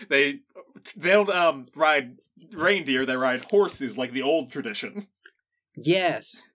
they 0.09 0.40
they 0.96 1.11
don't 1.11 1.31
um 1.31 1.66
ride 1.74 2.16
reindeer. 2.53 3.05
They 3.05 3.16
ride 3.16 3.44
horses 3.50 3.98
like 3.98 4.12
the 4.12 4.22
old 4.22 4.50
tradition. 4.50 5.07
Yes. 5.76 6.48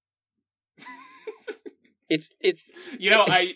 It's 2.08 2.30
it's 2.40 2.70
you 2.98 3.10
know, 3.10 3.24
I 3.26 3.54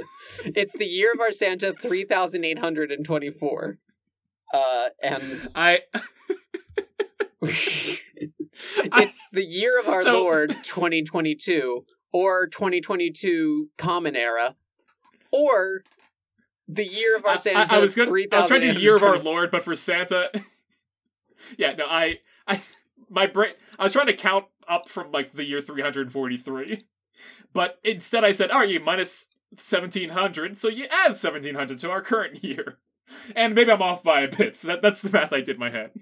it's 0.44 0.72
the 0.72 0.86
year 0.86 1.12
of 1.12 1.20
our 1.20 1.32
Santa 1.32 1.72
3824. 1.80 3.78
Uh 4.52 4.88
and 5.02 5.22
I 5.54 5.80
it's 7.42 9.28
the 9.32 9.44
year 9.44 9.78
of 9.80 9.88
our 9.88 10.02
So- 10.02 10.12
Lord 10.22 10.50
2022 10.50 11.84
or 12.12 12.46
2022 12.48 13.68
Common 13.78 14.16
Era, 14.16 14.56
or 15.32 15.82
the 16.66 16.84
year 16.86 17.16
of 17.16 17.24
our 17.24 17.32
I- 17.32 17.36
Santa. 17.36 17.72
I, 17.72 17.76
I 17.76 17.80
was 17.80 17.94
good. 17.94 18.08
I 18.08 18.38
was 18.38 18.48
trying 18.48 18.62
to 18.62 18.80
year 18.80 18.96
of 18.96 19.02
our 19.02 19.18
Lord, 19.18 19.50
but 19.50 19.62
for 19.62 19.74
Santa. 19.74 20.30
Yeah, 21.58 21.72
no, 21.74 21.86
I, 21.86 22.20
I, 22.46 22.62
my 23.08 23.26
brain. 23.26 23.52
I 23.78 23.84
was 23.84 23.92
trying 23.92 24.06
to 24.06 24.14
count 24.14 24.46
up 24.68 24.88
from 24.88 25.12
like 25.12 25.32
the 25.32 25.44
year 25.44 25.60
343, 25.60 26.80
but 27.52 27.78
instead 27.84 28.24
I 28.24 28.32
said, 28.32 28.50
"Are 28.50 28.64
you 28.64 28.80
1700?" 28.80 30.56
So 30.56 30.68
you 30.68 30.84
add 30.84 31.10
1700 31.10 31.78
to 31.80 31.90
our 31.90 32.02
current 32.02 32.42
year, 32.44 32.78
and 33.34 33.54
maybe 33.54 33.72
I'm 33.72 33.82
off 33.82 34.02
by 34.02 34.20
a 34.22 34.28
bit. 34.28 34.56
So 34.56 34.68
that, 34.68 34.82
that's 34.82 35.02
the 35.02 35.10
math 35.10 35.32
I 35.32 35.40
did 35.40 35.56
in 35.56 35.60
my 35.60 35.70
head. 35.70 35.92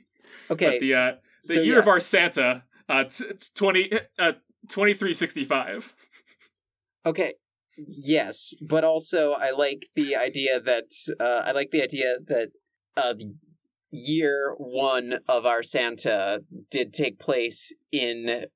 Okay, 0.51 0.71
But 0.71 0.81
the 0.81 0.95
uh, 0.95 1.13
the 1.47 1.55
so 1.55 1.61
year 1.61 1.75
yeah. 1.75 1.81
of 1.81 1.89
our 1.89 2.01
Santa, 2.01 2.65
uh, 2.89 3.05
t- 3.05 3.25
t- 3.29 3.49
20, 3.55 3.93
uh, 4.19 4.33
2365. 4.69 5.95
Okay. 7.07 7.35
Yes, 7.77 8.55
but 8.61 8.83
also 8.83 9.33
I 9.33 9.51
like 9.53 9.87
the 9.95 10.17
idea 10.17 10.61
that 10.61 10.91
uh, 11.21 11.43
I 11.45 11.53
like 11.53 11.71
the 11.71 11.83
idea 11.83 12.17
that 12.27 12.51
uh, 12.97 13.15
year 13.91 14.55
one 14.59 15.21
of 15.29 15.47
our 15.47 15.63
Santa 15.63 16.43
did 16.71 16.93
take 16.93 17.19
place 17.19 17.73
in 17.93 18.47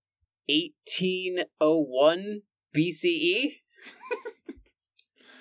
1801 0.49 2.41
BCE. 2.77 3.57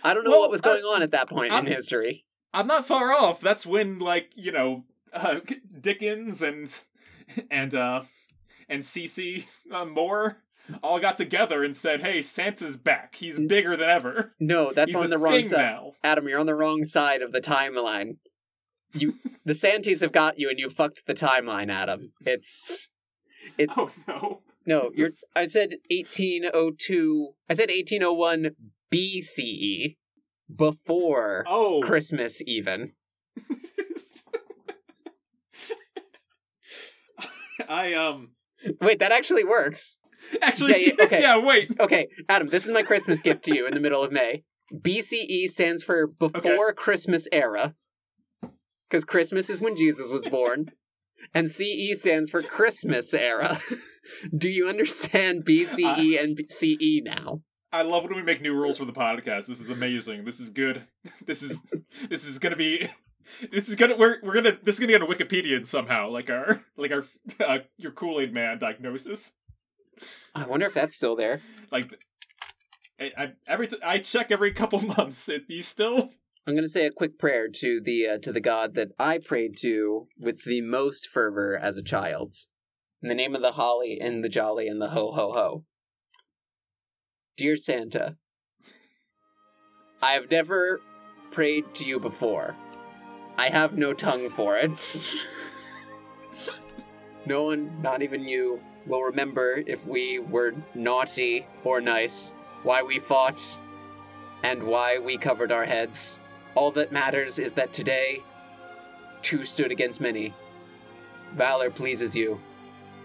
I 0.04 0.14
don't 0.14 0.24
know 0.24 0.32
Well, 0.32 0.40
what 0.42 0.52
was 0.52 0.62
uh, 0.62 0.64
going 0.64 0.84
on 0.84 1.02
at 1.02 1.12
that 1.12 1.30
point 1.30 1.52
I'm- 1.52 1.66
in 1.68 1.74
history. 1.74 2.26
I'm 2.54 2.68
not 2.68 2.86
far 2.86 3.14
off. 3.14 3.40
That's 3.40 3.66
when, 3.66 4.00
like, 4.00 4.32
you 4.36 4.52
know, 4.52 4.84
uh, 5.14 5.36
Dickens 5.80 6.42
and 6.42 6.78
and 7.50 7.74
uh 7.74 8.02
and 8.68 8.84
Cece 8.84 9.46
uh, 9.74 9.86
Moore 9.86 10.44
all 10.84 11.00
got 11.00 11.16
together 11.16 11.64
and 11.64 11.74
said, 11.74 12.02
"Hey, 12.04 12.22
Santa's 12.22 12.76
back. 12.76 13.16
He's 13.16 13.40
bigger 13.40 13.78
than 13.78 13.90
ever. 13.90 14.34
No, 14.42 14.74
that's 14.74 14.92
He's 14.92 15.02
on 15.02 15.10
the 15.10 15.18
wrong 15.18 15.46
side. 15.46 15.58
now." 15.78 15.94
Adam, 16.04 16.28
you're 16.28 16.40
on 16.42 16.46
the 16.46 16.56
wrong 16.56 16.84
side 16.84 17.22
of 17.22 17.32
the 17.32 17.40
timeline. 17.40 18.18
You, 18.94 19.16
the 19.46 19.54
Santies 19.54 20.02
have 20.02 20.12
got 20.12 20.38
you, 20.40 20.50
and 20.50 20.60
you 20.60 20.70
fucked 20.70 21.06
the 21.08 21.14
timeline, 21.14 21.72
Adam. 21.72 22.12
It's, 22.26 22.90
it's 23.58 23.78
Oh 23.78 23.90
no! 24.08 24.42
No, 24.66 24.92
you're. 24.94 25.10
I 25.36 25.46
said 25.48 25.76
1802. 25.90 27.30
I 27.50 27.54
said 27.54 27.70
1801 27.70 28.52
BCE, 28.94 29.96
before 30.56 31.44
Oh, 31.48 31.82
Christmas, 31.82 32.42
even. 32.46 32.94
I 37.70 37.94
um 37.94 38.32
Wait, 38.80 39.00
that 39.00 39.12
actually 39.12 39.44
works. 39.44 39.98
actually 40.42 40.88
Yeah, 40.88 40.94
okay. 41.06 41.22
yeah. 41.22 41.38
Wait, 41.44 41.72
Okay, 41.80 42.08
Adam, 42.30 42.50
this 42.50 42.66
is 42.66 42.72
my 42.74 42.82
Christmas 42.84 43.22
gift 43.22 43.44
to 43.46 43.56
you 43.56 43.66
in 43.68 43.74
the 43.74 43.80
middle 43.80 44.04
of 44.04 44.12
May. 44.12 44.44
BCE 44.74 45.48
stands 45.48 45.84
for 45.84 46.08
before 46.08 46.74
Christmas 46.74 47.28
era, 47.32 47.76
because 48.92 49.06
Christmas 49.06 49.50
is 49.50 49.62
when 49.62 49.78
Jesus 49.78 50.12
was 50.12 50.26
born, 50.28 50.72
and 51.34 51.50
CE 51.50 51.98
stands 51.98 52.30
for 52.30 52.42
Christmas 52.42 53.14
era. 53.14 53.60
Do 54.38 54.50
you 54.50 54.68
understand 54.68 55.46
BCE 55.46 56.22
and 56.22 56.38
CE 56.50 57.02
now? 57.02 57.42
I 57.72 57.84
love 57.84 58.04
when 58.04 58.16
we 58.16 58.22
make 58.22 58.42
new 58.42 58.54
rules 58.54 58.78
for 58.78 58.84
the 58.84 58.92
podcast. 58.92 59.48
This 59.48 59.62
is 59.62 59.70
amazing. 59.70 60.26
This 60.26 60.42
is 60.42 60.50
good. 60.50 60.84
This 61.26 61.42
is 61.42 61.66
this 62.10 62.28
is 62.28 62.38
gonna 62.38 62.58
be. 62.58 62.88
This 63.50 63.70
is 63.70 63.76
gonna 63.76 63.96
we're 63.96 64.18
we're 64.24 64.34
gonna 64.34 64.58
this 64.62 64.76
is 64.76 64.80
gonna 64.80 64.92
get 64.92 65.02
on 65.02 65.08
Wikipedia 65.08 65.66
somehow, 65.66 66.10
like 66.10 66.30
our 66.30 66.66
like 66.76 66.92
our 66.92 67.06
uh, 67.40 67.60
your 67.78 67.92
Kool 67.92 68.20
Aid 68.20 68.34
Man 68.34 68.58
diagnosis. 68.58 69.34
I 70.36 70.46
wonder 70.48 70.66
if 70.66 70.74
that's 70.74 70.98
still 70.98 71.16
there. 71.16 71.40
Like, 71.72 71.88
I, 73.00 73.12
I 73.18 73.34
every 73.48 73.68
t- 73.68 73.78
I 73.86 74.00
check 74.00 74.32
every 74.32 74.52
couple 74.52 74.82
months. 74.82 75.30
It, 75.30 75.44
you 75.48 75.62
still 75.62 76.10
I'm 76.48 76.56
going 76.56 76.64
to 76.64 76.70
say 76.70 76.88
a 76.88 76.92
quick 76.92 77.20
prayer 77.20 77.48
to 77.48 77.80
the 77.80 78.08
uh, 78.08 78.18
to 78.18 78.34
the 78.34 78.42
God 78.42 78.74
that 78.74 78.90
I 78.98 79.20
prayed 79.20 79.58
to 79.58 80.08
with 80.20 80.44
the 80.44 80.62
most 80.62 81.08
fervor 81.08 81.56
as 81.56 81.78
a 81.78 81.84
child. 81.84 82.34
In 83.04 83.10
the 83.10 83.16
name 83.16 83.36
of 83.36 83.44
the 83.44 83.52
holly 83.52 84.00
and 84.02 84.24
the 84.24 84.30
jolly 84.30 84.68
and 84.68 84.82
the 84.82 84.90
ho 84.90 85.12
ho 85.12 85.34
ho. 85.34 85.66
Dear 87.38 87.56
Santa, 87.56 88.16
I 90.02 90.14
have 90.14 90.32
never 90.32 90.82
prayed 91.30 91.76
to 91.76 91.86
you 91.86 92.00
before. 92.00 92.56
I 93.38 93.50
have 93.50 93.78
no 93.78 93.94
tongue 93.94 94.30
for 94.32 94.58
it. 94.58 95.16
no 97.28 97.44
one, 97.44 97.82
not 97.84 98.02
even 98.02 98.24
you, 98.24 98.60
will 98.88 99.04
remember 99.04 99.64
if 99.68 99.86
we 99.86 100.18
were 100.18 100.56
naughty 100.74 101.46
or 101.64 101.82
nice, 101.82 102.34
why 102.64 102.82
we 102.82 103.00
fought, 103.00 103.60
and 104.44 104.64
why 104.64 104.98
we 104.98 105.18
covered 105.18 105.52
our 105.52 105.66
heads. 105.66 106.20
All 106.56 106.72
that 106.72 106.92
matters 106.92 107.40
is 107.40 107.54
that 107.54 107.74
today, 107.74 108.24
two 109.22 109.44
stood 109.44 109.72
against 109.72 110.02
many. 110.02 110.34
Valor 111.36 111.72
pleases 111.72 112.16
you, 112.16 112.40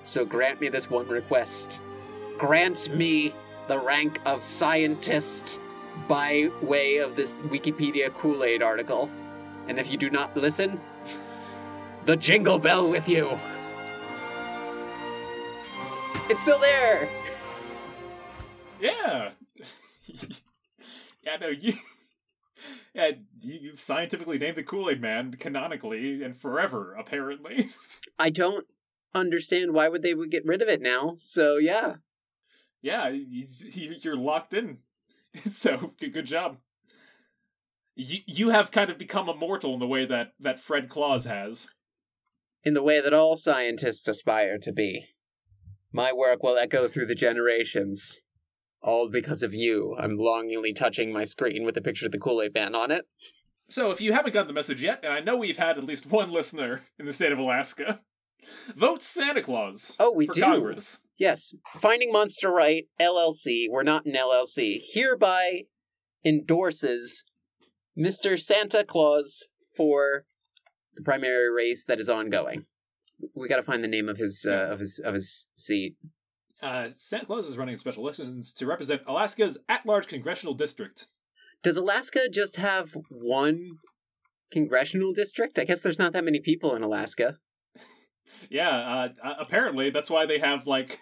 so 0.04 0.24
grant 0.24 0.60
me 0.60 0.68
this 0.68 0.90
one 0.90 1.08
request. 1.08 1.80
Grant 2.38 2.94
me 2.94 3.34
the 3.68 3.78
rank 3.78 4.20
of 4.24 4.44
scientist 4.44 5.60
by 6.08 6.50
way 6.62 6.98
of 6.98 7.16
this 7.16 7.34
Wikipedia 7.34 8.12
Kool 8.14 8.44
Aid 8.44 8.62
article. 8.62 9.08
And 9.68 9.78
if 9.78 9.90
you 9.90 9.96
do 9.96 10.10
not 10.10 10.36
listen, 10.36 10.80
the 12.04 12.16
jingle 12.16 12.58
bell 12.58 12.90
with 12.90 13.08
you. 13.08 13.38
It's 16.28 16.42
still 16.42 16.58
there! 16.58 17.08
yeah 18.80 19.30
yeah 21.24 21.36
no 21.40 21.48
you 21.48 21.72
yeah 22.96 23.10
you, 23.40 23.58
you've 23.60 23.80
scientifically 23.80 24.38
named 24.38 24.56
the 24.56 24.64
Kool 24.64 24.90
Aid 24.90 25.00
Man 25.00 25.36
canonically 25.38 26.24
and 26.24 26.36
forever 26.40 26.94
apparently. 26.98 27.68
I 28.18 28.30
don't 28.30 28.66
understand 29.14 29.72
why 29.74 29.88
would 29.88 30.02
they 30.02 30.14
would 30.14 30.30
get 30.30 30.44
rid 30.44 30.62
of 30.62 30.68
it 30.68 30.80
now. 30.82 31.14
So 31.16 31.56
yeah. 31.58 31.96
yeah, 32.82 33.08
you, 33.08 33.46
you're 34.02 34.16
locked 34.16 34.52
in. 34.54 34.78
So 35.44 35.92
good, 36.00 36.14
good 36.14 36.26
job. 36.26 36.56
You 37.94 38.20
you 38.26 38.48
have 38.50 38.70
kind 38.70 38.90
of 38.90 38.96
become 38.98 39.28
immortal 39.28 39.74
in 39.74 39.80
the 39.80 39.86
way 39.86 40.06
that 40.06 40.32
that 40.40 40.58
Fred 40.60 40.88
Claus 40.88 41.24
has. 41.26 41.68
in 42.64 42.74
the 42.74 42.82
way 42.82 43.00
that 43.00 43.14
all 43.14 43.36
scientists 43.36 44.08
aspire 44.08 44.58
to 44.58 44.72
be. 44.72 45.06
My 45.92 46.12
work 46.12 46.42
will 46.42 46.58
echo 46.58 46.88
through 46.88 47.06
the 47.06 47.14
generations. 47.14 48.22
All 48.86 49.08
because 49.10 49.42
of 49.42 49.52
you. 49.52 49.96
I'm 49.98 50.16
longingly 50.16 50.72
touching 50.72 51.12
my 51.12 51.24
screen 51.24 51.64
with 51.64 51.76
a 51.76 51.80
picture 51.82 52.06
of 52.06 52.12
the 52.12 52.18
Kool 52.18 52.40
Aid 52.40 52.54
Man 52.54 52.74
on 52.74 52.90
it. 52.90 53.04
So 53.68 53.90
if 53.90 54.00
you 54.00 54.12
haven't 54.12 54.32
gotten 54.32 54.46
the 54.46 54.52
message 54.54 54.82
yet, 54.82 55.00
and 55.02 55.12
I 55.12 55.20
know 55.20 55.36
we've 55.36 55.56
had 55.58 55.76
at 55.76 55.84
least 55.84 56.06
one 56.06 56.30
listener 56.30 56.82
in 56.98 57.04
the 57.04 57.12
state 57.12 57.32
of 57.32 57.38
Alaska, 57.38 58.00
vote 58.76 59.02
Santa 59.02 59.42
Claus 59.42 59.96
Oh, 59.98 60.12
we 60.12 60.26
for 60.28 60.34
do. 60.34 60.40
Congress. 60.42 61.02
Yes, 61.18 61.52
Finding 61.80 62.12
Monster 62.12 62.52
Right 62.52 62.84
LLC, 63.00 63.66
we're 63.70 63.82
not 63.82 64.06
an 64.06 64.12
LLC, 64.14 64.80
hereby 64.94 65.62
endorses 66.24 67.24
Mr. 67.98 68.38
Santa 68.40 68.84
Claus 68.84 69.48
for 69.76 70.26
the 70.94 71.02
primary 71.02 71.50
race 71.52 71.84
that 71.86 71.98
is 71.98 72.08
ongoing. 72.08 72.66
We 73.34 73.48
got 73.48 73.56
to 73.56 73.62
find 73.62 73.82
the 73.82 73.88
name 73.88 74.08
of 74.08 74.18
his 74.18 74.46
uh, 74.48 74.68
of 74.70 74.78
his 74.78 75.00
of 75.02 75.14
his 75.14 75.48
seat. 75.56 75.96
Uh, 76.62 76.88
Santa 76.96 77.26
Claus 77.26 77.48
is 77.48 77.58
running 77.58 77.74
in 77.74 77.78
special 77.78 78.02
elections 78.02 78.52
to 78.54 78.66
represent 78.66 79.02
Alaska's 79.06 79.58
at-large 79.68 80.08
congressional 80.08 80.54
district. 80.54 81.06
Does 81.62 81.76
Alaska 81.76 82.28
just 82.32 82.56
have 82.56 82.96
one 83.08 83.78
congressional 84.50 85.12
district? 85.12 85.58
I 85.58 85.64
guess 85.64 85.82
there's 85.82 85.98
not 85.98 86.12
that 86.12 86.24
many 86.24 86.40
people 86.40 86.74
in 86.74 86.82
Alaska. 86.82 87.38
Yeah, 88.48 88.68
uh, 88.68 89.08
uh, 89.24 89.34
apparently 89.40 89.90
that's 89.90 90.10
why 90.10 90.26
they 90.26 90.38
have 90.38 90.68
like 90.68 91.00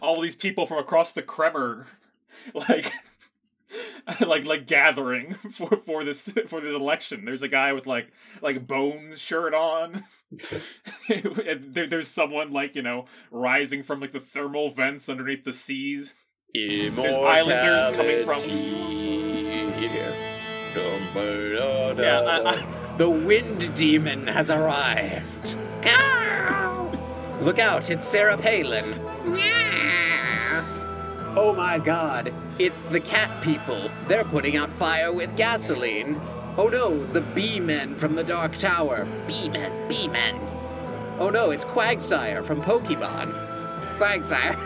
all 0.00 0.20
these 0.20 0.36
people 0.36 0.64
from 0.64 0.78
across 0.78 1.12
the 1.12 1.20
Kremer, 1.22 1.86
like, 2.54 2.92
like 4.26 4.46
like 4.46 4.66
gathering 4.66 5.34
for 5.34 5.82
for 5.84 6.04
this 6.04 6.30
for 6.46 6.60
this 6.62 6.74
election. 6.74 7.24
There's 7.26 7.42
a 7.42 7.48
guy 7.48 7.74
with 7.74 7.86
like 7.86 8.10
like 8.40 8.66
bones 8.66 9.20
shirt 9.20 9.52
on. 9.52 10.04
there, 11.08 11.86
there's 11.86 12.08
someone 12.08 12.52
like 12.52 12.74
you 12.76 12.82
know 12.82 13.06
rising 13.30 13.82
from 13.82 14.00
like 14.00 14.12
the 14.12 14.20
thermal 14.20 14.70
vents 14.70 15.08
underneath 15.08 15.44
the 15.44 15.52
seas. 15.52 16.12
There's 17.02 17.14
islanders 17.16 17.96
coming 17.96 18.24
from- 18.24 18.40
Yeah, 22.02 22.20
I, 22.20 22.50
I, 22.92 22.96
The 22.96 23.08
wind 23.08 23.74
demon 23.74 24.26
has 24.26 24.50
arrived. 24.50 25.56
Look 27.42 27.58
out, 27.58 27.88
it's 27.90 28.06
Sarah 28.06 28.36
Palin. 28.36 29.00
Oh 31.36 31.54
my 31.56 31.78
god, 31.78 32.32
it's 32.58 32.82
the 32.82 33.00
cat 33.00 33.30
people. 33.42 33.80
They're 34.08 34.24
putting 34.24 34.56
out 34.56 34.70
fire 34.72 35.12
with 35.12 35.34
gasoline. 35.36 36.20
Oh 36.58 36.66
no, 36.66 36.98
the 37.12 37.20
bee 37.20 37.60
men 37.60 37.94
from 37.94 38.16
the 38.16 38.24
Dark 38.24 38.58
Tower. 38.58 39.06
Bee 39.28 39.48
men, 39.48 39.88
bee 39.88 40.08
men. 40.08 40.34
Oh 41.20 41.30
no, 41.30 41.52
it's 41.52 41.64
Quagsire 41.64 42.44
from 42.44 42.60
Pokemon. 42.60 43.32
Quagsire. 43.96 44.58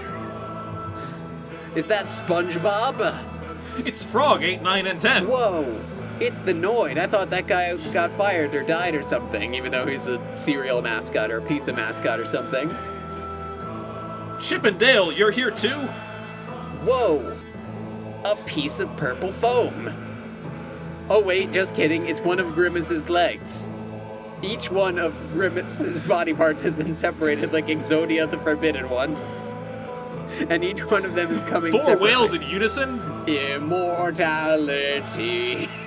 Is 1.76 1.86
that 1.88 2.07
SpongeBob? 2.07 3.86
It's 3.86 4.03
Frog 4.03 4.43
8, 4.43 4.62
9, 4.62 4.86
and 4.86 4.99
10. 4.99 5.28
Whoa! 5.28 5.80
It's 6.18 6.38
the 6.38 6.55
Noid. 6.55 6.97
I 6.97 7.07
thought 7.07 7.28
that 7.28 7.47
guy 7.47 7.76
got 7.93 8.16
fired 8.16 8.55
or 8.55 8.62
died 8.62 8.95
or 8.95 9.03
something, 9.03 9.53
even 9.53 9.70
though 9.70 9.86
he's 9.86 10.07
a 10.07 10.34
cereal 10.34 10.80
mascot 10.80 11.30
or 11.30 11.38
a 11.38 11.43
pizza 11.43 11.74
mascot 11.74 12.18
or 12.18 12.24
something. 12.24 12.70
Chip 14.40 14.64
and 14.64 14.78
Dale, 14.78 15.12
you're 15.12 15.30
here 15.30 15.51
too? 15.51 15.76
Whoa! 16.86 17.36
A 18.24 18.36
piece 18.47 18.80
of 18.80 18.97
purple 18.97 19.30
foam. 19.32 20.12
Oh, 21.11 21.21
wait, 21.21 21.51
just 21.53 21.75
kidding. 21.75 22.07
It's 22.07 22.21
one 22.21 22.39
of 22.39 22.55
Grimace's 22.55 23.11
legs. 23.11 23.69
Each 24.41 24.71
one 24.71 24.99
of 24.99 25.13
Grimace's 25.33 26.03
body 26.09 26.33
parts 26.35 26.61
has 26.63 26.75
been 26.75 26.95
separated 26.95 27.53
like 27.53 27.67
Exodia 27.67 28.31
the 28.31 28.39
Forbidden 28.39 28.89
One. 28.89 29.15
And 30.49 30.65
each 30.65 30.81
one 30.91 31.05
of 31.05 31.15
them 31.15 31.31
is 31.31 31.43
coming 31.45 31.73
Four 31.73 31.83
separately. 31.83 32.09
whales 32.09 32.33
in 32.33 32.41
unison? 32.43 33.01
Immortality. 33.27 35.69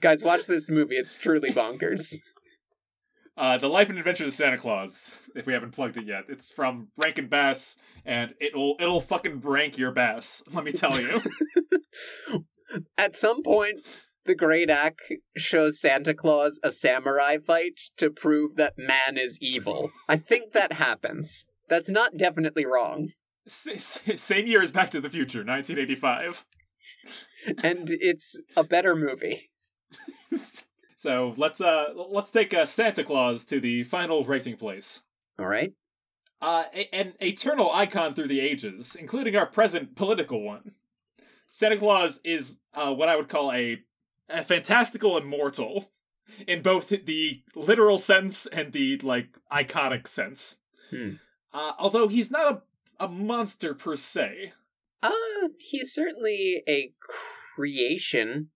Guys, 0.00 0.22
watch 0.22 0.46
this 0.46 0.70
movie. 0.70 0.94
It's 0.96 1.16
truly 1.18 1.50
bonkers. 1.50 2.14
Uh, 3.36 3.58
the 3.58 3.68
Life 3.68 3.90
and 3.90 3.98
Adventures 3.98 4.28
of 4.28 4.34
Santa 4.34 4.56
Claus, 4.58 5.14
if 5.34 5.44
we 5.46 5.52
haven't 5.52 5.72
plugged 5.72 5.96
it 5.98 6.06
yet. 6.06 6.24
It's 6.28 6.50
from 6.50 6.88
Rankin 6.96 7.28
Bass, 7.28 7.76
and 8.04 8.34
it'll 8.40 8.76
it'll 8.80 9.00
fucking 9.00 9.40
rank 9.40 9.78
your 9.78 9.92
bass, 9.92 10.42
let 10.52 10.64
me 10.64 10.72
tell 10.72 10.98
you. 11.00 11.20
At 12.98 13.16
some 13.16 13.42
point, 13.42 13.80
the 14.26 14.34
Great 14.34 14.70
Ak 14.70 14.98
shows 15.36 15.80
Santa 15.80 16.14
Claus 16.14 16.60
a 16.62 16.70
samurai 16.70 17.38
fight 17.38 17.80
to 17.96 18.10
prove 18.10 18.56
that 18.56 18.74
man 18.78 19.16
is 19.16 19.38
evil. 19.40 19.90
I 20.08 20.16
think 20.16 20.52
that 20.52 20.74
happens. 20.74 21.46
That's 21.68 21.88
not 21.88 22.16
definitely 22.16 22.64
wrong. 22.66 23.10
S- 23.46 23.66
s- 24.06 24.20
same 24.20 24.46
year 24.46 24.62
as 24.62 24.70
Back 24.72 24.90
to 24.90 25.00
the 25.00 25.10
Future, 25.10 25.40
1985. 25.44 26.44
And 27.62 27.88
it's 27.88 28.38
a 28.56 28.62
better 28.62 28.94
movie. 28.94 29.50
so 30.96 31.34
let's 31.38 31.60
uh 31.60 31.86
let's 32.10 32.30
take 32.30 32.52
uh, 32.52 32.66
Santa 32.66 33.02
Claus 33.02 33.44
to 33.46 33.60
the 33.60 33.82
final 33.84 34.24
rating 34.24 34.56
place. 34.56 35.02
All 35.38 35.46
right? 35.46 35.72
Uh, 36.40 36.64
a- 36.72 36.94
an 36.94 37.12
eternal 37.20 37.70
icon 37.70 38.14
through 38.14 38.28
the 38.28 38.40
ages, 38.40 38.96
including 38.98 39.36
our 39.36 39.46
present 39.46 39.94
political 39.94 40.42
one. 40.42 40.72
Santa 41.50 41.76
Claus 41.76 42.20
is 42.24 42.60
uh, 42.74 42.92
what 42.94 43.08
I 43.08 43.16
would 43.16 43.28
call 43.28 43.52
a, 43.52 43.78
a 44.28 44.42
fantastical 44.42 45.16
immortal 45.18 45.92
in 46.46 46.62
both 46.62 46.88
the 46.88 47.42
literal 47.54 47.98
sense 47.98 48.46
and 48.46 48.72
the 48.72 48.96
like 48.98 49.28
iconic 49.52 50.06
sense. 50.06 50.60
Hmm. 50.90 51.14
Uh, 51.52 51.72
although 51.78 52.08
he's 52.08 52.30
not 52.30 52.62
a, 53.00 53.04
a 53.04 53.08
monster 53.08 53.74
per 53.74 53.96
se. 53.96 54.52
Uh, 55.02 55.10
he's 55.58 55.92
certainly 55.92 56.62
a 56.68 56.92
creation. 57.54 58.50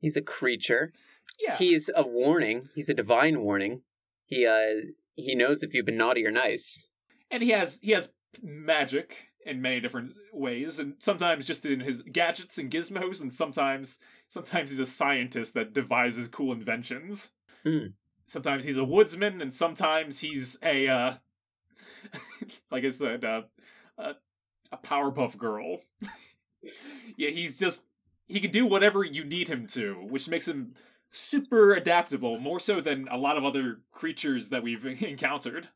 He's 0.00 0.16
a 0.16 0.22
creature. 0.22 0.92
Yeah, 1.40 1.56
He's 1.56 1.90
a 1.96 2.06
warning. 2.06 2.68
He's 2.74 2.88
a 2.88 2.94
divine 2.94 3.40
warning. 3.40 3.82
He 4.26 4.46
uh 4.46 4.90
he 5.16 5.34
knows 5.34 5.62
if 5.62 5.74
you've 5.74 5.86
been 5.86 5.96
naughty 5.96 6.24
or 6.26 6.30
nice. 6.30 6.88
And 7.30 7.42
he 7.42 7.50
has 7.50 7.78
he 7.80 7.92
has 7.92 8.12
magic 8.42 9.28
in 9.46 9.60
many 9.60 9.80
different 9.80 10.14
ways, 10.32 10.78
and 10.78 10.94
sometimes 10.98 11.46
just 11.46 11.66
in 11.66 11.80
his 11.80 12.02
gadgets 12.02 12.58
and 12.58 12.70
gizmos, 12.70 13.20
and 13.20 13.32
sometimes 13.32 13.98
sometimes 14.28 14.70
he's 14.70 14.80
a 14.80 14.86
scientist 14.86 15.54
that 15.54 15.72
devises 15.72 16.28
cool 16.28 16.52
inventions. 16.52 17.32
Hmm. 17.62 17.86
Sometimes 18.26 18.64
he's 18.64 18.78
a 18.78 18.84
woodsman, 18.84 19.40
and 19.40 19.52
sometimes 19.52 20.20
he's 20.20 20.56
a 20.62 20.88
uh, 20.88 21.14
like 22.70 22.84
I 22.84 22.88
said, 22.88 23.24
uh, 23.24 23.42
a 23.98 24.14
a 24.72 24.78
Powerpuff 24.78 25.36
Girl. 25.36 25.78
yeah, 27.16 27.30
he's 27.30 27.58
just 27.58 27.84
he 28.26 28.40
can 28.40 28.50
do 28.50 28.66
whatever 28.66 29.04
you 29.04 29.24
need 29.24 29.48
him 29.48 29.66
to, 29.68 29.94
which 30.08 30.28
makes 30.28 30.48
him 30.48 30.74
super 31.12 31.74
adaptable, 31.74 32.38
more 32.40 32.58
so 32.58 32.80
than 32.80 33.06
a 33.10 33.16
lot 33.16 33.36
of 33.36 33.44
other 33.44 33.80
creatures 33.92 34.48
that 34.48 34.62
we've 34.62 34.84
encountered 35.02 35.68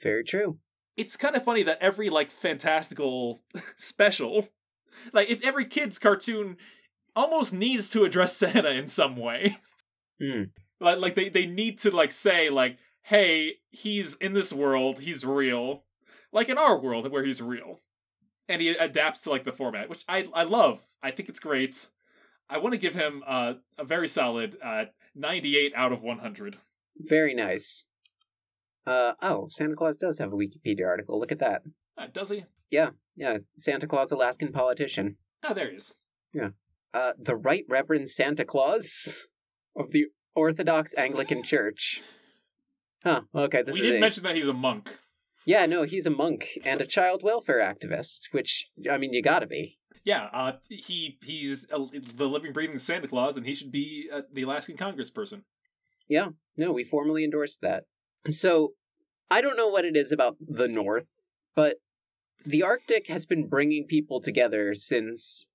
Very 0.00 0.24
true. 0.24 0.58
It's 0.96 1.16
kind 1.16 1.36
of 1.36 1.44
funny 1.44 1.62
that 1.62 1.78
every 1.80 2.10
like 2.10 2.30
fantastical 2.30 3.40
special 3.76 4.48
like 5.12 5.30
if 5.30 5.44
every 5.44 5.64
kid's 5.64 5.98
cartoon 5.98 6.56
almost 7.14 7.52
needs 7.52 7.90
to 7.90 8.04
address 8.04 8.36
santa 8.36 8.70
in 8.70 8.86
some 8.86 9.16
way. 9.16 9.56
Hmm. 10.20 10.44
like 10.80 10.98
like 10.98 11.14
they, 11.14 11.28
they 11.28 11.46
need 11.46 11.78
to 11.80 11.90
like 11.90 12.10
say 12.12 12.48
like 12.50 12.78
hey 13.02 13.54
he's 13.70 14.14
in 14.16 14.34
this 14.34 14.52
world 14.52 15.00
he's 15.00 15.24
real 15.24 15.82
like 16.32 16.48
in 16.48 16.58
our 16.58 16.78
world 16.78 17.10
where 17.10 17.24
he's 17.24 17.42
real. 17.42 17.80
And 18.48 18.60
he 18.60 18.70
adapts 18.70 19.22
to 19.22 19.30
like 19.30 19.44
the 19.44 19.52
format 19.52 19.88
which 19.88 20.04
i 20.08 20.26
i 20.34 20.42
love. 20.44 20.80
I 21.02 21.10
think 21.10 21.28
it's 21.28 21.40
great. 21.40 21.88
I 22.48 22.58
want 22.58 22.72
to 22.74 22.78
give 22.78 22.94
him 22.94 23.24
uh, 23.26 23.54
a 23.78 23.84
very 23.84 24.08
solid 24.08 24.56
uh 24.62 24.84
98 25.14 25.72
out 25.74 25.92
of 25.92 26.02
100 26.02 26.56
Very 26.98 27.34
nice. 27.34 27.86
Uh 28.86 29.12
oh, 29.22 29.46
Santa 29.48 29.74
Claus 29.76 29.96
does 29.96 30.18
have 30.18 30.32
a 30.32 30.36
Wikipedia 30.36 30.86
article. 30.86 31.18
Look 31.20 31.32
at 31.32 31.38
that. 31.38 31.62
uh, 31.98 32.06
does 32.12 32.30
he 32.30 32.44
Yeah, 32.70 32.90
yeah. 33.16 33.38
Santa 33.56 33.86
Claus 33.86 34.10
Alaskan 34.12 34.52
politician. 34.52 35.16
oh 35.44 35.54
there 35.54 35.70
he 35.70 35.76
is 35.76 35.94
Yeah. 36.32 36.50
Uh 36.94 37.12
the 37.18 37.36
Right 37.36 37.64
Reverend 37.68 38.08
Santa 38.08 38.44
Claus 38.44 39.26
of 39.76 39.92
the 39.92 40.06
Orthodox 40.34 40.94
Anglican 40.96 41.42
Church. 41.52 42.02
Huh, 43.04 43.22
okay, 43.34 43.62
this 43.62 43.74
we 43.74 43.80
is 43.80 43.84
didn't 43.86 43.96
a- 43.98 44.00
mention 44.00 44.22
that 44.24 44.36
he's 44.36 44.48
a 44.48 44.52
monk 44.52 44.90
Yeah, 45.44 45.66
no, 45.66 45.82
he's 45.84 46.06
a 46.06 46.10
monk 46.10 46.46
and 46.64 46.80
a 46.80 46.86
child 46.86 47.22
welfare 47.22 47.60
activist, 47.60 48.28
which 48.32 48.68
I 48.90 48.98
mean 48.98 49.12
you 49.12 49.22
got 49.22 49.40
to 49.40 49.46
be. 49.46 49.78
Yeah, 50.04 50.24
uh, 50.32 50.52
he 50.68 51.18
he's 51.22 51.64
a, 51.70 51.78
the 52.16 52.26
living, 52.28 52.52
breathing 52.52 52.80
Santa 52.80 53.06
Claus, 53.06 53.36
and 53.36 53.46
he 53.46 53.54
should 53.54 53.70
be 53.70 54.08
uh, 54.12 54.22
the 54.32 54.42
Alaskan 54.42 54.76
Congressperson. 54.76 55.42
Yeah. 56.08 56.30
No, 56.56 56.72
we 56.72 56.82
formally 56.82 57.22
endorsed 57.24 57.60
that. 57.62 57.84
So, 58.30 58.74
I 59.30 59.40
don't 59.40 59.56
know 59.56 59.68
what 59.68 59.84
it 59.84 59.96
is 59.96 60.12
about 60.12 60.36
the 60.40 60.68
North, 60.68 61.08
but 61.56 61.76
the 62.44 62.62
Arctic 62.62 63.06
has 63.08 63.24
been 63.24 63.48
bringing 63.48 63.86
people 63.86 64.20
together 64.20 64.74
since 64.74 65.48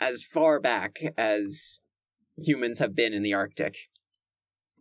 as 0.00 0.24
far 0.24 0.60
back 0.60 0.98
as 1.16 1.80
humans 2.36 2.78
have 2.78 2.94
been 2.94 3.12
in 3.12 3.22
the 3.22 3.34
Arctic. 3.34 3.76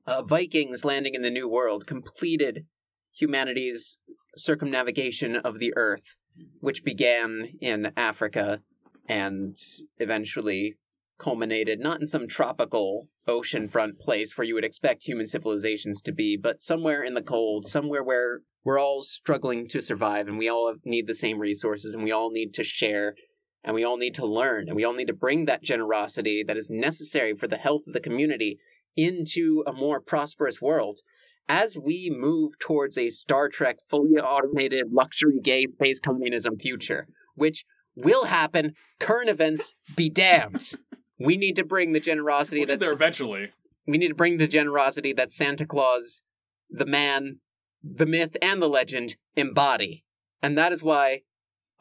Uh, 0.06 0.24
Vikings 0.24 0.86
landing 0.86 1.16
in 1.16 1.22
the 1.22 1.30
New 1.30 1.48
World 1.48 1.88
completed 1.88 2.66
humanity's 3.14 3.98
circumnavigation 4.36 5.36
of 5.36 5.60
the 5.60 5.74
Earth, 5.76 6.16
which 6.60 6.84
began 6.84 7.54
in 7.62 7.92
Africa 7.96 8.62
and 9.08 9.56
eventually 9.98 10.78
culminated 11.18 11.80
not 11.80 12.02
in 12.02 12.08
some 12.08 12.28
tropical 12.28 13.08
oceanfront 13.28 14.00
place 14.00 14.38
where 14.38 14.46
you 14.46 14.54
would 14.54 14.66
expect 14.66 15.04
human 15.04 15.26
civilizations 15.26 16.02
to 16.02 16.12
be, 16.12 16.38
but 16.38 16.62
somewhere 16.62 17.04
in 17.04 17.14
the 17.14 17.22
cold, 17.22 17.68
somewhere 17.68 18.04
where 18.04 18.42
we're 18.64 18.80
all 18.80 19.04
struggling 19.04 19.68
to 19.68 19.82
survive 19.82 20.28
and 20.28 20.38
we 20.38 20.50
all 20.50 20.74
need 20.84 21.08
the 21.08 21.14
same 21.14 21.40
resources 21.40 21.94
and 21.94 22.04
we 22.04 22.12
all 22.12 22.32
need 22.32 22.54
to 22.54 22.64
share 22.64 23.16
and 23.64 23.74
we 23.74 23.84
all 23.84 23.98
need 23.98 24.16
to 24.16 24.26
learn 24.26 24.66
and 24.68 24.76
we 24.76 24.84
all 24.84 24.94
need 24.94 25.08
to 25.08 25.14
bring 25.14 25.46
that 25.46 25.64
generosity 25.64 26.44
that 26.44 26.58
is 26.58 26.70
necessary 26.70 27.36
for 27.36 27.48
the 27.48 27.58
health 27.58 27.84
of 27.88 27.94
the 27.94 28.00
community 28.00 28.58
into 28.96 29.64
a 29.66 29.74
more 29.74 30.00
prosperous 30.00 30.62
world. 30.62 31.00
As 31.48 31.78
we 31.78 32.12
move 32.12 32.58
towards 32.60 32.98
a 32.98 33.10
Star 33.10 33.50
Trek 33.50 33.78
fully 33.88 34.18
automated 34.18 34.92
luxury 34.92 35.40
gay 35.42 35.66
space 35.74 36.00
communism 36.00 36.58
future, 36.58 37.08
which 37.36 37.66
will 37.96 38.26
happen, 38.26 38.74
current 39.00 39.30
events 39.30 39.76
be 39.96 40.10
damned. 40.10 40.74
We 41.20 41.38
need 41.38 41.56
to 41.56 41.64
bring 41.64 41.94
the 41.94 42.00
generosity 42.00 42.62
We'll 42.62 42.68
that's 42.68 42.84
there 42.84 42.94
eventually. 42.94 43.52
we 43.88 43.98
need 43.98 44.10
to 44.10 44.16
bring 44.16 44.38
the 44.38 44.48
generosity 44.48 45.14
that 45.14 45.32
Santa 45.32 45.66
Claus, 45.66 46.22
the 46.70 46.86
man, 46.86 47.40
the 47.84 48.06
myth, 48.06 48.36
and 48.42 48.62
the 48.62 48.68
legend 48.68 49.16
embody. 49.36 50.04
And 50.42 50.58
that 50.58 50.72
is 50.74 50.84
why 50.84 51.22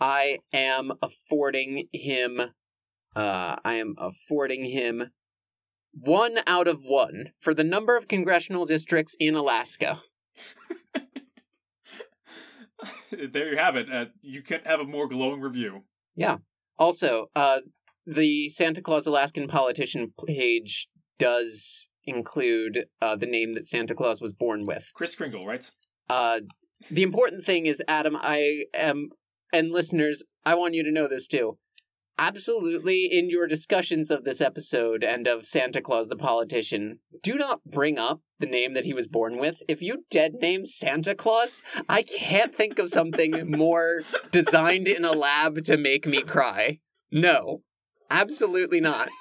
I 0.01 0.39
am 0.53 0.93
affording 1.03 1.89
him 1.93 2.41
uh 3.16 3.57
I 3.64 3.74
am 3.74 3.95
affording 3.99 4.64
him 4.66 5.11
one 5.93 6.39
out 6.47 6.66
of 6.66 6.80
one 6.82 7.32
for 7.41 7.55
the 7.55 7.62
number 7.64 7.97
of 7.97 8.09
congressional 8.09 8.66
districts 8.66 9.16
in 9.20 9.35
Alaska. 9.37 10.03
there 13.12 13.51
you 13.51 13.57
have 13.57 13.76
it. 13.76 13.91
Uh, 13.91 14.07
you 14.20 14.43
can't 14.43 14.66
have 14.66 14.80
a 14.80 14.85
more 14.85 15.07
glowing 15.09 15.41
review. 15.41 15.85
Yeah. 16.16 16.39
Also, 16.78 17.30
uh 17.37 17.61
the 18.07 18.49
Santa 18.49 18.83
Claus 18.83 19.07
Alaskan 19.07 19.49
politician 19.49 20.13
page 20.27 20.89
does 21.19 21.89
include 22.07 22.87
uh, 23.01 23.17
the 23.17 23.27
name 23.27 23.55
that 23.55 23.65
Santa 23.65 23.95
Claus 23.95 24.21
was 24.21 24.33
born 24.33 24.67
with. 24.67 24.91
Chris 24.95 25.15
Kringle, 25.15 25.47
right? 25.47 25.69
Uh, 26.09 26.41
the 26.91 27.03
important 27.03 27.45
thing 27.45 27.67
is, 27.67 27.83
Adam, 27.89 28.17
I 28.21 28.65
am, 28.75 29.11
and 29.53 29.71
listeners, 29.71 30.23
I 30.45 30.55
want 30.55 30.75
you 30.75 30.83
to 30.85 30.93
know 30.93 31.09
this 31.09 31.27
too. 31.27 31.59
Absolutely, 32.17 33.07
in 33.07 33.29
your 33.29 33.49
discussions 33.49 34.09
of 34.09 34.23
this 34.23 34.41
episode 34.41 35.03
and 35.03 35.27
of 35.27 35.45
Santa 35.45 35.81
Claus 35.81 36.09
the 36.09 36.17
politician, 36.17 37.01
do 37.25 37.35
not 37.35 37.65
bring 37.65 37.99
up 37.99 38.21
the 38.39 38.47
name 38.47 38.75
that 38.75 38.85
he 38.85 38.95
was 38.95 39.09
born 39.09 39.37
with. 39.37 39.63
If 39.67 39.83
you 39.83 40.05
dead 40.11 40.35
name 40.35 40.65
Santa 40.65 41.17
Claus, 41.17 41.61
I 41.89 42.03
can't 42.03 42.55
think 42.55 42.79
of 42.79 42.89
something 42.89 43.51
more 43.57 44.03
designed 44.31 44.87
in 44.87 45.05
a 45.05 45.11
lab 45.11 45.65
to 45.65 45.77
make 45.77 46.07
me 46.07 46.23
cry. 46.23 46.79
No, 47.11 47.63
absolutely 48.11 48.81
not. 48.81 49.09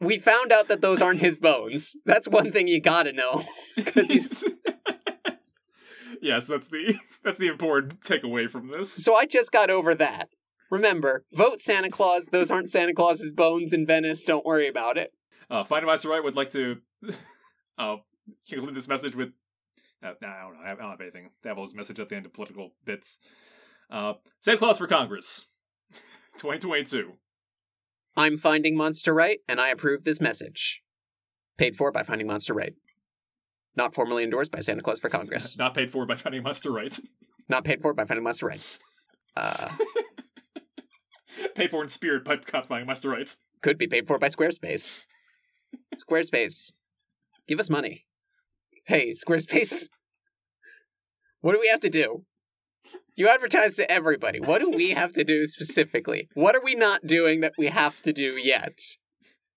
We 0.00 0.20
found 0.20 0.52
out 0.52 0.68
that 0.68 0.80
those 0.80 1.02
aren't 1.02 1.18
his 1.18 1.40
bones. 1.40 1.96
That's 2.06 2.28
one 2.28 2.52
thing 2.52 2.68
you 2.68 2.80
gotta 2.80 3.12
know. 3.12 3.44
Yes, 6.20 6.46
that's 6.46 6.68
the 6.68 6.94
that's 7.22 7.38
the 7.38 7.46
important 7.46 8.00
takeaway 8.02 8.50
from 8.50 8.68
this. 8.68 8.92
So 8.92 9.14
I 9.14 9.26
just 9.26 9.52
got 9.52 9.70
over 9.70 9.94
that. 9.94 10.28
Remember, 10.70 11.24
vote 11.32 11.60
Santa 11.60 11.90
Claus. 11.90 12.26
Those 12.26 12.50
aren't 12.50 12.68
Santa 12.70 12.92
Claus's 12.92 13.32
bones 13.32 13.72
in 13.72 13.86
Venice. 13.86 14.24
Don't 14.24 14.44
worry 14.44 14.68
about 14.68 14.98
it. 14.98 15.12
Uh, 15.50 15.64
Find 15.64 15.86
Master 15.86 16.08
Right 16.08 16.22
would 16.22 16.36
like 16.36 16.50
to 16.50 16.78
uh, 17.78 17.96
conclude 18.48 18.74
this 18.74 18.88
message 18.88 19.14
with. 19.14 19.30
Uh, 20.02 20.12
nah, 20.20 20.28
I 20.28 20.42
don't 20.42 20.54
know. 20.54 20.60
I 20.64 20.74
don't 20.74 20.90
have 20.90 21.00
anything. 21.00 21.30
Dabble's 21.42 21.74
message 21.74 21.98
at 21.98 22.08
the 22.08 22.16
end 22.16 22.26
of 22.26 22.32
political 22.32 22.72
bits. 22.84 23.18
Uh, 23.90 24.14
Santa 24.40 24.58
Claus 24.58 24.78
for 24.78 24.86
Congress, 24.86 25.46
2022. 26.38 27.14
I'm 28.16 28.38
Finding 28.38 28.76
Monster 28.76 29.12
Right, 29.12 29.40
and 29.48 29.60
I 29.60 29.68
approve 29.68 30.04
this 30.04 30.20
message. 30.20 30.82
Paid 31.56 31.76
for 31.76 31.90
by 31.90 32.04
Finding 32.04 32.28
Monster 32.28 32.54
Right. 32.54 32.74
Not 33.76 33.94
formally 33.94 34.22
endorsed 34.24 34.52
by 34.52 34.60
Santa 34.60 34.80
Claus 34.80 35.00
for 35.00 35.08
Congress. 35.08 35.58
Not 35.58 35.74
paid 35.74 35.90
for 35.90 36.06
by 36.06 36.14
Finding 36.14 36.42
Monster 36.42 36.70
Right. 36.72 36.98
Not 37.48 37.64
paid 37.64 37.82
for 37.82 37.92
by 37.92 38.04
Finding 38.04 38.24
Monster 38.24 38.46
Right. 38.46 38.78
Uh, 39.36 39.68
paid 41.54 41.70
for 41.70 41.82
in 41.82 41.88
spirit 41.88 42.24
by 42.24 42.36
Finding 42.36 42.86
Monster 42.86 43.10
Right. 43.10 43.34
could 43.60 43.76
be 43.78 43.88
paid 43.88 44.06
for 44.06 44.18
by 44.18 44.28
Squarespace. 44.28 45.04
Squarespace, 45.96 46.72
give 47.46 47.60
us 47.60 47.68
money. 47.68 48.06
Hey, 48.86 49.10
Squarespace, 49.10 49.88
what 51.40 51.52
do 51.52 51.60
we 51.60 51.68
have 51.68 51.80
to 51.80 51.90
do? 51.90 52.24
You 53.18 53.28
advertise 53.28 53.74
to 53.74 53.90
everybody. 53.90 54.38
What 54.38 54.60
do 54.60 54.70
we 54.70 54.90
have 54.90 55.12
to 55.14 55.24
do 55.24 55.44
specifically? 55.44 56.28
What 56.34 56.54
are 56.54 56.62
we 56.62 56.76
not 56.76 57.04
doing 57.04 57.40
that 57.40 57.54
we 57.58 57.66
have 57.66 58.00
to 58.02 58.12
do 58.12 58.38
yet? 58.40 58.78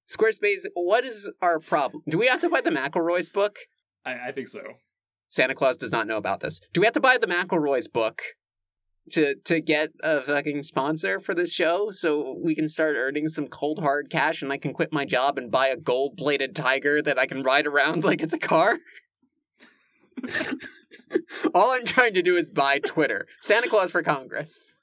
Squarespace, 0.09 0.65
what 0.73 1.05
is 1.05 1.29
our 1.43 1.59
problem? 1.59 2.01
Do 2.09 2.17
we 2.17 2.25
have 2.25 2.41
to 2.41 2.49
buy 2.49 2.61
the 2.61 2.71
McElroy's 2.71 3.29
book? 3.29 3.59
I, 4.03 4.29
I 4.29 4.31
think 4.31 4.47
so. 4.47 4.63
Santa 5.27 5.53
Claus 5.53 5.77
does 5.77 5.91
not 5.91 6.07
know 6.07 6.17
about 6.17 6.39
this. 6.39 6.59
Do 6.73 6.81
we 6.81 6.87
have 6.87 6.95
to 6.95 6.99
buy 6.99 7.19
the 7.21 7.27
McElroy's 7.27 7.87
book 7.87 8.23
to 9.11 9.35
to 9.45 9.61
get 9.61 9.89
a 10.01 10.21
fucking 10.21 10.63
sponsor 10.63 11.19
for 11.19 11.35
this 11.35 11.53
show 11.53 11.91
so 11.91 12.39
we 12.43 12.55
can 12.55 12.67
start 12.67 12.95
earning 12.97 13.27
some 13.27 13.47
cold 13.47 13.83
hard 13.83 14.09
cash 14.09 14.41
and 14.41 14.51
I 14.51 14.57
can 14.57 14.73
quit 14.73 14.91
my 14.91 15.05
job 15.05 15.37
and 15.37 15.51
buy 15.51 15.67
a 15.67 15.77
gold 15.77 16.17
plated 16.17 16.55
tiger 16.55 16.99
that 17.03 17.19
I 17.19 17.27
can 17.27 17.43
ride 17.43 17.67
around 17.67 18.03
like 18.03 18.21
it's 18.23 18.33
a 18.33 18.39
car? 18.39 18.79
All 21.53 21.71
I'm 21.71 21.85
trying 21.85 22.13
to 22.13 22.21
do 22.21 22.35
is 22.35 22.49
buy 22.49 22.79
Twitter. 22.79 23.27
Santa 23.39 23.69
Claus 23.69 23.91
for 23.91 24.03
Congress. 24.03 24.73